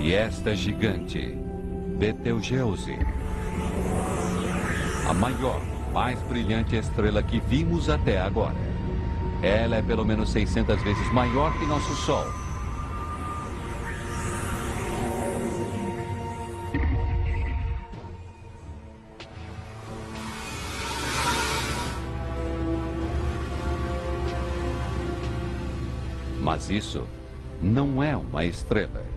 E 0.02 0.14
esta 0.14 0.56
gigante, 0.56 1.36
Betelgeuse, 1.98 2.98
a 5.06 5.12
maior, 5.12 5.60
mais 5.92 6.18
brilhante 6.22 6.74
estrela 6.74 7.22
que 7.22 7.38
vimos 7.38 7.90
até 7.90 8.18
agora. 8.18 8.56
Ela 9.42 9.76
é 9.76 9.82
pelo 9.82 10.02
menos 10.02 10.30
600 10.30 10.82
vezes 10.82 11.12
maior 11.12 11.52
que 11.58 11.66
nosso 11.66 11.94
Sol. 11.96 12.24
Mas 26.40 26.70
isso 26.70 27.06
não 27.60 28.02
é 28.02 28.16
uma 28.16 28.46
estrela. 28.46 29.09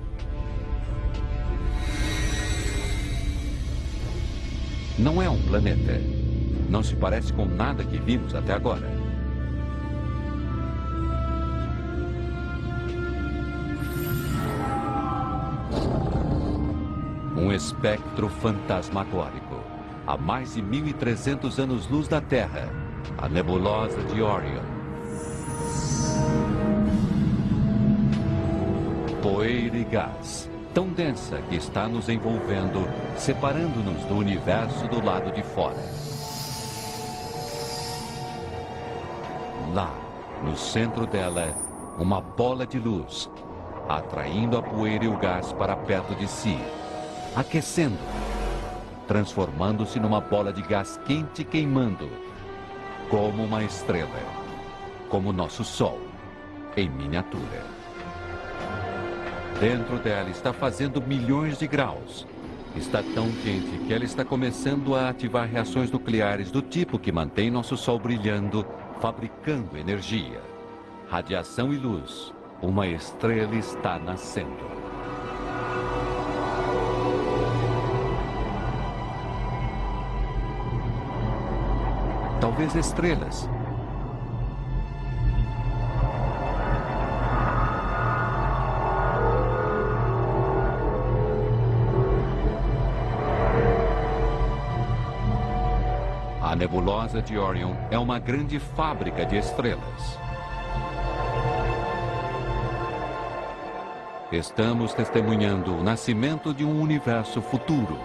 Não 5.03 5.21
é 5.21 5.29
um 5.29 5.41
planeta. 5.43 5.99
Não 6.69 6.81
se 6.81 6.95
parece 6.95 7.33
com 7.33 7.45
nada 7.45 7.83
que 7.83 7.97
vimos 7.97 8.33
até 8.33 8.53
agora. 8.53 8.89
Um 17.35 17.51
espectro 17.51 18.29
fantasmagórico. 18.29 19.61
A 20.07 20.15
mais 20.15 20.53
de 20.53 20.61
1.300 20.61 21.59
anos-luz 21.59 22.07
da 22.07 22.21
Terra. 22.21 22.69
A 23.17 23.27
nebulosa 23.27 24.01
de 24.03 24.21
Orion. 24.21 24.63
Poeira 29.21 29.77
e 29.77 29.83
gás 29.83 30.52
tão 30.73 30.87
densa 30.87 31.37
que 31.49 31.55
está 31.55 31.87
nos 31.87 32.09
envolvendo, 32.09 32.87
separando-nos 33.15 34.03
do 34.05 34.17
universo 34.17 34.87
do 34.87 35.05
lado 35.05 35.31
de 35.31 35.43
fora. 35.43 35.77
Lá, 39.73 39.93
no 40.43 40.57
centro 40.57 41.05
dela, 41.05 41.53
uma 41.99 42.19
bola 42.19 42.65
de 42.65 42.79
luz, 42.79 43.29
atraindo 43.87 44.57
a 44.57 44.63
poeira 44.63 45.05
e 45.05 45.07
o 45.07 45.17
gás 45.17 45.53
para 45.53 45.75
perto 45.75 46.15
de 46.15 46.27
si, 46.27 46.57
aquecendo, 47.35 47.97
transformando-se 49.07 49.99
numa 49.99 50.21
bola 50.21 50.51
de 50.51 50.63
gás 50.63 50.99
quente 51.05 51.43
queimando, 51.43 52.09
como 53.09 53.43
uma 53.43 53.63
estrela, 53.63 54.09
como 55.07 55.31
nosso 55.31 55.63
Sol, 55.63 55.99
em 56.75 56.89
miniatura. 56.89 57.82
Dentro 59.59 59.97
dela 59.99 60.29
está 60.29 60.51
fazendo 60.51 61.01
milhões 61.01 61.57
de 61.57 61.67
graus. 61.67 62.27
Está 62.75 63.03
tão 63.03 63.31
quente 63.43 63.77
que 63.85 63.93
ela 63.93 64.03
está 64.03 64.25
começando 64.25 64.95
a 64.95 65.09
ativar 65.09 65.47
reações 65.47 65.91
nucleares 65.91 66.51
do 66.51 66.61
tipo 66.61 66.97
que 66.97 67.11
mantém 67.11 67.51
nosso 67.51 67.77
Sol 67.77 67.99
brilhando, 67.99 68.65
fabricando 68.99 69.77
energia. 69.77 70.41
Radiação 71.07 71.71
e 71.73 71.77
luz. 71.77 72.33
Uma 72.61 72.87
estrela 72.87 73.55
está 73.55 73.99
nascendo. 73.99 74.73
Talvez 82.41 82.75
estrelas, 82.75 83.49
nebulosa 96.73 97.21
de 97.21 97.37
Orion 97.37 97.75
é 97.91 97.99
uma 97.99 98.17
grande 98.17 98.59
fábrica 98.59 99.23
de 99.23 99.37
estrelas. 99.37 100.17
Estamos 104.31 104.91
testemunhando 104.91 105.75
o 105.75 105.83
nascimento 105.83 106.51
de 106.51 106.65
um 106.65 106.81
universo 106.81 107.43
futuro. 107.43 107.99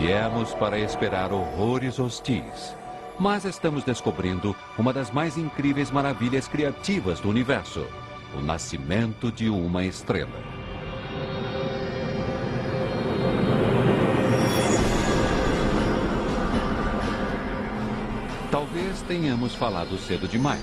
Viemos 0.00 0.52
para 0.54 0.76
esperar 0.76 1.32
horrores 1.32 2.00
hostis, 2.00 2.76
mas 3.16 3.44
estamos 3.44 3.84
descobrindo 3.84 4.56
uma 4.76 4.92
das 4.92 5.12
mais 5.12 5.38
incríveis 5.38 5.92
maravilhas 5.92 6.48
criativas 6.48 7.20
do 7.20 7.30
universo: 7.30 7.86
o 8.36 8.42
nascimento 8.42 9.30
de 9.30 9.48
uma 9.48 9.84
estrela. 9.84 10.53
Talvez 18.94 19.02
tenhamos 19.02 19.54
falado 19.54 19.98
cedo 19.98 20.28
demais. 20.28 20.62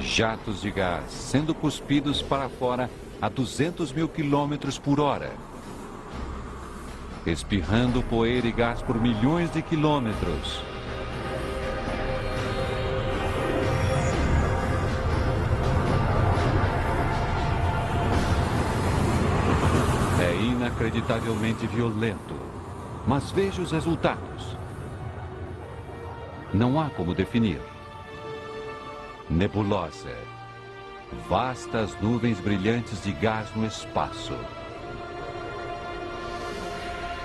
jatos 0.00 0.62
de 0.62 0.70
gás 0.72 1.12
sendo 1.12 1.54
cuspidos 1.54 2.20
para 2.20 2.48
fora 2.48 2.90
a 3.22 3.28
200 3.28 3.92
mil 3.92 4.08
quilômetros 4.08 4.78
por 4.78 5.00
hora. 5.00 5.32
Espirrando 7.24 8.02
poeira 8.02 8.48
e 8.48 8.52
gás 8.52 8.82
por 8.82 9.00
milhões 9.00 9.52
de 9.52 9.62
quilômetros. 9.62 10.60
Inacreditavelmente 20.78 21.66
violento. 21.66 22.34
Mas 23.06 23.30
veja 23.32 23.60
os 23.60 23.72
resultados. 23.72 24.56
Não 26.54 26.80
há 26.80 26.88
como 26.90 27.14
definir 27.14 27.60
nebulosa. 29.28 30.16
Vastas 31.28 31.96
nuvens 32.00 32.38
brilhantes 32.40 33.02
de 33.02 33.12
gás 33.12 33.48
no 33.54 33.66
espaço. 33.66 34.34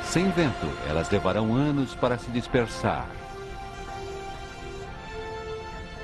Sem 0.03 0.29
vento, 0.31 0.67
elas 0.89 1.09
levarão 1.09 1.55
anos 1.55 1.95
para 1.95 2.17
se 2.17 2.29
dispersar. 2.31 3.07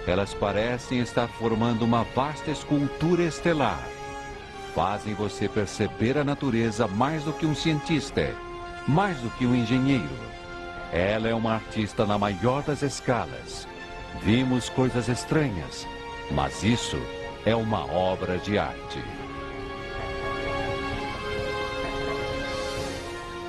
Elas 0.07 0.33
parecem 0.33 0.99
estar 0.99 1.27
formando 1.27 1.83
uma 1.83 2.03
vasta 2.15 2.51
escultura 2.51 3.23
estelar. 3.23 3.98
Fazem 4.73 5.13
você 5.13 5.47
perceber 5.47 6.17
a 6.17 6.23
natureza 6.23 6.87
mais 6.87 7.23
do 7.23 7.33
que 7.33 7.45
um 7.45 7.55
cientista, 7.55 8.33
mais 8.87 9.17
do 9.19 9.29
que 9.31 9.45
um 9.45 9.55
engenheiro. 9.55 10.29
Ela 10.91 11.27
é 11.29 11.33
uma 11.33 11.53
artista 11.53 12.05
na 12.05 12.17
maior 12.17 12.63
das 12.63 12.81
escalas, 12.81 13.67
Vimos 14.21 14.67
coisas 14.69 15.07
estranhas, 15.07 15.87
mas 16.31 16.61
isso 16.63 16.97
é 17.45 17.55
uma 17.55 17.85
obra 17.85 18.37
de 18.37 18.57
arte. 18.57 19.01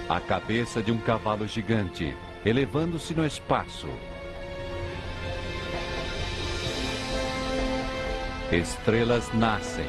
A 0.09 0.21
cabeça 0.21 0.81
de 0.81 0.93
um 0.93 0.99
cavalo 0.99 1.47
gigante, 1.47 2.17
elevando-se 2.45 3.15
no 3.15 3.27
espaço. 3.27 3.89
Estrelas 8.53 9.33
nascem, 9.35 9.87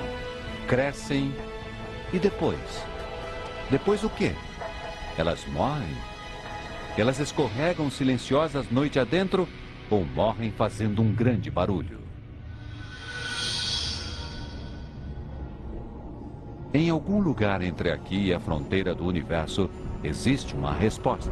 crescem 0.67 1.33
e 2.13 2.19
depois? 2.19 2.59
Depois 3.69 4.03
o 4.03 4.09
quê? 4.09 4.33
Elas 5.17 5.45
morrem? 5.47 5.95
Elas 6.97 7.19
escorregam 7.19 7.89
silenciosas 7.89 8.69
noite 8.69 8.99
adentro 8.99 9.47
ou 9.89 10.05
morrem 10.05 10.51
fazendo 10.51 11.01
um 11.01 11.13
grande 11.13 11.49
barulho. 11.49 11.99
Em 16.73 16.89
algum 16.89 17.19
lugar 17.19 17.61
entre 17.61 17.91
aqui 17.91 18.27
e 18.27 18.33
a 18.33 18.39
fronteira 18.39 18.95
do 18.95 19.05
universo, 19.05 19.69
existe 20.03 20.55
uma 20.55 20.73
resposta. 20.73 21.31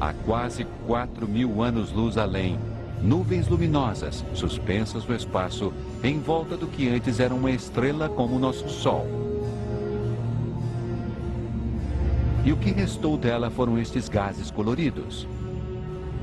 Há 0.00 0.14
quase 0.24 0.64
4 0.86 1.26
mil 1.26 1.60
anos-luz 1.60 2.16
além, 2.16 2.58
nuvens 3.02 3.48
luminosas 3.48 4.24
suspensas 4.34 5.06
no 5.06 5.14
espaço 5.14 5.72
em 6.02 6.18
volta 6.20 6.56
do 6.56 6.66
que 6.66 6.88
antes 6.88 7.20
era 7.20 7.34
uma 7.34 7.50
estrela 7.50 8.08
como 8.08 8.36
o 8.36 8.38
nosso 8.38 8.68
Sol. 8.68 9.06
E 12.44 12.52
o 12.52 12.56
que 12.56 12.70
restou 12.70 13.16
dela 13.16 13.50
foram 13.50 13.78
estes 13.78 14.08
gases 14.08 14.50
coloridos 14.50 15.26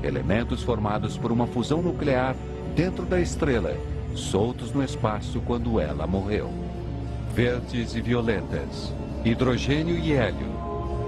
elementos 0.02 0.62
formados 0.62 1.16
por 1.16 1.32
uma 1.32 1.46
fusão 1.46 1.82
nuclear 1.82 2.36
dentro 2.74 3.04
da 3.04 3.20
estrela, 3.20 3.76
soltos 4.14 4.72
no 4.72 4.82
espaço 4.82 5.40
quando 5.40 5.80
ela 5.80 6.06
morreu. 6.06 6.50
Verdes 7.34 7.94
e 7.94 8.00
violetas, 8.00 8.92
hidrogênio 9.24 9.98
e 9.98 10.12
hélio, 10.12 10.48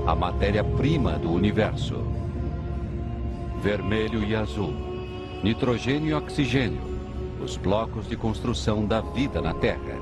a 0.06 0.14
matéria-prima 0.14 1.12
do 1.18 1.30
universo. 1.32 2.04
Vermelho 3.62 4.24
e 4.24 4.34
azul, 4.34 4.74
nitrogênio 5.42 6.10
e 6.10 6.14
oxigênio, 6.14 6.82
os 7.42 7.56
blocos 7.56 8.08
de 8.08 8.16
construção 8.16 8.84
da 8.84 9.00
vida 9.00 9.40
na 9.40 9.54
Terra. 9.54 9.98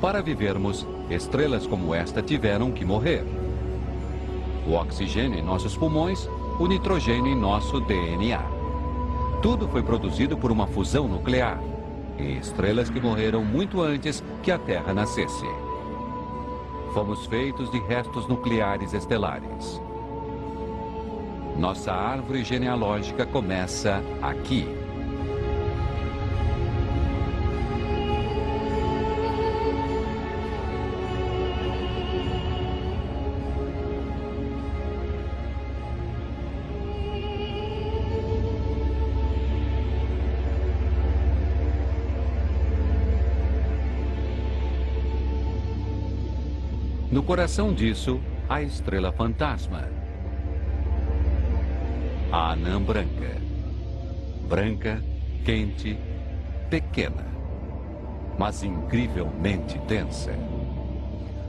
Para 0.00 0.20
vivermos, 0.20 0.86
estrelas 1.08 1.66
como 1.66 1.94
esta 1.94 2.22
tiveram 2.22 2.70
que 2.70 2.84
morrer 2.84 3.24
o 4.66 4.74
oxigênio 4.74 5.38
em 5.38 5.42
nossos 5.42 5.76
pulmões, 5.76 6.28
o 6.58 6.66
nitrogênio 6.66 7.32
em 7.32 7.36
nosso 7.36 7.80
DNA. 7.80 8.42
Tudo 9.40 9.68
foi 9.68 9.82
produzido 9.82 10.36
por 10.36 10.50
uma 10.50 10.66
fusão 10.66 11.06
nuclear 11.06 11.62
em 12.18 12.38
estrelas 12.38 12.90
que 12.90 13.00
morreram 13.00 13.44
muito 13.44 13.80
antes 13.80 14.24
que 14.42 14.50
a 14.50 14.58
Terra 14.58 14.92
nascesse. 14.92 15.46
Fomos 16.92 17.26
feitos 17.26 17.70
de 17.70 17.78
restos 17.78 18.26
nucleares 18.26 18.92
estelares. 18.92 19.80
Nossa 21.58 21.90
árvore 21.90 22.44
genealógica 22.44 23.24
começa 23.24 24.02
aqui. 24.20 24.66
No 47.10 47.22
coração 47.22 47.72
disso, 47.72 48.20
a 48.46 48.60
estrela 48.60 49.10
fantasma. 49.10 50.05
A 52.36 52.52
anã 52.52 52.82
branca. 52.82 53.40
Branca, 54.46 55.02
quente, 55.42 55.98
pequena, 56.68 57.24
mas 58.38 58.62
incrivelmente 58.62 59.78
densa. 59.88 60.34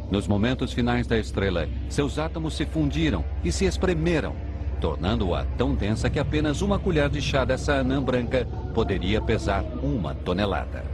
Nos 0.10 0.30
momentos 0.30 0.72
finais 0.72 1.06
da 1.06 1.20
estrela, 1.20 1.68
seus 1.90 2.18
átomos 2.18 2.56
se 2.56 2.66
fundiram 2.66 3.26
e 3.44 3.52
se 3.52 3.66
espremeram, 3.66 4.34
tornando-a 4.80 5.44
tão 5.58 5.76
densa 5.76 6.10
que 6.10 6.20
apenas 6.20 6.62
uma 6.62 6.80
colher 6.80 7.10
de 7.10 7.22
chá 7.22 7.44
dessa 7.44 7.74
anã 7.74 8.02
branca 8.02 8.48
poderia 8.74 9.22
pesar 9.22 9.66
uma 9.84 10.16
tonelada. 10.16 10.86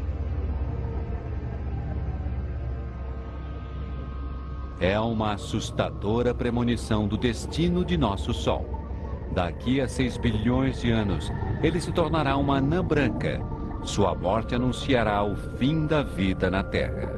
É 4.79 4.99
uma 4.99 5.33
assustadora 5.33 6.33
premonição 6.33 7.07
do 7.07 7.15
destino 7.15 7.85
de 7.85 7.95
nosso 7.95 8.33
Sol. 8.33 8.82
Daqui 9.33 9.81
a 9.81 9.87
6 9.87 10.17
bilhões 10.17 10.81
de 10.81 10.91
anos, 10.91 11.31
ele 11.61 11.81
se 11.81 11.91
tornará 11.91 12.37
uma 12.37 12.57
anã 12.57 12.83
branca. 12.83 13.41
Sua 13.83 14.13
morte 14.13 14.55
anunciará 14.55 15.23
o 15.23 15.35
fim 15.35 15.85
da 15.85 16.03
vida 16.03 16.49
na 16.49 16.63
Terra. 16.63 17.11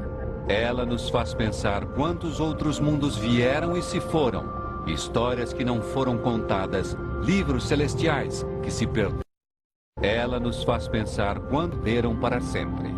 Ela 0.48 0.86
nos 0.86 1.08
faz 1.10 1.34
pensar 1.34 1.84
quantos 1.86 2.40
outros 2.40 2.80
mundos 2.80 3.16
vieram 3.16 3.76
e 3.76 3.82
se 3.82 4.00
foram, 4.00 4.56
Histórias 4.86 5.52
que 5.52 5.64
não 5.64 5.82
foram 5.82 6.16
contadas, 6.16 6.96
livros 7.20 7.66
celestiais 7.66 8.46
que 8.62 8.70
se 8.70 8.86
perderam. 8.86 9.20
Ela 10.00 10.38
nos 10.38 10.62
faz 10.62 10.86
pensar 10.86 11.40
quando 11.40 11.76
deram 11.78 12.14
para 12.14 12.40
sempre. 12.40 12.95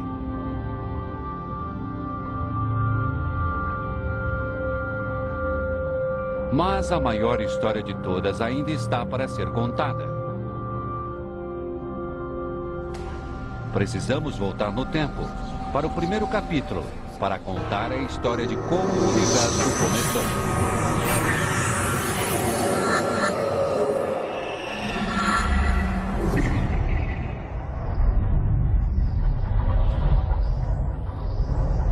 Mas 6.52 6.90
a 6.90 6.98
maior 6.98 7.40
história 7.40 7.82
de 7.82 7.94
todas 7.96 8.40
ainda 8.40 8.70
está 8.70 9.04
para 9.04 9.28
ser 9.28 9.50
contada. 9.50 10.04
Precisamos 13.72 14.38
voltar 14.38 14.72
no 14.72 14.86
tempo, 14.86 15.22
para 15.72 15.86
o 15.86 15.90
primeiro 15.90 16.26
capítulo, 16.26 16.84
para 17.20 17.38
contar 17.38 17.92
a 17.92 17.96
história 17.96 18.46
de 18.46 18.56
como 18.56 18.88
o 18.88 19.10
universo 19.10 19.78
começou. 19.78 20.68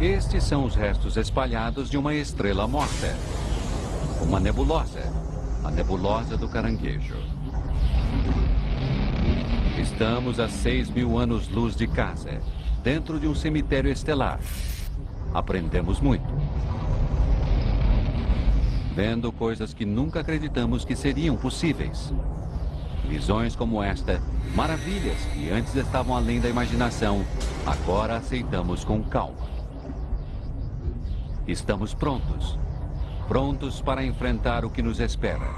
Estes 0.00 0.44
são 0.44 0.64
os 0.64 0.74
restos 0.74 1.16
espalhados 1.16 1.90
de 1.90 1.98
uma 1.98 2.14
estrela 2.14 2.66
morta. 2.66 3.35
Uma 4.20 4.40
nebulosa. 4.40 5.02
A 5.62 5.70
nebulosa 5.70 6.36
do 6.36 6.48
caranguejo. 6.48 7.16
Estamos 9.78 10.40
a 10.40 10.48
6 10.48 10.90
mil 10.90 11.18
anos-luz 11.18 11.76
de 11.76 11.86
casa, 11.86 12.40
dentro 12.82 13.20
de 13.20 13.28
um 13.28 13.34
cemitério 13.34 13.90
estelar. 13.90 14.40
Aprendemos 15.34 16.00
muito. 16.00 16.26
Vendo 18.94 19.30
coisas 19.30 19.74
que 19.74 19.84
nunca 19.84 20.20
acreditamos 20.20 20.84
que 20.84 20.96
seriam 20.96 21.36
possíveis. 21.36 22.12
Visões 23.08 23.54
como 23.54 23.82
esta, 23.82 24.20
maravilhas 24.54 25.18
que 25.34 25.50
antes 25.50 25.74
estavam 25.74 26.16
além 26.16 26.40
da 26.40 26.48
imaginação, 26.48 27.24
agora 27.66 28.16
aceitamos 28.16 28.84
com 28.84 29.02
calma. 29.02 29.46
Estamos 31.46 31.94
prontos. 31.94 32.58
Prontos 33.28 33.80
para 33.80 34.04
enfrentar 34.04 34.64
o 34.64 34.70
que 34.70 34.80
nos 34.80 35.00
espera. 35.00 35.48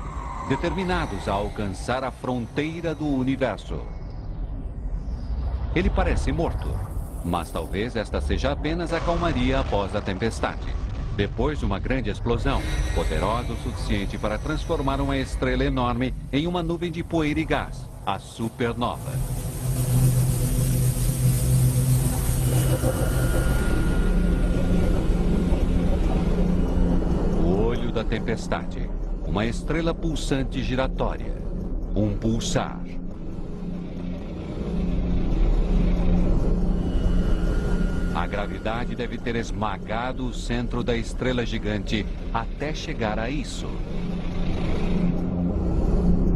Determinados 0.48 1.28
a 1.28 1.32
alcançar 1.32 2.02
a 2.02 2.10
fronteira 2.10 2.94
do 2.94 3.06
universo. 3.06 3.82
Ele 5.74 5.90
parece 5.90 6.32
morto, 6.32 6.68
mas 7.22 7.50
talvez 7.50 7.94
esta 7.94 8.22
seja 8.22 8.52
apenas 8.52 8.94
a 8.94 9.00
calmaria 9.00 9.60
após 9.60 9.94
a 9.94 10.00
tempestade. 10.00 10.74
Depois 11.14 11.58
de 11.58 11.66
uma 11.66 11.78
grande 11.78 12.08
explosão, 12.08 12.62
poderosa 12.94 13.52
o 13.52 13.56
suficiente 13.56 14.16
para 14.16 14.38
transformar 14.38 14.98
uma 15.00 15.18
estrela 15.18 15.64
enorme 15.64 16.14
em 16.32 16.46
uma 16.46 16.62
nuvem 16.62 16.90
de 16.90 17.04
poeira 17.04 17.40
e 17.40 17.44
gás, 17.44 17.84
a 18.06 18.18
supernova. 18.18 19.12
Da 27.92 28.04
tempestade. 28.04 28.88
Uma 29.26 29.46
estrela 29.46 29.94
pulsante 29.94 30.62
giratória. 30.62 31.34
Um 31.94 32.16
pulsar. 32.16 32.80
A 38.14 38.26
gravidade 38.26 38.96
deve 38.96 39.16
ter 39.16 39.36
esmagado 39.36 40.26
o 40.26 40.34
centro 40.34 40.82
da 40.82 40.96
estrela 40.96 41.46
gigante 41.46 42.04
até 42.34 42.74
chegar 42.74 43.18
a 43.18 43.30
isso. 43.30 43.66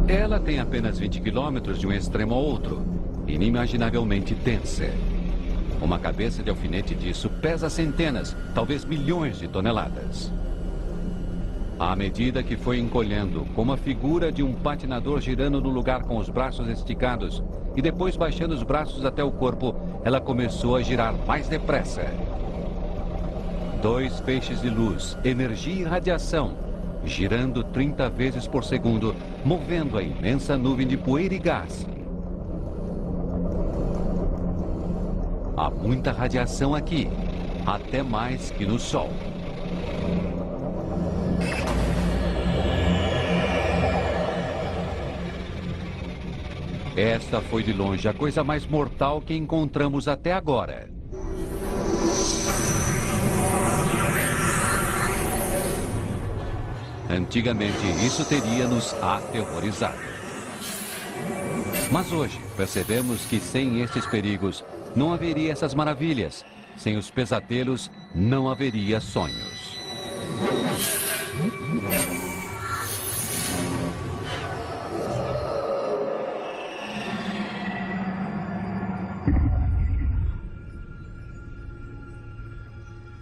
Ela 0.07 0.39
tem 0.39 0.59
apenas 0.59 0.99
20 0.99 1.21
quilômetros 1.21 1.79
de 1.79 1.87
um 1.87 1.91
extremo 1.91 2.33
ao 2.33 2.41
outro, 2.41 2.81
inimaginavelmente 3.27 4.33
densa. 4.33 4.89
Uma 5.81 5.99
cabeça 5.99 6.41
de 6.41 6.49
alfinete 6.49 6.95
disso 6.95 7.29
pesa 7.29 7.69
centenas, 7.69 8.35
talvez 8.55 8.85
milhões 8.85 9.39
de 9.39 9.47
toneladas. 9.47 10.31
À 11.79 11.95
medida 11.95 12.43
que 12.43 12.55
foi 12.55 12.79
encolhendo, 12.79 13.45
como 13.55 13.73
a 13.73 13.77
figura 13.77 14.31
de 14.31 14.43
um 14.43 14.53
patinador 14.53 15.19
girando 15.19 15.59
no 15.59 15.69
lugar 15.69 16.03
com 16.03 16.17
os 16.17 16.29
braços 16.29 16.67
esticados 16.69 17.43
e 17.75 17.81
depois 17.81 18.15
baixando 18.15 18.53
os 18.53 18.63
braços 18.63 19.03
até 19.03 19.23
o 19.23 19.31
corpo, 19.31 19.75
ela 20.03 20.21
começou 20.21 20.75
a 20.75 20.81
girar 20.81 21.13
mais 21.27 21.47
depressa. 21.47 22.05
Dois 23.81 24.19
feixes 24.21 24.61
de 24.61 24.69
luz, 24.69 25.17
energia 25.25 25.81
e 25.81 25.83
radiação, 25.83 26.53
girando 27.03 27.63
30 27.63 28.09
vezes 28.09 28.47
por 28.47 28.63
segundo, 28.63 29.15
movendo 29.43 29.97
a 29.97 30.03
imensa 30.03 30.57
nuvem 30.57 30.87
de 30.87 30.95
poeira 30.95 31.33
e 31.33 31.39
gás. 31.39 31.85
Há 35.57 35.69
muita 35.69 36.11
radiação 36.11 36.73
aqui, 36.73 37.09
até 37.65 38.01
mais 38.03 38.51
que 38.51 38.65
no 38.65 38.79
Sol. 38.79 39.09
Esta 46.95 47.41
foi 47.41 47.63
de 47.63 47.73
longe 47.73 48.07
a 48.07 48.13
coisa 48.13 48.43
mais 48.43 48.67
mortal 48.67 49.19
que 49.19 49.33
encontramos 49.33 50.07
até 50.07 50.31
agora. 50.31 50.89
Antigamente, 57.09 57.85
isso 58.05 58.23
teria 58.25 58.67
nos 58.67 58.93
aterrorizado. 59.01 59.97
Mas 61.91 62.11
hoje, 62.11 62.39
percebemos 62.55 63.25
que 63.25 63.39
sem 63.39 63.81
estes 63.81 64.05
perigos, 64.05 64.63
não 64.95 65.13
haveria 65.13 65.51
essas 65.51 65.73
maravilhas. 65.73 66.45
Sem 66.77 66.97
os 66.97 67.09
pesadelos, 67.09 67.89
não 68.13 68.49
haveria 68.49 68.99
sonhos. 68.99 69.77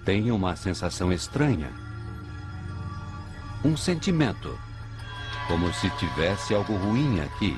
Tenho 0.04 0.36
uma 0.36 0.56
sensação 0.56 1.14
estranha. 1.14 1.70
Um 3.64 3.78
sentimento. 3.78 4.58
Como 5.48 5.72
se 5.74 5.92
tivesse 5.92 6.56
algo 6.56 6.76
ruim 6.76 7.22
aqui. 7.22 7.56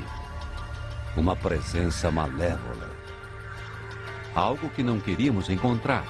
Uma 1.16 1.38
presença 1.38 2.12
malévola. 2.12 2.91
Algo 4.36 4.70
que 4.70 4.84
não 4.84 5.00
queríamos 5.00 5.50
encontrar. 5.50 6.04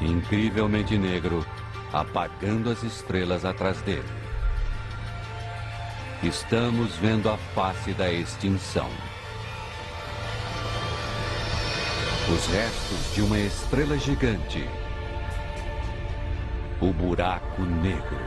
Incrivelmente 0.00 0.96
negro, 0.96 1.44
apagando 1.92 2.70
as 2.70 2.84
estrelas 2.84 3.44
atrás 3.44 3.82
dele. 3.82 4.08
Estamos 6.22 6.94
vendo 6.96 7.28
a 7.28 7.36
face 7.36 7.92
da 7.94 8.12
extinção. 8.12 8.88
Os 12.32 12.46
restos 12.46 13.14
de 13.14 13.22
uma 13.22 13.38
estrela 13.40 13.98
gigante 13.98 14.68
o 16.80 16.92
buraco 16.92 17.62
negro. 17.62 18.18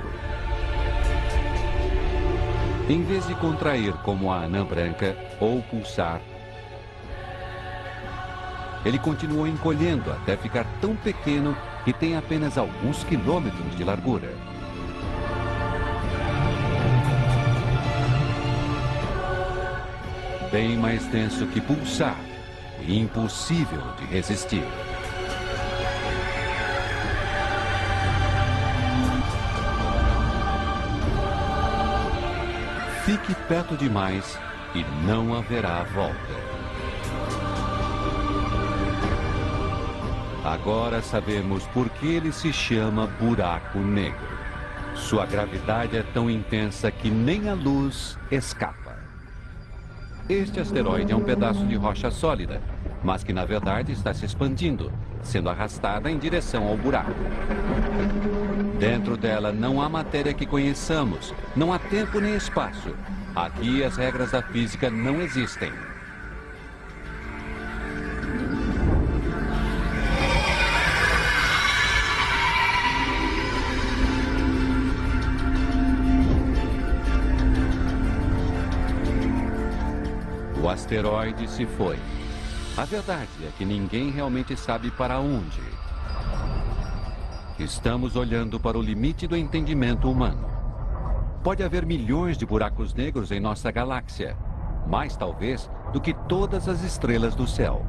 Em 2.88 3.02
vez 3.04 3.26
de 3.28 3.34
contrair 3.36 3.94
como 4.04 4.32
a 4.32 4.44
anã 4.44 4.64
branca 4.64 5.16
ou 5.40 5.62
pulsar, 5.64 6.22
ele 8.86 9.00
continuou 9.00 9.48
encolhendo 9.48 10.12
até 10.12 10.36
ficar 10.36 10.66
tão 10.82 10.96
pequeno 10.96 11.56
que 11.86 11.94
tem 11.94 12.18
apenas 12.18 12.58
alguns 12.58 13.04
quilômetros 13.04 13.76
de 13.76 13.84
largura. 13.84 14.30
Bem 20.52 20.78
mais 20.78 21.06
denso 21.08 21.48
que 21.48 21.60
pulsar 21.60 22.20
e 22.86 23.00
impossível 23.00 23.82
de 23.98 24.06
resistir. 24.06 24.64
Fique 33.06 33.36
perto 33.50 33.76
demais 33.76 34.40
e 34.74 34.82
não 35.06 35.34
haverá 35.34 35.84
volta. 35.84 36.16
Agora 40.46 41.02
sabemos 41.02 41.68
por 41.68 41.90
que 41.90 42.08
ele 42.08 42.32
se 42.32 42.54
chama 42.54 43.08
buraco 43.08 43.80
negro. 43.80 44.26
Sua 44.96 45.26
gravidade 45.26 45.98
é 45.98 46.04
tão 46.14 46.30
intensa 46.30 46.90
que 46.92 47.10
nem 47.10 47.50
a 47.50 47.54
luz 47.54 48.18
escapa. 48.32 48.96
Este 50.30 50.62
asteroide 50.62 51.12
é 51.12 51.16
um 51.16 51.26
pedaço 51.26 51.66
de 51.66 51.76
rocha 51.76 52.10
sólida, 52.10 52.62
mas 53.04 53.22
que 53.22 53.34
na 53.34 53.44
verdade 53.44 53.92
está 53.92 54.14
se 54.14 54.26
expandindo, 54.26 54.90
sendo 55.22 55.50
arrastada 55.50 56.10
em 56.10 56.18
direção 56.18 56.66
ao 56.66 56.78
buraco. 56.78 57.12
Dentro 58.80 59.18
dela 59.18 59.52
não 59.52 59.82
há 59.82 59.90
matéria 59.90 60.34
que 60.34 60.46
conheçamos, 60.46 61.34
não 61.56 61.72
há 61.72 61.80
tempo 61.80 62.20
nem 62.20 62.36
espaço. 62.36 62.96
Aqui 63.36 63.84
as 63.84 63.98
regras 63.98 64.32
da 64.32 64.42
física 64.42 64.90
não 64.90 65.22
existem. 65.22 65.72
O 80.62 80.70
asteroide 80.70 81.50
se 81.50 81.66
foi. 81.66 82.00
A 82.78 82.86
verdade 82.86 83.28
é 83.44 83.52
que 83.58 83.66
ninguém 83.66 84.10
realmente 84.10 84.56
sabe 84.56 84.90
para 84.92 85.20
onde. 85.20 85.62
Estamos 87.60 88.16
olhando 88.16 88.60
para 88.60 88.80
o 88.80 88.82
limite 88.82 89.28
do 89.28 89.38
entendimento 89.38 90.10
humano. 90.10 90.50
Pode 91.44 91.62
haver 91.62 91.86
milhões 91.86 92.36
de 92.36 92.48
buracos 92.48 92.96
negros 92.96 93.32
em 93.32 93.40
nossa 93.40 93.70
galáxia, 93.70 94.36
mais 94.88 95.16
talvez 95.16 95.70
do 95.92 96.02
que 96.02 96.16
todas 96.28 96.68
as 96.68 96.82
estrelas 96.84 97.36
do 97.36 97.46
céu. 97.46 97.86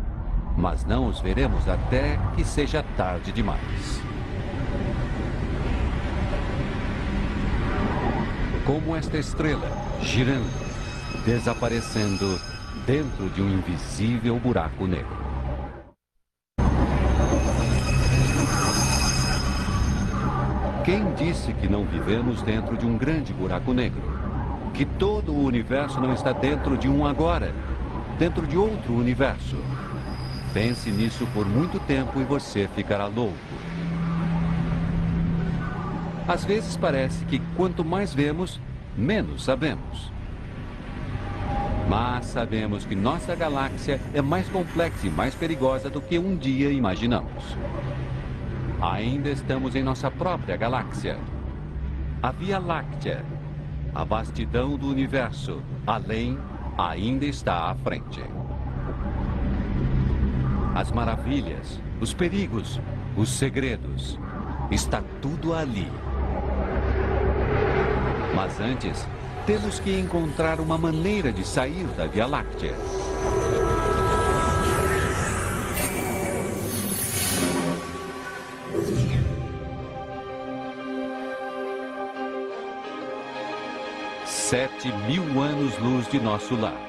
Mas 0.55 0.85
não 0.85 1.07
os 1.07 1.19
veremos 1.19 1.67
até 1.67 2.19
que 2.37 2.45
seja 2.45 2.85
tarde 2.95 3.33
demais. 3.33 4.03
Como 8.67 8.95
esta 8.95 9.17
estrela, 9.17 9.71
girando, 10.03 11.25
desaparecendo 11.25 12.39
dentro 12.87 13.31
de 13.31 13.41
um 13.41 13.51
invisível 13.51 14.39
buraco 14.39 14.87
negro. 14.87 15.24
Quem 20.85 21.15
disse 21.15 21.51
que 21.55 21.67
não 21.67 21.87
vivemos 21.87 22.43
dentro 22.43 22.77
de 22.77 22.85
um 22.85 22.99
grande 22.99 23.33
buraco 23.33 23.73
negro? 23.73 24.03
Que 24.75 24.85
todo 24.85 25.33
o 25.33 25.43
universo 25.43 25.99
não 25.99 26.13
está 26.13 26.31
dentro 26.31 26.77
de 26.77 26.87
um 26.91 27.07
agora, 27.07 27.55
dentro 28.19 28.47
de 28.47 28.59
outro 28.59 28.93
universo? 28.93 29.57
Pense 30.53 30.91
nisso 30.91 31.27
por 31.33 31.47
muito 31.47 31.81
tempo 31.87 32.21
e 32.21 32.25
você 32.25 32.69
ficará 32.77 33.07
louco. 33.07 33.35
Às 36.29 36.45
vezes 36.45 36.77
parece 36.77 37.25
que 37.25 37.41
quanto 37.57 37.83
mais 37.83 38.13
vemos, 38.13 38.61
menos 38.95 39.43
sabemos. 39.43 40.13
Mas 41.89 42.27
sabemos 42.27 42.85
que 42.85 42.95
nossa 42.95 43.35
galáxia 43.35 43.99
é 44.13 44.21
mais 44.21 44.51
complexa 44.51 45.07
e 45.07 45.11
mais 45.11 45.35
perigosa 45.35 45.89
do 45.89 46.03
que 46.03 46.19
um 46.19 46.37
dia 46.37 46.71
imaginamos. 46.71 47.57
Ainda 48.81 49.31
estamos 49.31 49.75
em 49.75 49.83
nossa 49.83 50.11
própria 50.11 50.57
galáxia. 50.57 51.19
A 52.23 52.33
Via 52.33 52.59
Láctea, 52.59 53.25
a 53.95 54.05
vastidão 54.05 54.77
do 54.77 54.89
universo, 54.89 55.63
além, 55.87 56.39
ainda 56.77 57.25
está 57.25 57.71
à 57.71 57.75
frente. 57.75 58.23
As 60.75 60.91
maravilhas, 60.91 61.81
os 62.01 62.13
perigos, 62.13 62.81
os 63.17 63.29
segredos, 63.29 64.19
está 64.71 65.03
tudo 65.23 65.55
ali. 65.55 65.89
Mas 68.35 68.61
antes, 68.61 69.07
temos 69.47 69.79
que 69.79 69.99
encontrar 69.99 70.59
uma 70.59 70.77
maneira 70.77 71.33
de 71.33 71.47
sair 71.47 71.87
da 71.97 72.07
Via 72.07 72.27
Láctea. 72.27 72.75
Sete 84.55 84.87
mil 85.09 85.43
anos-luz 85.43 86.09
de 86.13 86.21
nosso 86.21 86.55
lar. 86.55 86.81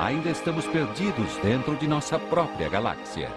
Ainda 0.00 0.30
estamos 0.30 0.66
perdidos 0.66 1.36
dentro 1.40 1.76
de 1.76 1.86
nossa 1.86 2.18
própria 2.18 2.68
galáxia. 2.68 3.30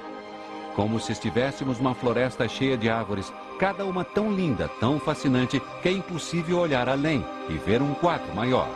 Como 0.75 0.99
se 0.99 1.11
estivéssemos 1.11 1.79
uma 1.79 1.93
floresta 1.93 2.47
cheia 2.47 2.75
de 2.75 2.89
árvores, 2.89 3.31
cada 3.59 3.85
uma 3.85 4.03
tão 4.03 4.33
linda, 4.33 4.67
tão 4.79 4.99
fascinante, 4.99 5.61
que 5.83 5.89
é 5.89 5.91
impossível 5.91 6.57
olhar 6.57 6.89
além 6.89 7.23
e 7.47 7.53
ver 7.53 7.83
um 7.83 7.93
quadro 7.93 8.33
maior. 8.33 8.67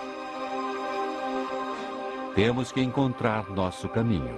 Temos 2.35 2.71
que 2.71 2.79
encontrar 2.79 3.49
nosso 3.49 3.89
caminho. 3.89 4.37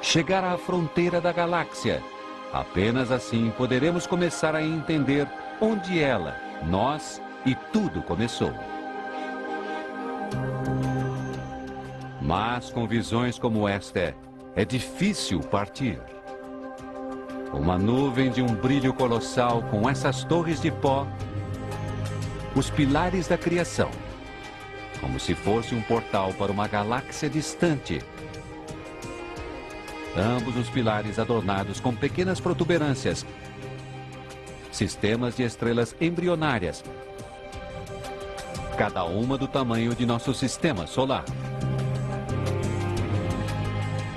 Chegar 0.00 0.44
à 0.44 0.56
fronteira 0.56 1.20
da 1.20 1.30
galáxia. 1.30 2.02
Apenas 2.54 3.12
assim 3.12 3.52
poderemos 3.58 4.06
começar 4.06 4.54
a 4.54 4.62
entender 4.62 5.28
onde 5.60 6.00
ela, 6.00 6.34
nós 6.66 7.20
e 7.44 7.54
tudo 7.70 8.00
começou. 8.00 8.75
Mas 12.26 12.70
com 12.70 12.88
visões 12.88 13.38
como 13.38 13.68
esta, 13.68 14.12
é 14.56 14.64
difícil 14.64 15.38
partir. 15.38 16.00
Uma 17.52 17.78
nuvem 17.78 18.32
de 18.32 18.42
um 18.42 18.52
brilho 18.52 18.92
colossal 18.92 19.62
com 19.70 19.88
essas 19.88 20.24
torres 20.24 20.60
de 20.60 20.72
pó, 20.72 21.06
os 22.56 22.68
pilares 22.68 23.28
da 23.28 23.38
criação, 23.38 23.88
como 25.00 25.20
se 25.20 25.36
fosse 25.36 25.72
um 25.72 25.80
portal 25.82 26.32
para 26.32 26.50
uma 26.50 26.66
galáxia 26.66 27.30
distante. 27.30 28.02
Ambos 30.16 30.56
os 30.56 30.68
pilares 30.68 31.20
adornados 31.20 31.78
com 31.78 31.94
pequenas 31.94 32.40
protuberâncias, 32.40 33.24
sistemas 34.72 35.36
de 35.36 35.44
estrelas 35.44 35.94
embrionárias, 36.00 36.82
cada 38.76 39.04
uma 39.04 39.38
do 39.38 39.46
tamanho 39.46 39.94
de 39.94 40.04
nosso 40.04 40.34
sistema 40.34 40.88
solar. 40.88 41.24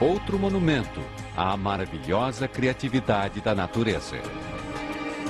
Outro 0.02 0.40
monumento 0.40 1.02
à 1.36 1.58
maravilhosa 1.58 2.48
criatividade 2.48 3.42
da 3.42 3.54
natureza. 3.54 4.16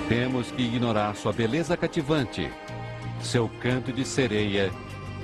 Temos 0.08 0.52
que 0.52 0.62
ignorar 0.62 1.16
sua 1.16 1.34
beleza 1.34 1.76
cativante, 1.76 2.52
seu 3.20 3.50
canto 3.60 3.92
de 3.92 4.06
sereia 4.06 4.72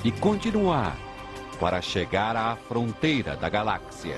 e 0.03 0.11
continuar 0.11 0.97
para 1.59 1.80
chegar 1.80 2.35
à 2.35 2.55
fronteira 2.55 3.35
da 3.35 3.47
galáxia. 3.47 4.17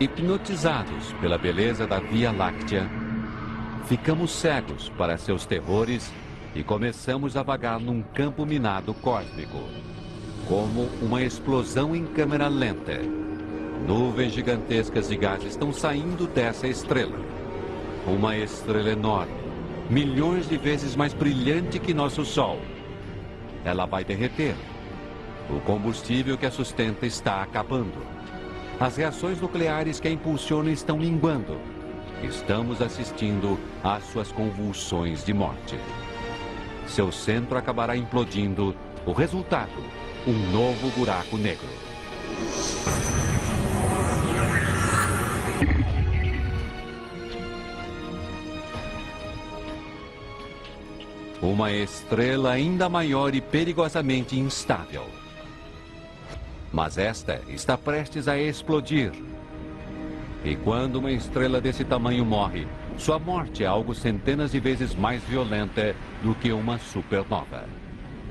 Hipnotizados 0.00 1.12
pela 1.20 1.36
beleza 1.36 1.84
da 1.84 1.98
Via 1.98 2.30
Láctea, 2.30 2.88
ficamos 3.86 4.30
cegos 4.30 4.88
para 4.90 5.18
seus 5.18 5.44
terrores 5.44 6.12
e 6.54 6.62
começamos 6.62 7.36
a 7.36 7.42
vagar 7.42 7.80
num 7.80 8.00
campo 8.00 8.46
minado 8.46 8.94
cósmico, 8.94 9.58
como 10.46 10.88
uma 11.02 11.20
explosão 11.20 11.96
em 11.96 12.06
câmera 12.06 12.46
lenta. 12.46 13.00
Nuvens 13.88 14.34
gigantescas 14.34 15.08
de 15.08 15.16
gás 15.16 15.42
estão 15.42 15.72
saindo 15.72 16.28
dessa 16.28 16.68
estrela. 16.68 17.18
Uma 18.06 18.36
estrela 18.36 18.90
enorme, 18.90 19.34
milhões 19.90 20.48
de 20.48 20.56
vezes 20.56 20.94
mais 20.94 21.12
brilhante 21.12 21.80
que 21.80 21.92
nosso 21.92 22.24
Sol. 22.24 22.60
Ela 23.64 23.84
vai 23.84 24.04
derreter. 24.04 24.54
O 25.50 25.58
combustível 25.58 26.38
que 26.38 26.46
a 26.46 26.52
sustenta 26.52 27.04
está 27.04 27.42
acabando. 27.42 28.17
As 28.80 28.96
reações 28.96 29.40
nucleares 29.40 29.98
que 29.98 30.06
a 30.06 30.10
impulsionam 30.10 30.70
estão 30.70 30.96
minguando. 30.96 31.60
Estamos 32.22 32.80
assistindo 32.80 33.58
às 33.82 34.04
suas 34.04 34.30
convulsões 34.30 35.24
de 35.24 35.34
morte. 35.34 35.76
Seu 36.86 37.10
centro 37.10 37.58
acabará 37.58 37.96
implodindo. 37.96 38.76
O 39.04 39.12
resultado: 39.12 39.82
um 40.24 40.52
novo 40.52 40.90
buraco 40.96 41.36
negro. 41.36 41.66
Uma 51.42 51.72
estrela 51.72 52.52
ainda 52.52 52.88
maior 52.88 53.34
e 53.34 53.40
perigosamente 53.40 54.38
instável. 54.38 55.17
Mas 56.72 56.98
esta 56.98 57.40
está 57.48 57.76
prestes 57.76 58.28
a 58.28 58.38
explodir. 58.38 59.12
E 60.44 60.54
quando 60.56 60.96
uma 60.96 61.10
estrela 61.10 61.60
desse 61.60 61.84
tamanho 61.84 62.24
morre, 62.24 62.66
sua 62.96 63.18
morte 63.18 63.64
é 63.64 63.66
algo 63.66 63.94
centenas 63.94 64.52
de 64.52 64.60
vezes 64.60 64.94
mais 64.94 65.22
violenta 65.24 65.94
do 66.22 66.34
que 66.34 66.52
uma 66.52 66.78
supernova. 66.78 67.64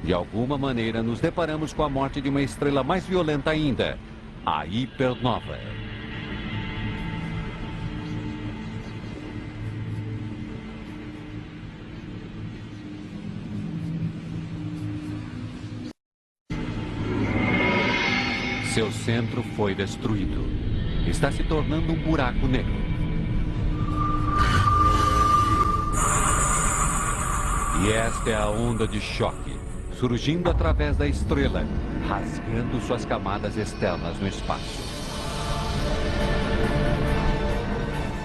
De 0.04 0.14
alguma 0.14 0.58
maneira, 0.58 1.02
nos 1.02 1.20
deparamos 1.20 1.74
com 1.74 1.84
a 1.84 1.90
morte 1.90 2.22
de 2.22 2.30
uma 2.30 2.42
estrela 2.42 2.84
mais 2.84 3.06
violenta 3.06 3.52
ainda, 3.52 3.98
a 4.46 4.66
hipernova. 4.66 5.58
Centro 19.08 19.42
foi 19.56 19.74
destruído. 19.74 20.46
Está 21.08 21.32
se 21.32 21.42
tornando 21.42 21.94
um 21.94 21.96
buraco 21.96 22.46
negro. 22.46 22.76
E 27.82 27.90
esta 27.90 28.30
é 28.30 28.36
a 28.36 28.50
onda 28.50 28.86
de 28.86 29.00
choque, 29.00 29.58
surgindo 29.98 30.52
através 30.52 30.98
da 30.98 31.08
estrela, 31.08 31.66
rasgando 32.06 32.82
suas 32.82 33.06
camadas 33.06 33.56
externas 33.56 34.20
no 34.20 34.28
espaço. 34.28 34.84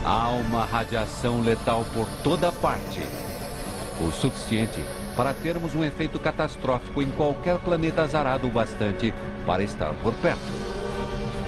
Há 0.05 0.31
uma 0.31 0.65
radiação 0.65 1.43
letal 1.43 1.87
por 1.95 2.09
toda 2.25 2.51
parte. 2.51 3.03
O 4.01 4.11
suficiente 4.11 4.81
para 5.17 5.35
termos 5.35 5.75
um 5.75 5.85
efeito 5.85 6.19
catastrófico 6.19 7.03
em 7.03 7.11
qualquer 7.11 7.59
planeta 7.59 8.03
azarado 8.03 8.47
o 8.47 8.51
bastante 8.51 9.13
para 9.47 9.63
estar 9.63 9.93
por 9.95 10.15
perto. 10.15 10.73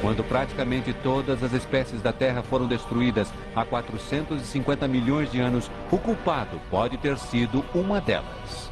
Quando 0.00 0.22
praticamente 0.22 0.92
todas 0.92 1.42
as 1.42 1.54
espécies 1.54 2.02
da 2.02 2.12
Terra 2.12 2.42
foram 2.42 2.66
destruídas 2.66 3.32
há 3.56 3.64
450 3.64 4.86
milhões 4.86 5.32
de 5.32 5.40
anos, 5.40 5.70
o 5.90 5.96
culpado 5.96 6.60
pode 6.70 6.98
ter 6.98 7.16
sido 7.16 7.64
uma 7.74 8.02
delas. 8.02 8.70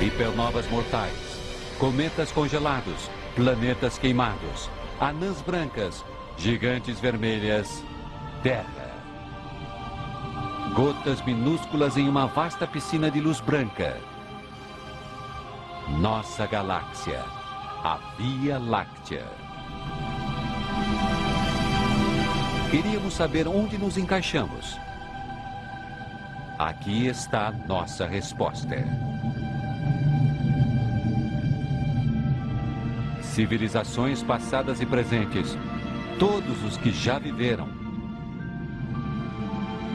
Hipernovas 0.00 0.70
mortais, 0.70 1.40
cometas 1.80 2.30
congelados, 2.30 3.10
planetas 3.34 3.98
queimados, 3.98 4.70
anãs 5.00 5.40
brancas, 5.40 6.04
gigantes 6.36 7.00
vermelhas, 7.00 7.82
Terra. 8.40 8.93
Gotas 10.74 11.24
minúsculas 11.24 11.96
em 11.96 12.08
uma 12.08 12.26
vasta 12.26 12.66
piscina 12.66 13.08
de 13.08 13.20
luz 13.20 13.38
branca. 13.38 13.96
Nossa 16.00 16.48
galáxia, 16.48 17.22
a 17.84 17.96
Via 18.18 18.58
Láctea. 18.58 19.24
Queríamos 22.72 23.14
saber 23.14 23.46
onde 23.46 23.78
nos 23.78 23.96
encaixamos. 23.96 24.76
Aqui 26.58 27.06
está 27.06 27.52
nossa 27.52 28.04
resposta. 28.04 28.76
Civilizações 33.22 34.24
passadas 34.24 34.80
e 34.80 34.86
presentes, 34.86 35.56
todos 36.18 36.64
os 36.64 36.76
que 36.76 36.90
já 36.90 37.20
viveram, 37.20 37.68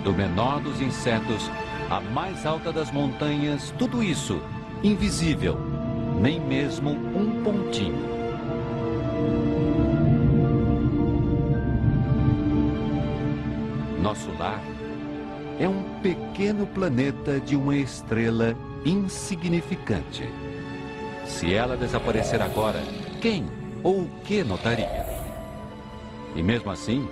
do 0.09 0.13
menor 0.15 0.59
dos 0.59 0.81
insetos 0.81 1.51
à 1.87 2.01
mais 2.01 2.43
alta 2.43 2.73
das 2.73 2.91
montanhas, 2.91 3.71
tudo 3.77 4.01
isso 4.01 4.41
invisível, 4.81 5.55
nem 6.19 6.39
mesmo 6.39 6.89
um 6.89 7.43
pontinho. 7.43 8.09
Nosso 14.01 14.31
lar 14.39 14.59
é 15.59 15.69
um 15.69 15.83
pequeno 16.01 16.65
planeta 16.65 17.39
de 17.39 17.55
uma 17.55 17.75
estrela 17.75 18.55
insignificante. 18.83 20.27
Se 21.27 21.53
ela 21.53 21.77
desaparecer 21.77 22.41
agora, 22.41 22.81
quem 23.21 23.45
ou 23.83 24.01
o 24.01 24.09
que 24.23 24.43
notaria? 24.43 25.05
E 26.35 26.41
mesmo 26.41 26.71
assim, 26.71 27.07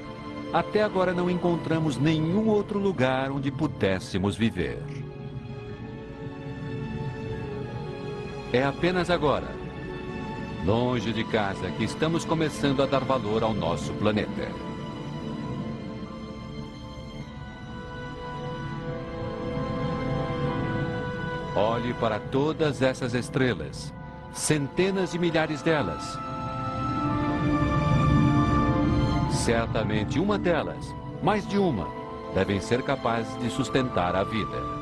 até 0.53 0.81
agora 0.81 1.13
não 1.13 1.29
encontramos 1.29 1.97
nenhum 1.97 2.47
outro 2.47 2.79
lugar 2.79 3.31
onde 3.31 3.51
pudéssemos 3.51 4.35
viver. 4.35 4.81
É 8.53 8.63
apenas 8.63 9.09
agora, 9.09 9.47
longe 10.65 11.11
de 11.11 11.23
casa, 11.25 11.69
que 11.71 11.83
estamos 11.83 12.23
começando 12.23 12.81
a 12.81 12.85
dar 12.85 13.03
valor 13.03 13.43
ao 13.43 13.53
nosso 13.53 13.93
planeta. 13.93 14.49
Olhe 21.55 21.93
para 21.95 22.19
todas 22.19 22.81
essas 22.81 23.13
estrelas, 23.13 23.93
centenas 24.31 25.11
de 25.11 25.19
milhares 25.19 25.61
delas 25.61 26.17
Certamente 29.47 30.19
uma 30.19 30.37
delas, 30.37 30.93
mais 31.23 31.47
de 31.47 31.57
uma, 31.57 31.87
devem 32.35 32.59
ser 32.59 32.83
capazes 32.83 33.33
de 33.39 33.49
sustentar 33.49 34.13
a 34.13 34.21
vida. 34.25 34.76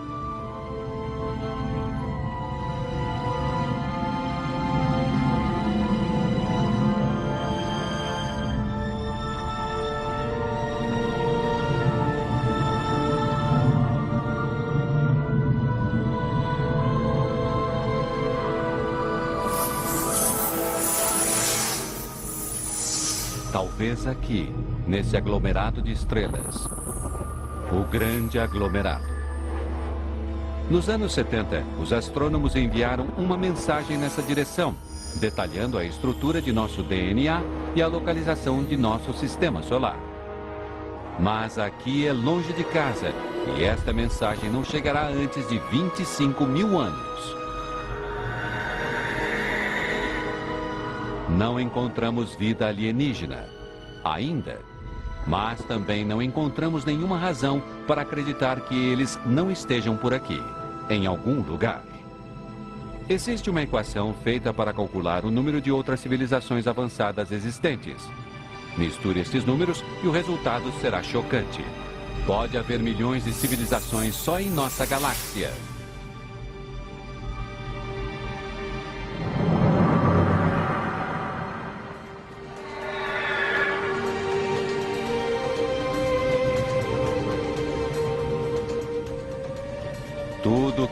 Aqui, 24.08 24.54
nesse 24.86 25.18
aglomerado 25.18 25.82
de 25.82 25.92
estrelas. 25.92 26.68
O 27.72 27.84
grande 27.90 28.38
aglomerado. 28.38 29.04
Nos 30.70 30.90
anos 30.90 31.14
70, 31.14 31.64
os 31.80 31.92
astrônomos 31.92 32.56
enviaram 32.56 33.08
uma 33.18 33.36
mensagem 33.36 33.98
nessa 33.98 34.22
direção, 34.22 34.76
detalhando 35.20 35.78
a 35.80 35.84
estrutura 35.84 36.40
de 36.40 36.54
nosso 36.54 36.84
DNA 36.84 37.42
e 37.76 37.82
a 37.82 37.88
localização 37.88 38.64
de 38.64 38.78
nosso 38.78 39.12
sistema 39.14 39.64
solar. 39.64 39.98
Mas 41.20 41.58
aqui 41.58 42.06
é 42.06 42.14
longe 42.14 42.54
de 42.54 42.64
casa 42.64 43.12
e 43.58 43.64
esta 43.64 43.92
mensagem 43.92 44.52
não 44.52 44.64
chegará 44.64 45.08
antes 45.08 45.48
de 45.48 45.58
25 45.72 46.46
mil 46.46 46.78
anos. 46.78 47.36
Não 51.30 51.60
encontramos 51.60 52.36
vida 52.36 52.68
alienígena, 52.68 53.55
ainda. 54.06 54.60
Mas 55.28 55.60
também 55.66 56.06
não 56.06 56.22
encontramos 56.22 56.86
nenhuma 56.86 57.18
razão 57.18 57.62
para 57.88 58.04
acreditar 58.04 58.62
que 58.62 58.76
eles 58.76 59.20
não 59.26 59.52
estejam 59.52 59.98
por 59.98 60.14
aqui, 60.14 60.40
em 60.90 61.08
algum 61.08 61.42
lugar. 61.42 61.84
Existe 63.10 63.50
uma 63.50 63.64
equação 63.64 64.14
feita 64.24 64.54
para 64.54 64.74
calcular 64.74 65.26
o 65.26 65.32
número 65.32 65.60
de 65.60 65.72
outras 65.72 66.00
civilizações 66.00 66.68
avançadas 66.68 67.32
existentes. 67.32 67.98
Misture 68.78 69.20
estes 69.20 69.46
números 69.46 69.84
e 70.04 70.08
o 70.08 70.12
resultado 70.12 70.72
será 70.80 71.02
chocante. 71.02 71.64
Pode 72.26 72.58
haver 72.58 72.80
milhões 72.80 73.24
de 73.24 73.32
civilizações 73.32 74.16
só 74.16 74.40
em 74.40 74.50
nossa 74.50 74.86
galáxia. 74.86 75.52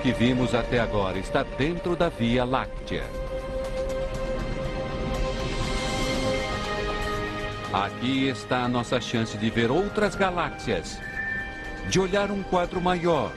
Que 0.04 0.12
vimos 0.12 0.54
até 0.54 0.82
agora 0.82 1.18
está 1.18 1.44
dentro 1.44 1.96
da 1.96 2.10
Via 2.10 2.44
Láctea. 2.44 3.06
Aqui 7.72 8.28
está 8.28 8.66
a 8.66 8.68
nossa 8.68 9.00
chance 9.00 9.38
de 9.38 9.50
ver 9.50 9.72
outras 9.72 10.14
galáxias, 10.14 11.00
de 11.90 12.02
olhar 12.02 12.32
um 12.32 12.44
quadro 12.44 12.82
maior 12.82 13.32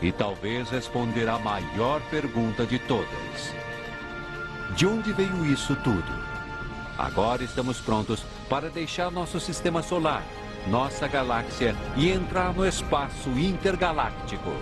e 0.00 0.12
talvez 0.12 0.70
responder 0.70 1.28
a 1.28 1.40
maior 1.40 2.00
pergunta 2.02 2.64
de 2.64 2.78
todas. 2.78 3.52
De 4.76 4.86
onde 4.86 5.12
veio 5.12 5.44
isso 5.44 5.74
tudo? 5.82 6.24
Agora 6.96 7.42
estamos 7.42 7.80
prontos 7.80 8.24
para 8.48 8.70
deixar 8.70 9.10
nosso 9.10 9.40
sistema 9.40 9.82
solar, 9.82 10.22
nossa 10.68 11.08
galáxia 11.08 11.74
e 11.96 12.12
entrar 12.12 12.54
no 12.54 12.64
espaço 12.64 13.30
intergaláctico. 13.30 14.52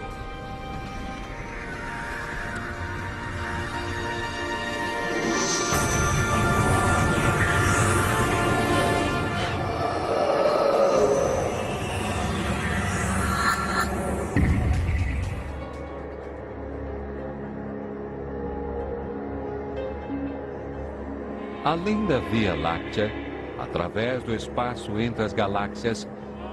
além 21.82 22.06
da 22.06 22.20
Via 22.20 22.54
Láctea, 22.54 23.10
através 23.58 24.22
do 24.22 24.32
espaço 24.32 25.00
entre 25.00 25.24
as 25.24 25.32
galáxias, 25.32 26.08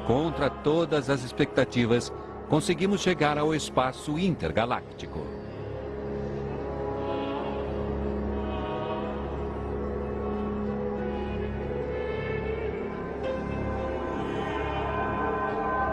contra 0.08 0.50
todas 0.50 1.08
as 1.08 1.24
expectativas, 1.24 2.12
conseguimos 2.50 3.00
chegar 3.00 3.38
ao 3.38 3.54
espaço 3.54 4.18
intergaláctico. 4.18 5.20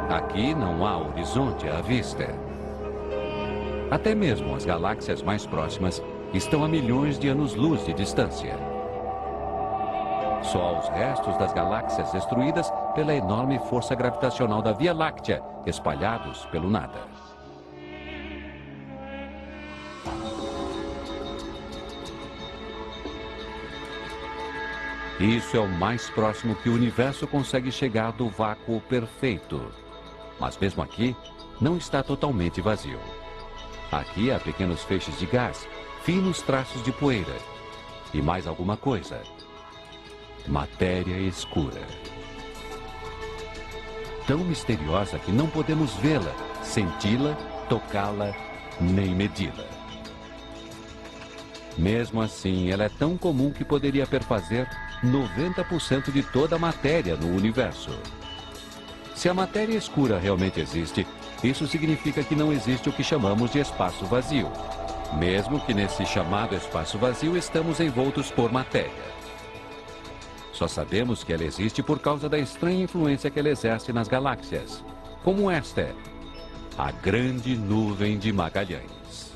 Aqui 0.09 0.55
não 0.55 0.87
há 0.87 0.97
horizonte 0.97 1.69
à 1.69 1.83
vista. 1.83 2.27
Até 3.91 4.15
mesmo 4.15 4.55
as 4.55 4.65
galáxias 4.65 5.23
mais 5.23 5.45
próximas 5.45 6.03
estão 6.33 6.65
a 6.65 6.69
milhões 6.69 7.19
de 7.19 7.29
anos-luz 7.29 7.85
de 7.85 7.93
distância. 7.93 8.66
Só 10.43 10.79
os 10.79 10.89
restos 10.89 11.37
das 11.39 11.53
galáxias 11.53 12.13
destruídas 12.13 12.73
pela 12.95 13.15
enorme 13.15 13.59
força 13.59 13.95
gravitacional 13.95 14.63
da 14.63 14.73
Via 14.73 14.95
Láctea, 14.95 15.43
espalhados 15.67 16.47
pelo 16.47 16.71
nada. 16.71 17.01
Isso 25.19 25.57
é 25.57 25.61
o 25.61 25.69
mais 25.69 26.11
próximo 26.11 26.55
que 26.57 26.69
o 26.69 26.75
universo 26.75 27.27
consegue 27.27 27.73
chegar 27.73 28.13
do 28.13 28.29
vácuo 28.29 28.83
perfeito. 28.83 29.73
Mas 30.39 30.59
mesmo 30.59 30.83
aqui, 30.83 31.17
não 31.59 31.79
está 31.79 32.03
totalmente 32.03 32.61
vazio. 32.61 33.01
Aqui 33.91 34.31
há 34.31 34.39
pequenos 34.39 34.83
feixes 34.83 35.19
de 35.19 35.25
gás, 35.25 35.67
finos 36.03 36.43
traços 36.43 36.83
de 36.83 36.93
poeira 36.93 37.35
e 38.13 38.21
mais 38.21 38.47
alguma 38.47 38.77
coisa. 38.77 39.23
Matéria 40.49 41.17
escura. 41.17 41.81
Tão 44.29 44.39
misteriosa 44.39 45.19
que 45.19 45.33
não 45.33 45.49
podemos 45.49 45.95
vê-la, 45.95 46.33
senti-la, 46.63 47.35
tocá-la, 47.69 48.33
nem 48.81 49.13
medi-la. 49.13 49.65
Mesmo 51.77 52.23
assim, 52.23 52.71
ela 52.71 52.85
é 52.85 52.89
tão 52.89 53.17
comum 53.17 53.51
que 53.51 53.65
poderia 53.65 54.07
perfazer 54.07 54.69
90% 55.05 56.13
de 56.13 56.23
toda 56.23 56.55
a 56.55 56.59
matéria 56.61 57.17
no 57.17 57.35
universo. 57.37 57.91
Se 59.17 59.29
a 59.29 59.35
matéria 59.35 59.77
escura 59.77 60.17
realmente 60.17 60.61
existe, 60.61 61.05
isso 61.43 61.67
significa 61.67 62.23
que 62.23 62.37
não 62.37 62.53
existe 62.53 62.89
o 62.89 62.93
que 62.93 63.03
chamamos 63.03 63.51
de 63.51 63.59
espaço 63.59 64.07
vazio. 64.07 64.51
Mesmo 65.19 65.59
que 65.59 65.75
nesse 65.75 66.07
chamado 66.07 66.55
espaço 66.55 66.99
vazio 66.99 67.37
estamos 67.37 67.81
envoltos 67.81 68.31
por 68.31 68.53
matéria. 68.53 69.17
Só 70.57 70.67
sabemos 70.67 71.23
que 71.23 71.35
ela 71.35 71.45
existe 71.45 71.83
por 71.83 71.99
causa 71.99 72.31
da 72.31 72.39
estranha 72.39 72.85
influência 72.85 73.31
que 73.31 73.39
ela 73.39 73.51
exerce 73.51 73.93
nas 73.93 74.09
galáxias, 74.09 74.83
como 75.23 75.51
esta 75.51 75.95
a 76.79 76.91
Grande 76.91 77.55
Nuvem 77.55 78.19
de 78.19 78.33
Magalhães. 78.33 79.35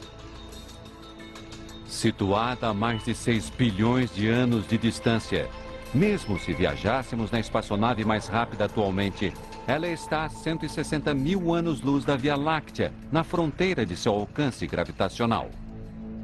Situada 1.86 2.68
a 2.68 2.74
mais 2.74 3.04
de 3.04 3.14
6 3.14 3.50
bilhões 3.50 4.14
de 4.14 4.28
anos 4.28 4.66
de 4.66 4.78
distância, 4.78 5.46
mesmo 5.92 6.38
se 6.38 6.54
viajássemos 6.54 7.30
na 7.30 7.38
espaçonave 7.38 8.02
mais 8.02 8.26
rápida 8.26 8.64
atualmente, 8.64 9.30
ela 9.66 9.88
está 9.88 10.24
a 10.24 10.30
160 10.30 11.12
mil 11.12 11.52
anos-luz 11.52 12.02
da 12.02 12.16
Via 12.16 12.34
Láctea, 12.34 12.94
na 13.12 13.22
fronteira 13.22 13.84
de 13.84 13.94
seu 13.94 14.14
alcance 14.14 14.66
gravitacional. 14.66 15.50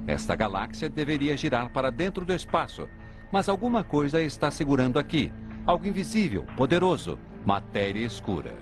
Esta 0.06 0.34
galáxia 0.34 0.88
deveria 0.88 1.36
girar 1.36 1.68
para 1.68 1.90
dentro 1.90 2.24
do 2.24 2.32
espaço, 2.32 2.88
mas 3.36 3.50
alguma 3.50 3.84
coisa 3.84 4.22
está 4.22 4.50
segurando 4.50 4.98
aqui. 4.98 5.30
Algo 5.66 5.86
invisível, 5.86 6.46
poderoso, 6.56 7.18
matéria 7.44 8.06
escura. 8.06 8.54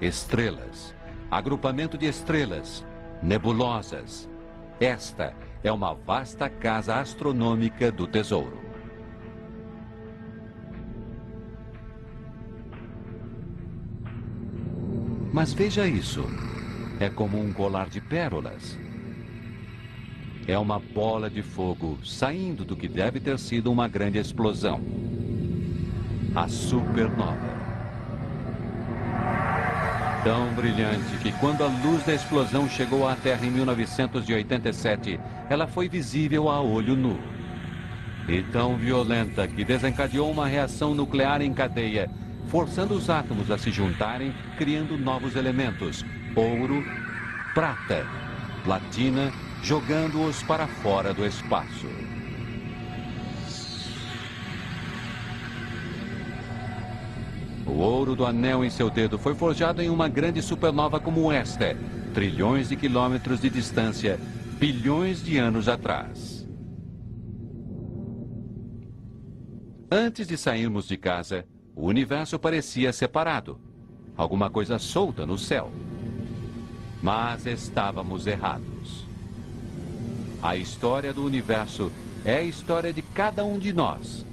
Estrelas, 0.00 0.94
agrupamento 1.30 1.98
de 1.98 2.06
estrelas, 2.06 2.86
nebulosas. 3.22 4.30
Esta 4.80 5.34
é 5.62 5.70
uma 5.70 5.92
vasta 5.92 6.48
casa 6.48 6.94
astronômica 6.98 7.92
do 7.92 8.06
tesouro. 8.06 8.58
Mas 15.34 15.52
veja 15.52 15.86
isso. 15.86 16.24
É 16.98 17.10
como 17.10 17.38
um 17.38 17.52
colar 17.52 17.90
de 17.90 18.00
pérolas. 18.00 18.78
É 20.50 20.58
uma 20.58 20.80
bola 20.80 21.30
de 21.30 21.42
fogo 21.42 21.96
saindo 22.04 22.64
do 22.64 22.74
que 22.74 22.88
deve 22.88 23.20
ter 23.20 23.38
sido 23.38 23.70
uma 23.70 23.86
grande 23.86 24.18
explosão. 24.18 24.80
A 26.34 26.48
supernova. 26.48 27.38
Tão 30.24 30.52
brilhante 30.54 31.18
que 31.22 31.30
quando 31.38 31.62
a 31.62 31.68
luz 31.68 32.04
da 32.04 32.14
explosão 32.14 32.68
chegou 32.68 33.06
à 33.06 33.14
Terra 33.14 33.46
em 33.46 33.50
1987, 33.52 35.20
ela 35.48 35.68
foi 35.68 35.88
visível 35.88 36.48
a 36.48 36.60
olho 36.60 36.96
nu. 36.96 37.16
E 38.28 38.42
tão 38.42 38.76
violenta 38.76 39.46
que 39.46 39.64
desencadeou 39.64 40.32
uma 40.32 40.48
reação 40.48 40.96
nuclear 40.96 41.40
em 41.42 41.54
cadeia, 41.54 42.10
forçando 42.48 42.94
os 42.94 43.08
átomos 43.08 43.52
a 43.52 43.56
se 43.56 43.70
juntarem, 43.70 44.34
criando 44.58 44.98
novos 44.98 45.36
elementos: 45.36 46.04
ouro, 46.34 46.84
prata, 47.54 48.04
platina, 48.64 49.32
jogando-os 49.62 50.42
para 50.42 50.66
fora 50.66 51.12
do 51.12 51.24
espaço. 51.24 51.86
O 57.66 57.72
ouro 57.72 58.16
do 58.16 58.26
anel 58.26 58.64
em 58.64 58.70
seu 58.70 58.90
dedo 58.90 59.18
foi 59.18 59.34
forjado 59.34 59.80
em 59.80 59.88
uma 59.88 60.08
grande 60.08 60.42
supernova 60.42 60.98
como 60.98 61.30
esta, 61.30 61.76
trilhões 62.12 62.68
de 62.68 62.76
quilômetros 62.76 63.40
de 63.40 63.48
distância, 63.48 64.18
bilhões 64.58 65.22
de 65.22 65.38
anos 65.38 65.68
atrás. 65.68 66.46
Antes 69.90 70.26
de 70.26 70.36
sairmos 70.36 70.86
de 70.86 70.96
casa, 70.96 71.46
o 71.74 71.86
universo 71.86 72.38
parecia 72.38 72.92
separado, 72.92 73.58
alguma 74.16 74.50
coisa 74.50 74.78
solta 74.78 75.24
no 75.24 75.38
céu. 75.38 75.70
Mas 77.02 77.46
estávamos 77.46 78.26
errados. 78.26 78.99
A 80.42 80.56
história 80.56 81.12
do 81.12 81.24
universo 81.24 81.92
é 82.24 82.36
a 82.36 82.42
história 82.42 82.92
de 82.92 83.02
cada 83.02 83.44
um 83.44 83.58
de 83.58 83.72
nós. 83.72 84.24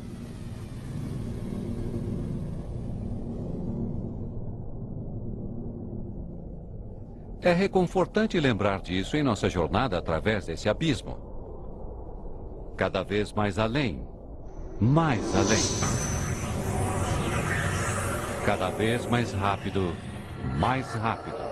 É 7.42 7.54
reconfortante 7.54 8.40
lembrar 8.40 8.82
disso 8.82 9.16
em 9.16 9.24
nossa 9.24 9.50
jornada 9.50 9.98
através 9.98 10.46
desse 10.46 10.68
abismo. 10.68 11.18
Cada 12.76 13.04
vez 13.04 13.32
mais 13.34 13.60
além, 13.60 14.02
mais 14.80 15.36
além. 15.36 15.64
Cada 18.46 18.70
vez 18.70 19.06
mais 19.06 19.34
rápido, 19.34 19.94
mais 20.58 20.94
rápido. 20.94 21.47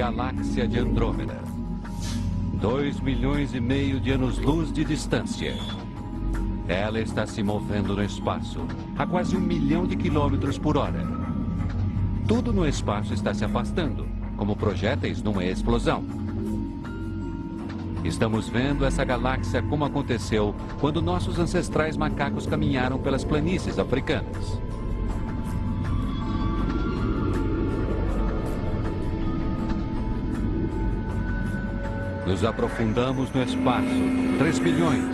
Galáxia 0.00 0.66
de 0.66 0.78
Andrômeda. 0.78 1.36
Dois 2.54 2.98
milhões 3.00 3.52
e 3.52 3.60
meio 3.60 4.00
de 4.00 4.12
anos-luz 4.12 4.72
de 4.72 4.82
distância. 4.82 5.54
Ela 6.66 7.00
está 7.00 7.26
se 7.26 7.42
movendo 7.42 7.94
no 7.94 8.02
espaço, 8.02 8.60
a 8.96 9.06
quase 9.06 9.36
um 9.36 9.40
milhão 9.40 9.86
de 9.86 9.96
quilômetros 9.96 10.56
por 10.56 10.78
hora. 10.78 11.06
Tudo 12.26 12.50
no 12.50 12.66
espaço 12.66 13.12
está 13.12 13.34
se 13.34 13.44
afastando, 13.44 14.08
como 14.38 14.56
projéteis 14.56 15.22
numa 15.22 15.44
explosão. 15.44 16.02
Estamos 18.02 18.48
vendo 18.48 18.86
essa 18.86 19.04
galáxia 19.04 19.60
como 19.60 19.84
aconteceu 19.84 20.54
quando 20.80 21.02
nossos 21.02 21.38
ancestrais 21.38 21.98
macacos 21.98 22.46
caminharam 22.46 22.96
pelas 22.96 23.22
planícies 23.22 23.78
africanas. 23.78 24.62
Nos 32.30 32.44
aprofundamos 32.44 33.28
no 33.32 33.42
espaço. 33.42 33.88
3 34.38 34.58
bilhões, 34.60 35.04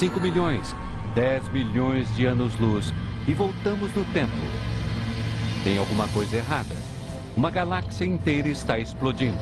5 0.00 0.20
milhões, 0.20 0.74
10 1.14 1.48
milhões 1.50 2.12
de 2.16 2.26
anos-luz 2.26 2.92
e 3.28 3.32
voltamos 3.32 3.94
no 3.94 4.04
tempo. 4.06 4.32
Tem 5.62 5.78
alguma 5.78 6.08
coisa 6.08 6.38
errada. 6.38 6.74
Uma 7.36 7.52
galáxia 7.52 8.04
inteira 8.04 8.48
está 8.48 8.80
explodindo. 8.80 9.38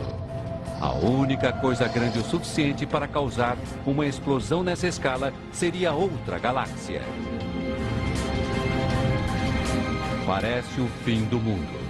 A 0.78 0.92
única 0.92 1.50
coisa 1.50 1.88
grande 1.88 2.18
o 2.18 2.22
suficiente 2.22 2.84
para 2.84 3.08
causar 3.08 3.56
uma 3.86 4.04
explosão 4.04 4.62
nessa 4.62 4.86
escala 4.86 5.32
seria 5.50 5.94
outra 5.94 6.38
galáxia. 6.38 7.00
Parece 10.26 10.78
o 10.78 10.88
fim 11.06 11.24
do 11.24 11.40
mundo. 11.40 11.80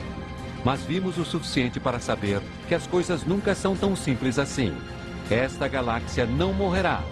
Mas 0.64 0.82
vimos 0.82 1.18
o 1.18 1.24
suficiente 1.24 1.80
para 1.80 1.98
saber 1.98 2.40
que 2.68 2.74
as 2.74 2.86
coisas 2.86 3.24
nunca 3.24 3.52
são 3.52 3.74
tão 3.74 3.96
simples 3.96 4.38
assim. 4.38 4.72
Esta 5.30 5.66
galáxia 5.66 6.26
não 6.26 6.52
morrerá. 6.52 7.02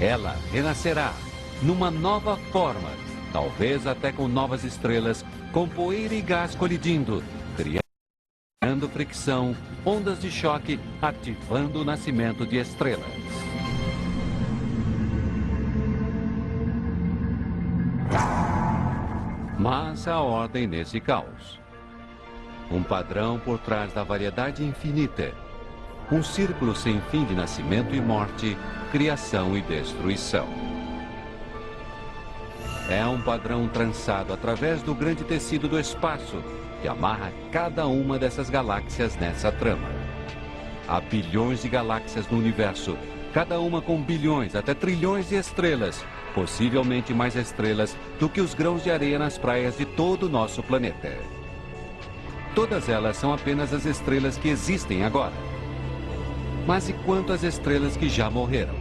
Ela 0.00 0.36
renascerá 0.52 1.12
numa 1.62 1.90
nova 1.90 2.36
forma, 2.36 2.90
talvez 3.32 3.86
até 3.86 4.10
com 4.10 4.26
novas 4.26 4.64
estrelas, 4.64 5.24
com 5.52 5.68
poeira 5.68 6.14
e 6.14 6.20
gás 6.20 6.54
colidindo, 6.54 7.22
criando 7.56 8.88
fricção, 8.88 9.56
ondas 9.84 10.20
de 10.20 10.30
choque, 10.30 10.80
ativando 11.00 11.80
o 11.80 11.84
nascimento 11.84 12.44
de 12.44 12.56
estrelas. 12.56 13.06
Mas 19.58 20.06
há 20.06 20.20
ordem 20.20 20.66
nesse 20.66 21.00
caos. 21.00 21.60
Um 22.70 22.82
padrão 22.82 23.38
por 23.38 23.58
trás 23.58 23.92
da 23.92 24.02
variedade 24.02 24.64
infinita. 24.64 25.45
Um 26.10 26.22
círculo 26.22 26.72
sem 26.72 27.00
fim 27.10 27.24
de 27.24 27.34
nascimento 27.34 27.92
e 27.92 28.00
morte, 28.00 28.56
criação 28.92 29.56
e 29.56 29.60
destruição. 29.60 30.46
É 32.88 33.04
um 33.04 33.20
padrão 33.20 33.66
trançado 33.66 34.32
através 34.32 34.82
do 34.82 34.94
grande 34.94 35.24
tecido 35.24 35.66
do 35.66 35.80
espaço, 35.80 36.40
que 36.80 36.86
amarra 36.86 37.32
cada 37.50 37.88
uma 37.88 38.20
dessas 38.20 38.48
galáxias 38.48 39.16
nessa 39.16 39.50
trama. 39.50 39.88
Há 40.86 41.00
bilhões 41.00 41.62
de 41.62 41.68
galáxias 41.68 42.28
no 42.28 42.38
universo, 42.38 42.96
cada 43.34 43.58
uma 43.58 43.82
com 43.82 44.00
bilhões 44.00 44.54
até 44.54 44.74
trilhões 44.74 45.28
de 45.28 45.34
estrelas, 45.34 46.04
possivelmente 46.32 47.12
mais 47.12 47.34
estrelas 47.34 47.96
do 48.20 48.28
que 48.28 48.40
os 48.40 48.54
grãos 48.54 48.84
de 48.84 48.92
areia 48.92 49.18
nas 49.18 49.36
praias 49.36 49.76
de 49.76 49.84
todo 49.84 50.26
o 50.26 50.28
nosso 50.28 50.62
planeta. 50.62 51.18
Todas 52.54 52.88
elas 52.88 53.16
são 53.16 53.34
apenas 53.34 53.74
as 53.74 53.84
estrelas 53.84 54.38
que 54.38 54.48
existem 54.48 55.04
agora. 55.04 55.55
Mas 56.66 56.88
e 56.88 56.92
quanto 56.92 57.32
às 57.32 57.44
estrelas 57.44 57.96
que 57.96 58.08
já 58.08 58.28
morreram? 58.28 58.74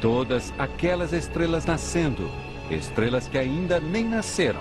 Todas 0.00 0.52
aquelas 0.58 1.12
estrelas 1.12 1.64
nascendo, 1.64 2.28
estrelas 2.68 3.28
que 3.28 3.38
ainda 3.38 3.78
nem 3.78 4.04
nasceram. 4.04 4.60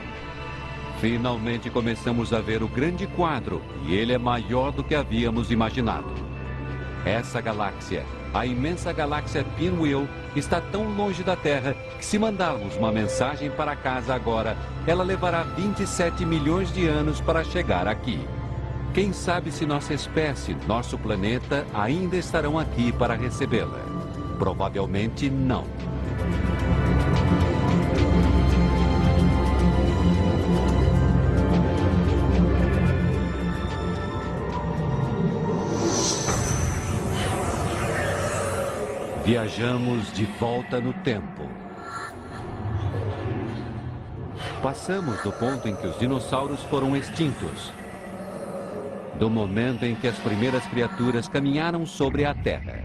Finalmente 1.02 1.70
começamos 1.70 2.34
a 2.34 2.40
ver 2.40 2.62
o 2.62 2.68
grande 2.68 3.08
quadro 3.08 3.62
e 3.86 3.96
ele 3.96 4.14
é 4.14 4.18
maior 4.18 4.72
do 4.72 4.84
que 4.84 4.94
havíamos 4.94 5.52
imaginado. 5.52 6.14
Essa 7.04 7.42
galáxia, 7.42 8.06
a 8.34 8.46
imensa 8.46 8.92
galáxia 8.94 9.44
Pinwheel, 9.58 10.08
está 10.36 10.62
tão 10.62 10.84
longe 10.96 11.24
da 11.24 11.36
Terra 11.36 11.74
que 11.98 12.06
se 12.06 12.20
mandarmos 12.20 12.76
uma 12.76 12.92
mensagem 12.92 13.50
para 13.50 13.76
casa 13.76 14.14
agora, 14.14 14.56
ela 14.86 15.04
levará 15.04 15.42
27 15.44 16.26
milhões 16.26 16.72
de 16.72 16.88
anos 16.88 17.22
para 17.22 17.44
chegar 17.44 17.88
aqui. 17.88 18.20
Quem 18.98 19.14
sabe 19.14 19.52
se 19.52 19.64
nossa 19.64 19.94
espécie, 19.94 20.58
nosso 20.68 20.98
planeta, 20.98 21.68
ainda 21.72 22.18
estarão 22.18 22.58
aqui 22.58 22.92
para 22.92 23.14
recebê-la. 23.14 23.78
Provavelmente 24.40 25.30
não. 25.30 25.66
Viajamos 39.24 40.12
de 40.12 40.26
volta 40.26 40.82
no 40.82 40.94
tempo. 41.04 41.48
Passamos 44.64 45.22
do 45.22 45.32
ponto 45.34 45.68
em 45.68 45.76
que 45.76 45.86
os 45.86 46.00
dinossauros 46.00 46.64
foram 46.64 46.96
extintos. 46.98 47.72
Do 49.20 49.32
momento 49.32 49.84
em 49.84 49.96
que 49.96 50.08
as 50.08 50.18
primeiras 50.20 50.66
criaturas 50.68 51.28
caminharam 51.28 51.88
sobre 51.88 52.24
a 52.24 52.36
Terra. 52.36 52.84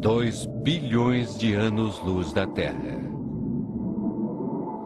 Dois 0.00 0.44
bilhões 0.62 1.38
de 1.38 1.54
anos-luz 1.54 2.32
da 2.32 2.46
Terra. 2.46 3.00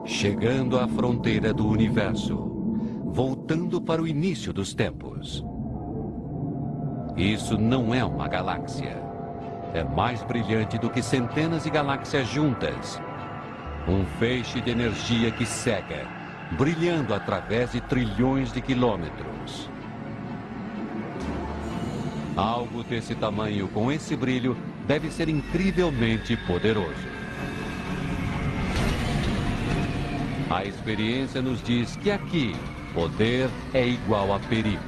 Chegando 0.04 0.78
à 0.78 0.86
fronteira 0.86 1.52
do 1.52 1.66
universo, 1.66 2.36
voltando 3.06 3.80
para 3.80 4.00
o 4.00 4.06
início 4.06 4.52
dos 4.52 4.72
tempos. 4.72 5.44
Isso 7.16 7.58
não 7.58 7.92
é 7.92 8.04
uma 8.04 8.28
galáxia. 8.28 9.09
É 9.72 9.84
mais 9.84 10.22
brilhante 10.24 10.78
do 10.78 10.90
que 10.90 11.00
centenas 11.00 11.62
de 11.62 11.70
galáxias 11.70 12.26
juntas. 12.28 13.00
Um 13.86 14.04
feixe 14.18 14.60
de 14.60 14.70
energia 14.70 15.30
que 15.30 15.46
cega, 15.46 16.06
brilhando 16.52 17.14
através 17.14 17.70
de 17.72 17.80
trilhões 17.80 18.52
de 18.52 18.60
quilômetros. 18.60 19.70
Algo 22.36 22.82
desse 22.82 23.14
tamanho, 23.14 23.68
com 23.68 23.92
esse 23.92 24.16
brilho, 24.16 24.56
deve 24.86 25.10
ser 25.10 25.28
incrivelmente 25.28 26.36
poderoso. 26.36 27.08
A 30.50 30.64
experiência 30.64 31.40
nos 31.40 31.62
diz 31.62 31.94
que 31.94 32.10
aqui, 32.10 32.56
poder 32.92 33.48
é 33.72 33.86
igual 33.86 34.34
a 34.34 34.40
perigo. 34.40 34.82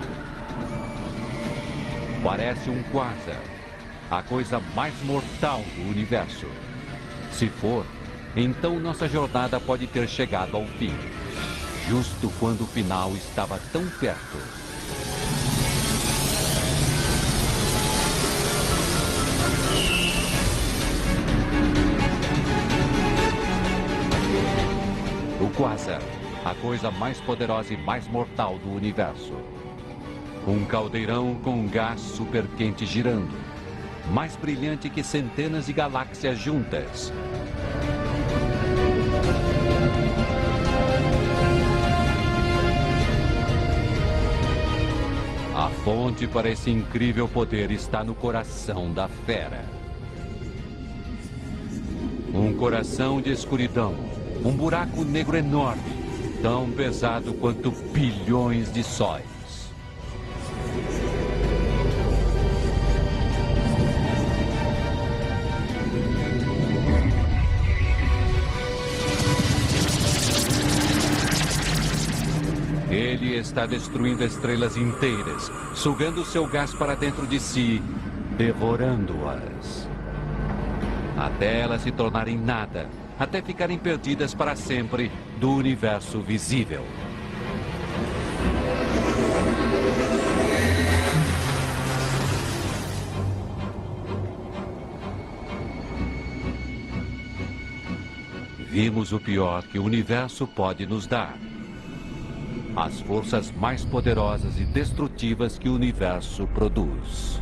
Parece 2.24 2.68
um 2.68 2.82
quasar, 2.84 3.40
a 4.12 4.22
coisa 4.22 4.60
mais 4.74 4.92
mortal 5.04 5.62
do 5.74 5.88
universo. 5.88 6.46
Se 7.32 7.48
for, 7.48 7.86
então 8.36 8.78
nossa 8.78 9.08
jornada 9.08 9.58
pode 9.58 9.86
ter 9.86 10.06
chegado 10.06 10.54
ao 10.54 10.66
fim, 10.66 10.92
justo 11.88 12.30
quando 12.38 12.64
o 12.64 12.66
final 12.66 13.10
estava 13.16 13.58
tão 13.72 13.86
perto. 13.98 14.36
Quasar, 25.56 26.00
a 26.46 26.54
coisa 26.54 26.90
mais 26.90 27.20
poderosa 27.20 27.74
e 27.74 27.76
mais 27.76 28.08
mortal 28.08 28.58
do 28.58 28.74
universo. 28.74 29.34
Um 30.48 30.64
caldeirão 30.64 31.34
com 31.36 31.68
gás 31.68 32.00
super 32.00 32.46
quente 32.56 32.86
girando, 32.86 33.51
mais 34.10 34.36
brilhante 34.36 34.90
que 34.90 35.02
centenas 35.02 35.66
de 35.66 35.72
galáxias 35.72 36.38
juntas. 36.38 37.12
A 45.54 45.68
fonte 45.84 46.26
para 46.26 46.50
esse 46.50 46.70
incrível 46.70 47.28
poder 47.28 47.70
está 47.70 48.02
no 48.02 48.14
coração 48.14 48.92
da 48.92 49.08
fera. 49.08 49.64
Um 52.34 52.54
coração 52.54 53.20
de 53.20 53.30
escuridão 53.30 54.12
um 54.44 54.50
buraco 54.50 55.04
negro 55.04 55.36
enorme, 55.36 55.82
tão 56.42 56.68
pesado 56.70 57.32
quanto 57.34 57.70
bilhões 57.70 58.72
de 58.72 58.82
sóis. 58.82 59.31
Ele 73.22 73.36
está 73.36 73.66
destruindo 73.66 74.24
estrelas 74.24 74.76
inteiras, 74.76 75.48
sugando 75.76 76.24
seu 76.24 76.44
gás 76.44 76.74
para 76.74 76.96
dentro 76.96 77.24
de 77.24 77.38
si, 77.38 77.80
devorando-as. 78.36 79.88
Até 81.16 81.60
elas 81.60 81.82
se 81.82 81.92
tornarem 81.92 82.36
nada, 82.36 82.90
até 83.16 83.40
ficarem 83.40 83.78
perdidas 83.78 84.34
para 84.34 84.56
sempre 84.56 85.08
do 85.38 85.52
universo 85.52 86.20
visível. 86.20 86.84
Vimos 98.68 99.12
o 99.12 99.20
pior 99.20 99.62
que 99.62 99.78
o 99.78 99.84
universo 99.84 100.44
pode 100.44 100.86
nos 100.86 101.06
dar. 101.06 101.51
As 102.74 103.00
forças 103.00 103.50
mais 103.52 103.84
poderosas 103.84 104.58
e 104.58 104.64
destrutivas 104.64 105.58
que 105.58 105.68
o 105.68 105.74
universo 105.74 106.46
produz. 106.48 107.40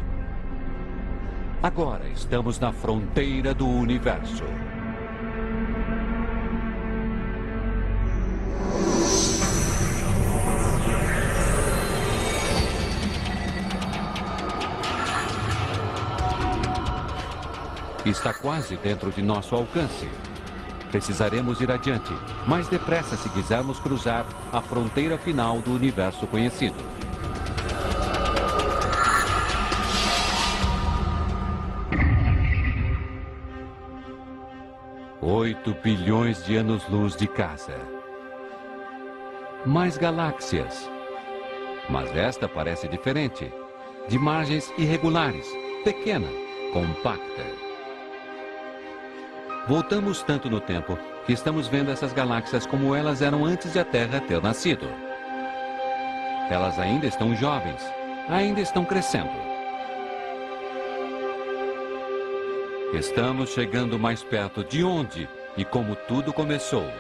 Agora 1.63 2.09
estamos 2.09 2.59
na 2.59 2.73
fronteira 2.73 3.55
do 3.55 3.69
universo. 3.69 4.45
está 18.11 18.35
quase 18.35 18.77
dentro 18.77 19.11
de 19.13 19.23
nosso 19.23 19.55
alcance. 19.55 20.09
Precisaremos 20.91 21.61
ir 21.61 21.71
adiante, 21.71 22.13
mais 22.47 22.69
depressa 22.69 23.17
se 23.17 23.29
quisermos 23.31 23.79
cruzar 23.79 24.27
a 24.53 24.61
fronteira 24.61 25.17
final 25.17 25.61
do 25.61 25.73
universo 25.73 26.27
conhecido. 26.27 26.77
Oito 35.23 35.75
bilhões 35.83 36.45
de 36.45 36.57
anos-luz 36.57 37.17
de 37.17 37.29
casa. 37.29 37.79
Mais 39.65 39.97
galáxias. 39.97 40.91
Mas 41.89 42.15
esta 42.17 42.49
parece 42.49 42.89
diferente. 42.89 43.53
de 44.09 44.19
margens 44.19 44.73
irregulares, 44.77 45.47
pequena, 45.85 46.29
compacta. 46.73 47.70
Voltamos 49.69 50.23
tanto 50.23 50.49
no 50.49 50.61
tempo 50.61 50.99
que 51.27 51.33
estamos 51.33 51.69
vendo 51.69 51.91
essas 51.91 52.13
galáxias 52.13 52.67
como 52.67 52.95
elas 52.95 53.23
eram 53.23 53.45
antes 53.45 53.73
de 53.73 53.79
a 53.79 53.85
Terra 53.85 54.21
ter 54.21 54.43
nascido. 54.43 54.89
Elas 56.51 56.79
ainda 56.79 57.07
estão 57.07 57.35
jovens, 57.37 57.81
ainda 58.29 58.61
estão 58.61 58.85
crescendo. 58.85 59.31
Estamos 62.95 63.51
chegando 63.51 63.99
mais 63.99 64.25
perto 64.25 64.65
de 64.65 64.83
onde 64.83 65.29
e 65.57 65.65
como 65.65 65.95
tudo 65.95 66.33
começou. 66.33 66.91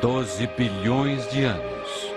12 0.00 0.46
bilhões 0.56 1.28
de 1.30 1.44
anos. 1.44 2.08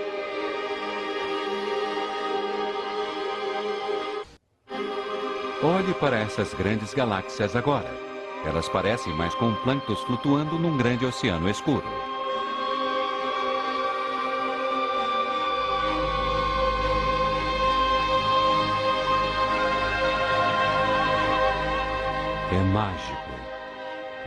Olhe 5.63 5.93
para 5.95 6.19
essas 6.19 6.53
grandes 6.53 6.93
galáxias 6.93 7.55
agora. 7.55 8.10
Elas 8.43 8.67
parecem 8.67 9.13
mais 9.13 9.35
com 9.35 9.53
plânctons 9.55 10.01
flutuando 10.01 10.57
num 10.57 10.75
grande 10.75 11.05
oceano 11.05 11.47
escuro. 11.47 11.85
É 22.51 22.63
mágico. 22.73 23.31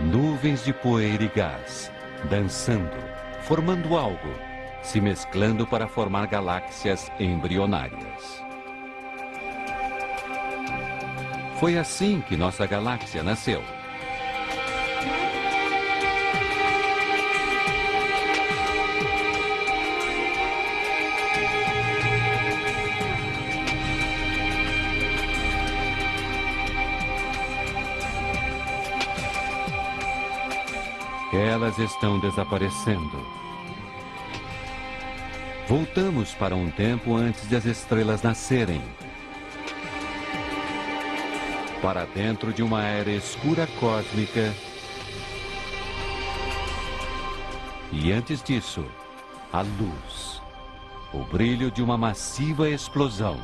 Nuvens 0.00 0.64
de 0.64 0.72
poeira 0.72 1.24
e 1.24 1.28
gás, 1.28 1.90
dançando, 2.30 2.96
formando 3.42 3.96
algo, 3.96 4.34
se 4.82 5.00
mesclando 5.00 5.66
para 5.66 5.88
formar 5.88 6.26
galáxias 6.26 7.10
embrionárias. 7.18 8.42
Foi 11.58 11.78
assim 11.78 12.20
que 12.20 12.36
nossa 12.36 12.66
galáxia 12.66 13.22
nasceu. 13.22 13.62
Elas 31.34 31.76
estão 31.80 32.20
desaparecendo. 32.20 33.18
Voltamos 35.66 36.32
para 36.32 36.54
um 36.54 36.70
tempo 36.70 37.16
antes 37.16 37.48
de 37.48 37.56
as 37.56 37.64
estrelas 37.64 38.22
nascerem. 38.22 38.80
Para 41.82 42.04
dentro 42.04 42.52
de 42.52 42.62
uma 42.62 42.84
era 42.84 43.10
escura 43.10 43.66
cósmica. 43.80 44.54
E 47.90 48.12
antes 48.12 48.40
disso, 48.40 48.84
a 49.52 49.62
luz. 49.62 50.40
O 51.12 51.24
brilho 51.24 51.68
de 51.68 51.82
uma 51.82 51.98
massiva 51.98 52.68
explosão. 52.68 53.40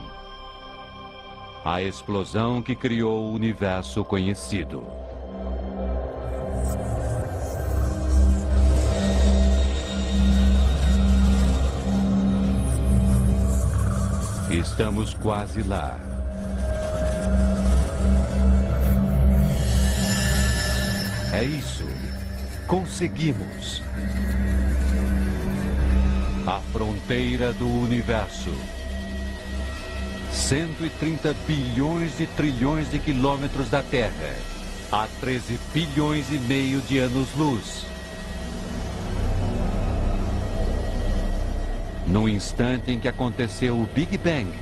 A 1.64 1.82
explosão 1.82 2.62
que 2.62 2.76
criou 2.76 3.24
o 3.24 3.32
universo 3.32 4.04
conhecido. 4.04 4.99
Estamos 14.50 15.14
quase 15.14 15.62
lá. 15.62 15.96
É 21.32 21.44
isso. 21.44 21.86
Conseguimos. 22.66 23.80
A 26.44 26.58
fronteira 26.72 27.52
do 27.52 27.68
universo. 27.68 28.52
130 30.32 31.32
bilhões 31.46 32.18
de 32.18 32.26
trilhões 32.26 32.90
de 32.90 32.98
quilômetros 32.98 33.70
da 33.70 33.84
Terra. 33.84 34.34
A 34.90 35.06
13 35.20 35.60
bilhões 35.72 36.28
e 36.32 36.38
meio 36.38 36.80
de 36.80 36.98
anos-luz. 36.98 37.89
No 42.10 42.28
instante 42.28 42.90
em 42.90 42.98
que 42.98 43.06
aconteceu 43.06 43.80
o 43.80 43.86
Big 43.86 44.18
Bang, 44.18 44.52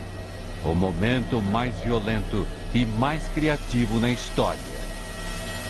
o 0.62 0.74
momento 0.74 1.40
mais 1.40 1.74
violento 1.80 2.46
e 2.74 2.84
mais 2.84 3.26
criativo 3.28 3.98
na 3.98 4.10
história. 4.10 4.60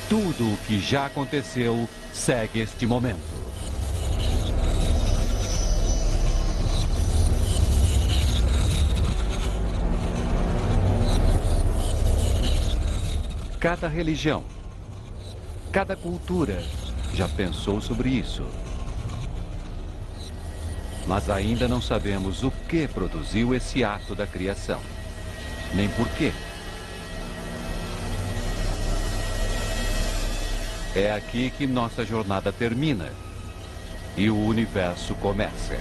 Tudo 0.09 0.53
o 0.53 0.57
que 0.67 0.81
já 0.81 1.07
aconteceu 1.07 1.89
segue 2.13 2.59
este 2.59 2.85
momento. 2.85 3.21
Cada 13.61 13.87
religião, 13.87 14.43
cada 15.71 15.95
cultura 15.95 16.61
já 17.15 17.29
pensou 17.29 17.81
sobre 17.81 18.09
isso 18.09 18.45
mas 21.09 21.31
ainda 21.31 21.67
não 21.67 21.81
sabemos 21.81 22.45
o 22.45 22.51
que 22.69 22.87
produziu 22.87 23.55
esse 23.55 23.83
ato 23.83 24.15
da 24.15 24.27
criação, 24.27 24.79
nem 25.75 25.89
por 25.89 26.07
quê. 26.11 26.31
É 30.95 31.11
aqui 31.11 31.51
que 31.57 31.67
nossa 31.67 32.05
jornada 32.05 32.53
termina 32.53 33.11
e 34.19 34.29
o 34.29 34.37
universo 34.37 35.15
começa. 35.15 35.79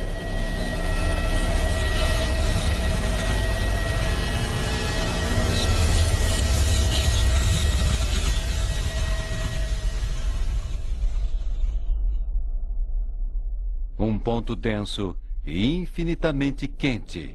Ponto 14.27 14.57
denso 14.57 15.15
e 15.45 15.77
infinitamente 15.77 16.67
quente 16.67 17.33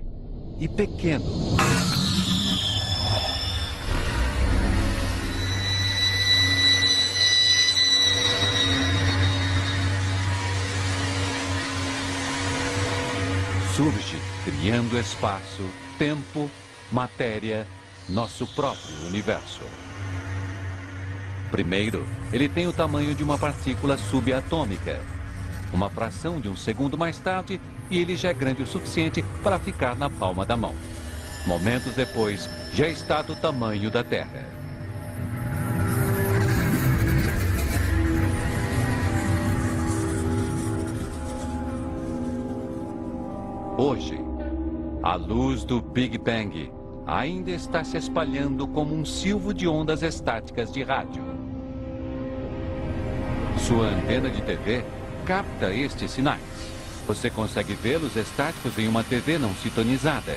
e 0.61 0.69
pequeno. 0.69 1.25
Surge 13.75 14.19
criando 14.45 14.99
espaço, 14.99 15.63
tempo, 15.97 16.51
matéria, 16.93 17.67
nosso 18.07 18.47
próprio 18.49 19.07
universo. 19.07 19.63
Primeiro, 21.51 22.07
ele 22.31 22.51
tem 22.51 22.67
o 22.67 22.73
tamanho 22.73 23.15
de 23.15 23.25
uma 23.25 23.39
partícula 23.39 23.97
subatômica, 23.97 25.01
uma 25.73 25.89
fração 25.89 26.41
de 26.41 26.49
um 26.49 26.57
segundo 26.57 26.99
mais 26.99 27.19
tarde, 27.19 27.61
e 27.91 27.99
ele 27.99 28.17
já 28.17 28.31
é 28.31 28.35
grande 28.35 28.63
o 28.63 28.67
suficiente 28.67 29.25
para 29.43 29.59
ficar 29.59 29.97
na 29.97 30.11
palma 30.11 30.45
da 30.45 30.57
mão. 30.57 30.75
Momentos 31.47 31.95
depois, 31.95 32.49
já 32.73 32.89
está 32.89 33.23
do 33.23 33.35
tamanho 33.35 33.91
da 33.91 34.05
Terra. 34.05 34.47
Hoje, 43.77 44.21
a 45.03 45.17
luz 45.17 45.65
do 45.65 45.81
Big 45.81 46.17
Bang 46.19 46.71
ainda 47.07 47.51
está 47.51 47.83
se 47.83 47.97
espalhando 47.97 48.69
como 48.69 48.95
um 48.95 49.05
silvo 49.05 49.53
de 49.53 49.67
ondas 49.67 50.03
estáticas 50.03 50.73
de 50.73 50.83
rádio. 50.83 51.25
Sua 53.59 53.87
antena 53.87 54.31
de 54.31 54.41
TV 54.43 54.85
capta 55.25 55.73
estes 55.73 56.11
sinais. 56.11 56.41
Você 57.07 57.31
consegue 57.31 57.75
vê-los 57.75 58.17
estáticos 58.17 58.79
em 58.79 58.89
uma 58.89 59.03
TV 59.03 59.39
não 59.39 59.55
sintonizada. 59.55 60.37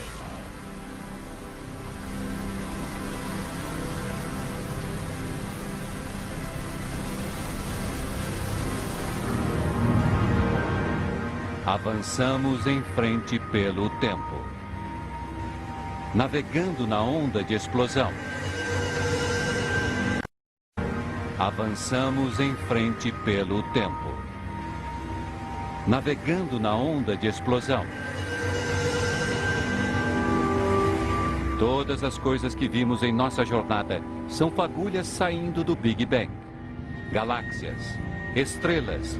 Avançamos 11.65 12.65
em 12.67 12.81
frente 12.95 13.39
pelo 13.51 13.89
tempo, 13.99 14.39
navegando 16.13 16.87
na 16.87 17.01
onda 17.01 17.43
de 17.43 17.53
explosão. 17.53 18.11
Avançamos 21.37 22.39
em 22.39 22.55
frente 22.55 23.11
pelo 23.23 23.61
tempo 23.73 24.14
navegando 25.87 26.59
na 26.59 26.75
onda 26.75 27.15
de 27.15 27.27
explosão. 27.27 27.85
Todas 31.59 32.03
as 32.03 32.17
coisas 32.17 32.55
que 32.55 32.67
vimos 32.67 33.03
em 33.03 33.13
nossa 33.13 33.45
jornada 33.45 34.01
são 34.27 34.49
fagulhas 34.49 35.07
saindo 35.07 35.63
do 35.63 35.75
Big 35.75 36.05
Bang. 36.05 36.29
Galáxias, 37.11 37.97
estrelas, 38.35 39.17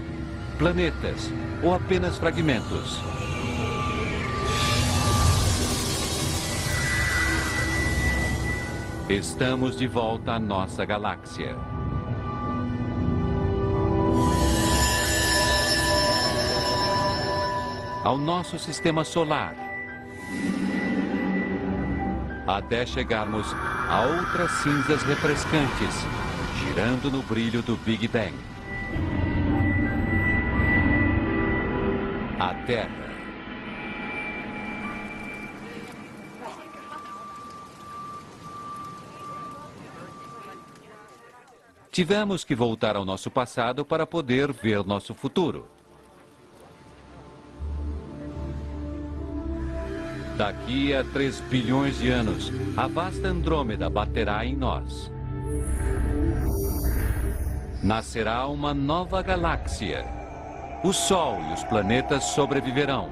planetas 0.58 1.32
ou 1.64 1.74
apenas 1.74 2.18
fragmentos. 2.18 3.00
Estamos 9.08 9.78
de 9.78 9.88
volta 9.88 10.34
à 10.34 10.40
nossa 10.40 10.84
galáxia. 10.84 11.56
Ao 18.06 18.20
nosso 18.20 18.60
sistema 18.60 19.04
solar. 19.04 19.56
Até 22.46 22.86
chegarmos 22.86 23.48
a 23.90 24.06
outras 24.06 24.52
cinzas 24.62 25.02
refrescantes, 25.02 25.96
girando 26.60 27.10
no 27.10 27.24
brilho 27.24 27.64
do 27.64 27.76
Big 27.78 28.08
Bang. 28.08 28.36
A 32.40 32.54
Terra. 32.68 33.06
Tivemos 41.92 42.44
que 42.44 42.54
voltar 42.54 42.96
ao 42.96 43.04
nosso 43.04 43.32
passado 43.32 43.84
para 43.84 44.06
poder 44.06 44.54
ver 44.54 44.86
nosso 44.86 45.16
futuro. 45.16 45.75
Daqui 50.38 50.94
a 50.94 51.02
3 51.02 51.40
bilhões 51.50 51.98
de 52.00 52.10
anos, 52.10 52.52
a 52.76 52.88
vasta 52.88 53.30
Andrômeda 53.30 53.90
baterá 53.90 54.46
em 54.46 54.54
nós. 54.54 55.10
Nascerá 57.82 58.46
uma 58.48 58.74
nova 58.74 59.22
galáxia. 59.22 60.06
O 60.84 60.92
Sol 60.92 61.40
e 61.50 61.54
os 61.54 61.64
planetas 61.64 62.26
sobreviverão, 62.26 63.10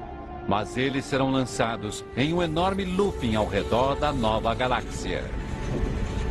mas 0.49 0.75
eles 0.75 1.05
serão 1.05 1.31
lançados 1.31 2.03
em 2.17 2.33
um 2.33 2.43
enorme 2.43 2.83
looping 2.83 3.35
ao 3.35 3.47
redor 3.47 3.95
da 3.95 4.11
nova 4.11 4.53
galáxia. 4.53 5.23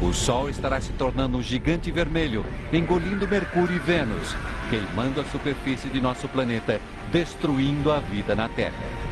O 0.02 0.12
Sol 0.12 0.50
estará 0.50 0.78
se 0.78 0.92
tornando 0.92 1.38
um 1.38 1.42
gigante 1.42 1.90
vermelho, 1.90 2.44
engolindo 2.70 3.26
Mercúrio 3.26 3.76
e 3.76 3.78
Vênus, 3.78 4.36
queimando 4.68 5.22
a 5.22 5.24
superfície 5.24 5.88
de 5.88 6.02
nosso 6.02 6.28
planeta, 6.28 6.82
destruindo 7.10 7.90
a 7.90 7.98
vida 7.98 8.34
na 8.34 8.48
Terra. 8.50 9.11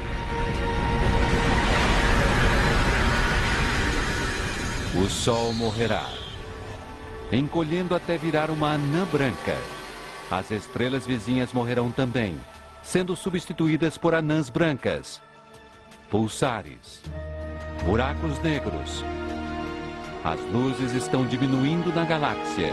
O 4.93 5.09
Sol 5.09 5.53
morrerá, 5.53 6.05
encolhendo 7.31 7.95
até 7.95 8.19
virar 8.19 8.51
uma 8.51 8.73
anã 8.73 9.05
branca. 9.05 9.57
As 10.29 10.51
estrelas 10.51 11.07
vizinhas 11.07 11.53
morrerão 11.53 11.93
também, 11.93 12.41
sendo 12.83 13.15
substituídas 13.15 13.97
por 13.97 14.17
anãs 14.17 14.51
brancas, 14.51 15.23
pulsares, 16.11 17.01
buracos 17.85 18.37
negros, 18.41 19.05
as 20.25 20.41
luzes 20.53 20.93
estão 20.93 21.25
diminuindo 21.25 21.95
na 21.95 22.05
galáxia. 22.05 22.73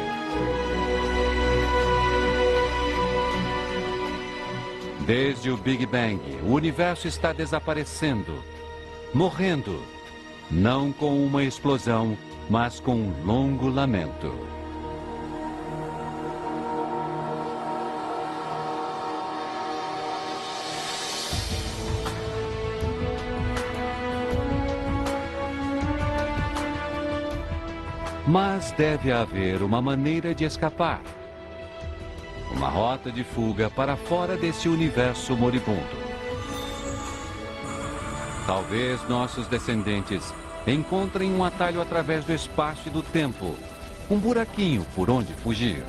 Desde 5.06 5.52
o 5.52 5.58
Big 5.58 5.86
Bang, 5.86 6.20
o 6.44 6.54
universo 6.54 7.08
está 7.08 7.32
desaparecendo, 7.32 8.44
morrendo, 9.14 9.80
não 10.50 10.92
com 10.92 11.26
uma 11.26 11.44
explosão, 11.44 12.18
mas 12.50 12.80
com 12.80 12.96
um 12.96 13.26
longo 13.26 13.68
lamento. 13.68 14.34
Mas 28.26 28.74
deve 28.74 29.10
haver 29.10 29.62
uma 29.64 29.82
maneira 29.82 30.36
de 30.36 30.44
escapar. 30.44 31.02
Uma 32.52 32.68
rota 32.68 33.10
de 33.10 33.24
fuga 33.24 33.70
para 33.70 33.96
fora 33.96 34.36
desse 34.36 34.68
universo 34.68 35.36
moribundo. 35.36 36.17
Talvez 38.48 39.08
nossos 39.08 39.46
descendentes 39.46 40.34
encontrem 40.66 41.32
um 41.32 41.44
atalho 41.44 41.80
através 41.80 42.26
do 42.26 42.34
espaço 42.34 42.88
e 42.88 42.90
do 42.90 43.04
tempo, 43.04 43.56
um 44.10 44.18
buraquinho 44.18 44.84
por 44.96 45.10
onde 45.10 45.32
fugir. 45.34 45.84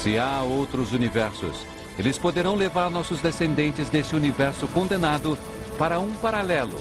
Se 0.00 0.16
há 0.16 0.42
outros 0.42 0.92
universos, 0.92 1.66
eles 1.98 2.16
poderão 2.16 2.54
levar 2.54 2.88
nossos 2.90 3.20
descendentes 3.20 3.90
desse 3.90 4.14
universo 4.14 4.68
condenado 4.68 5.36
para 5.76 5.98
um 5.98 6.12
paralelo 6.12 6.78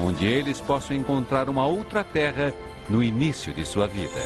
onde 0.00 0.26
eles 0.26 0.60
possam 0.60 0.96
encontrar 0.96 1.48
uma 1.48 1.66
outra 1.66 2.04
terra 2.04 2.52
no 2.88 3.02
início 3.02 3.52
de 3.52 3.64
sua 3.64 3.86
vida. 3.86 4.20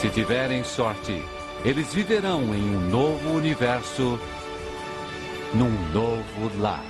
Se 0.00 0.08
tiverem 0.10 0.64
sorte, 0.64 1.22
eles 1.64 1.92
viverão 1.92 2.54
em 2.54 2.76
um 2.76 2.88
novo 2.88 3.30
universo, 3.30 4.18
num 5.54 5.70
novo 5.92 6.60
lar. 6.60 6.84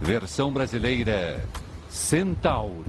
Versão 0.00 0.52
brasileira 0.52 1.44
Centauro. 1.88 2.84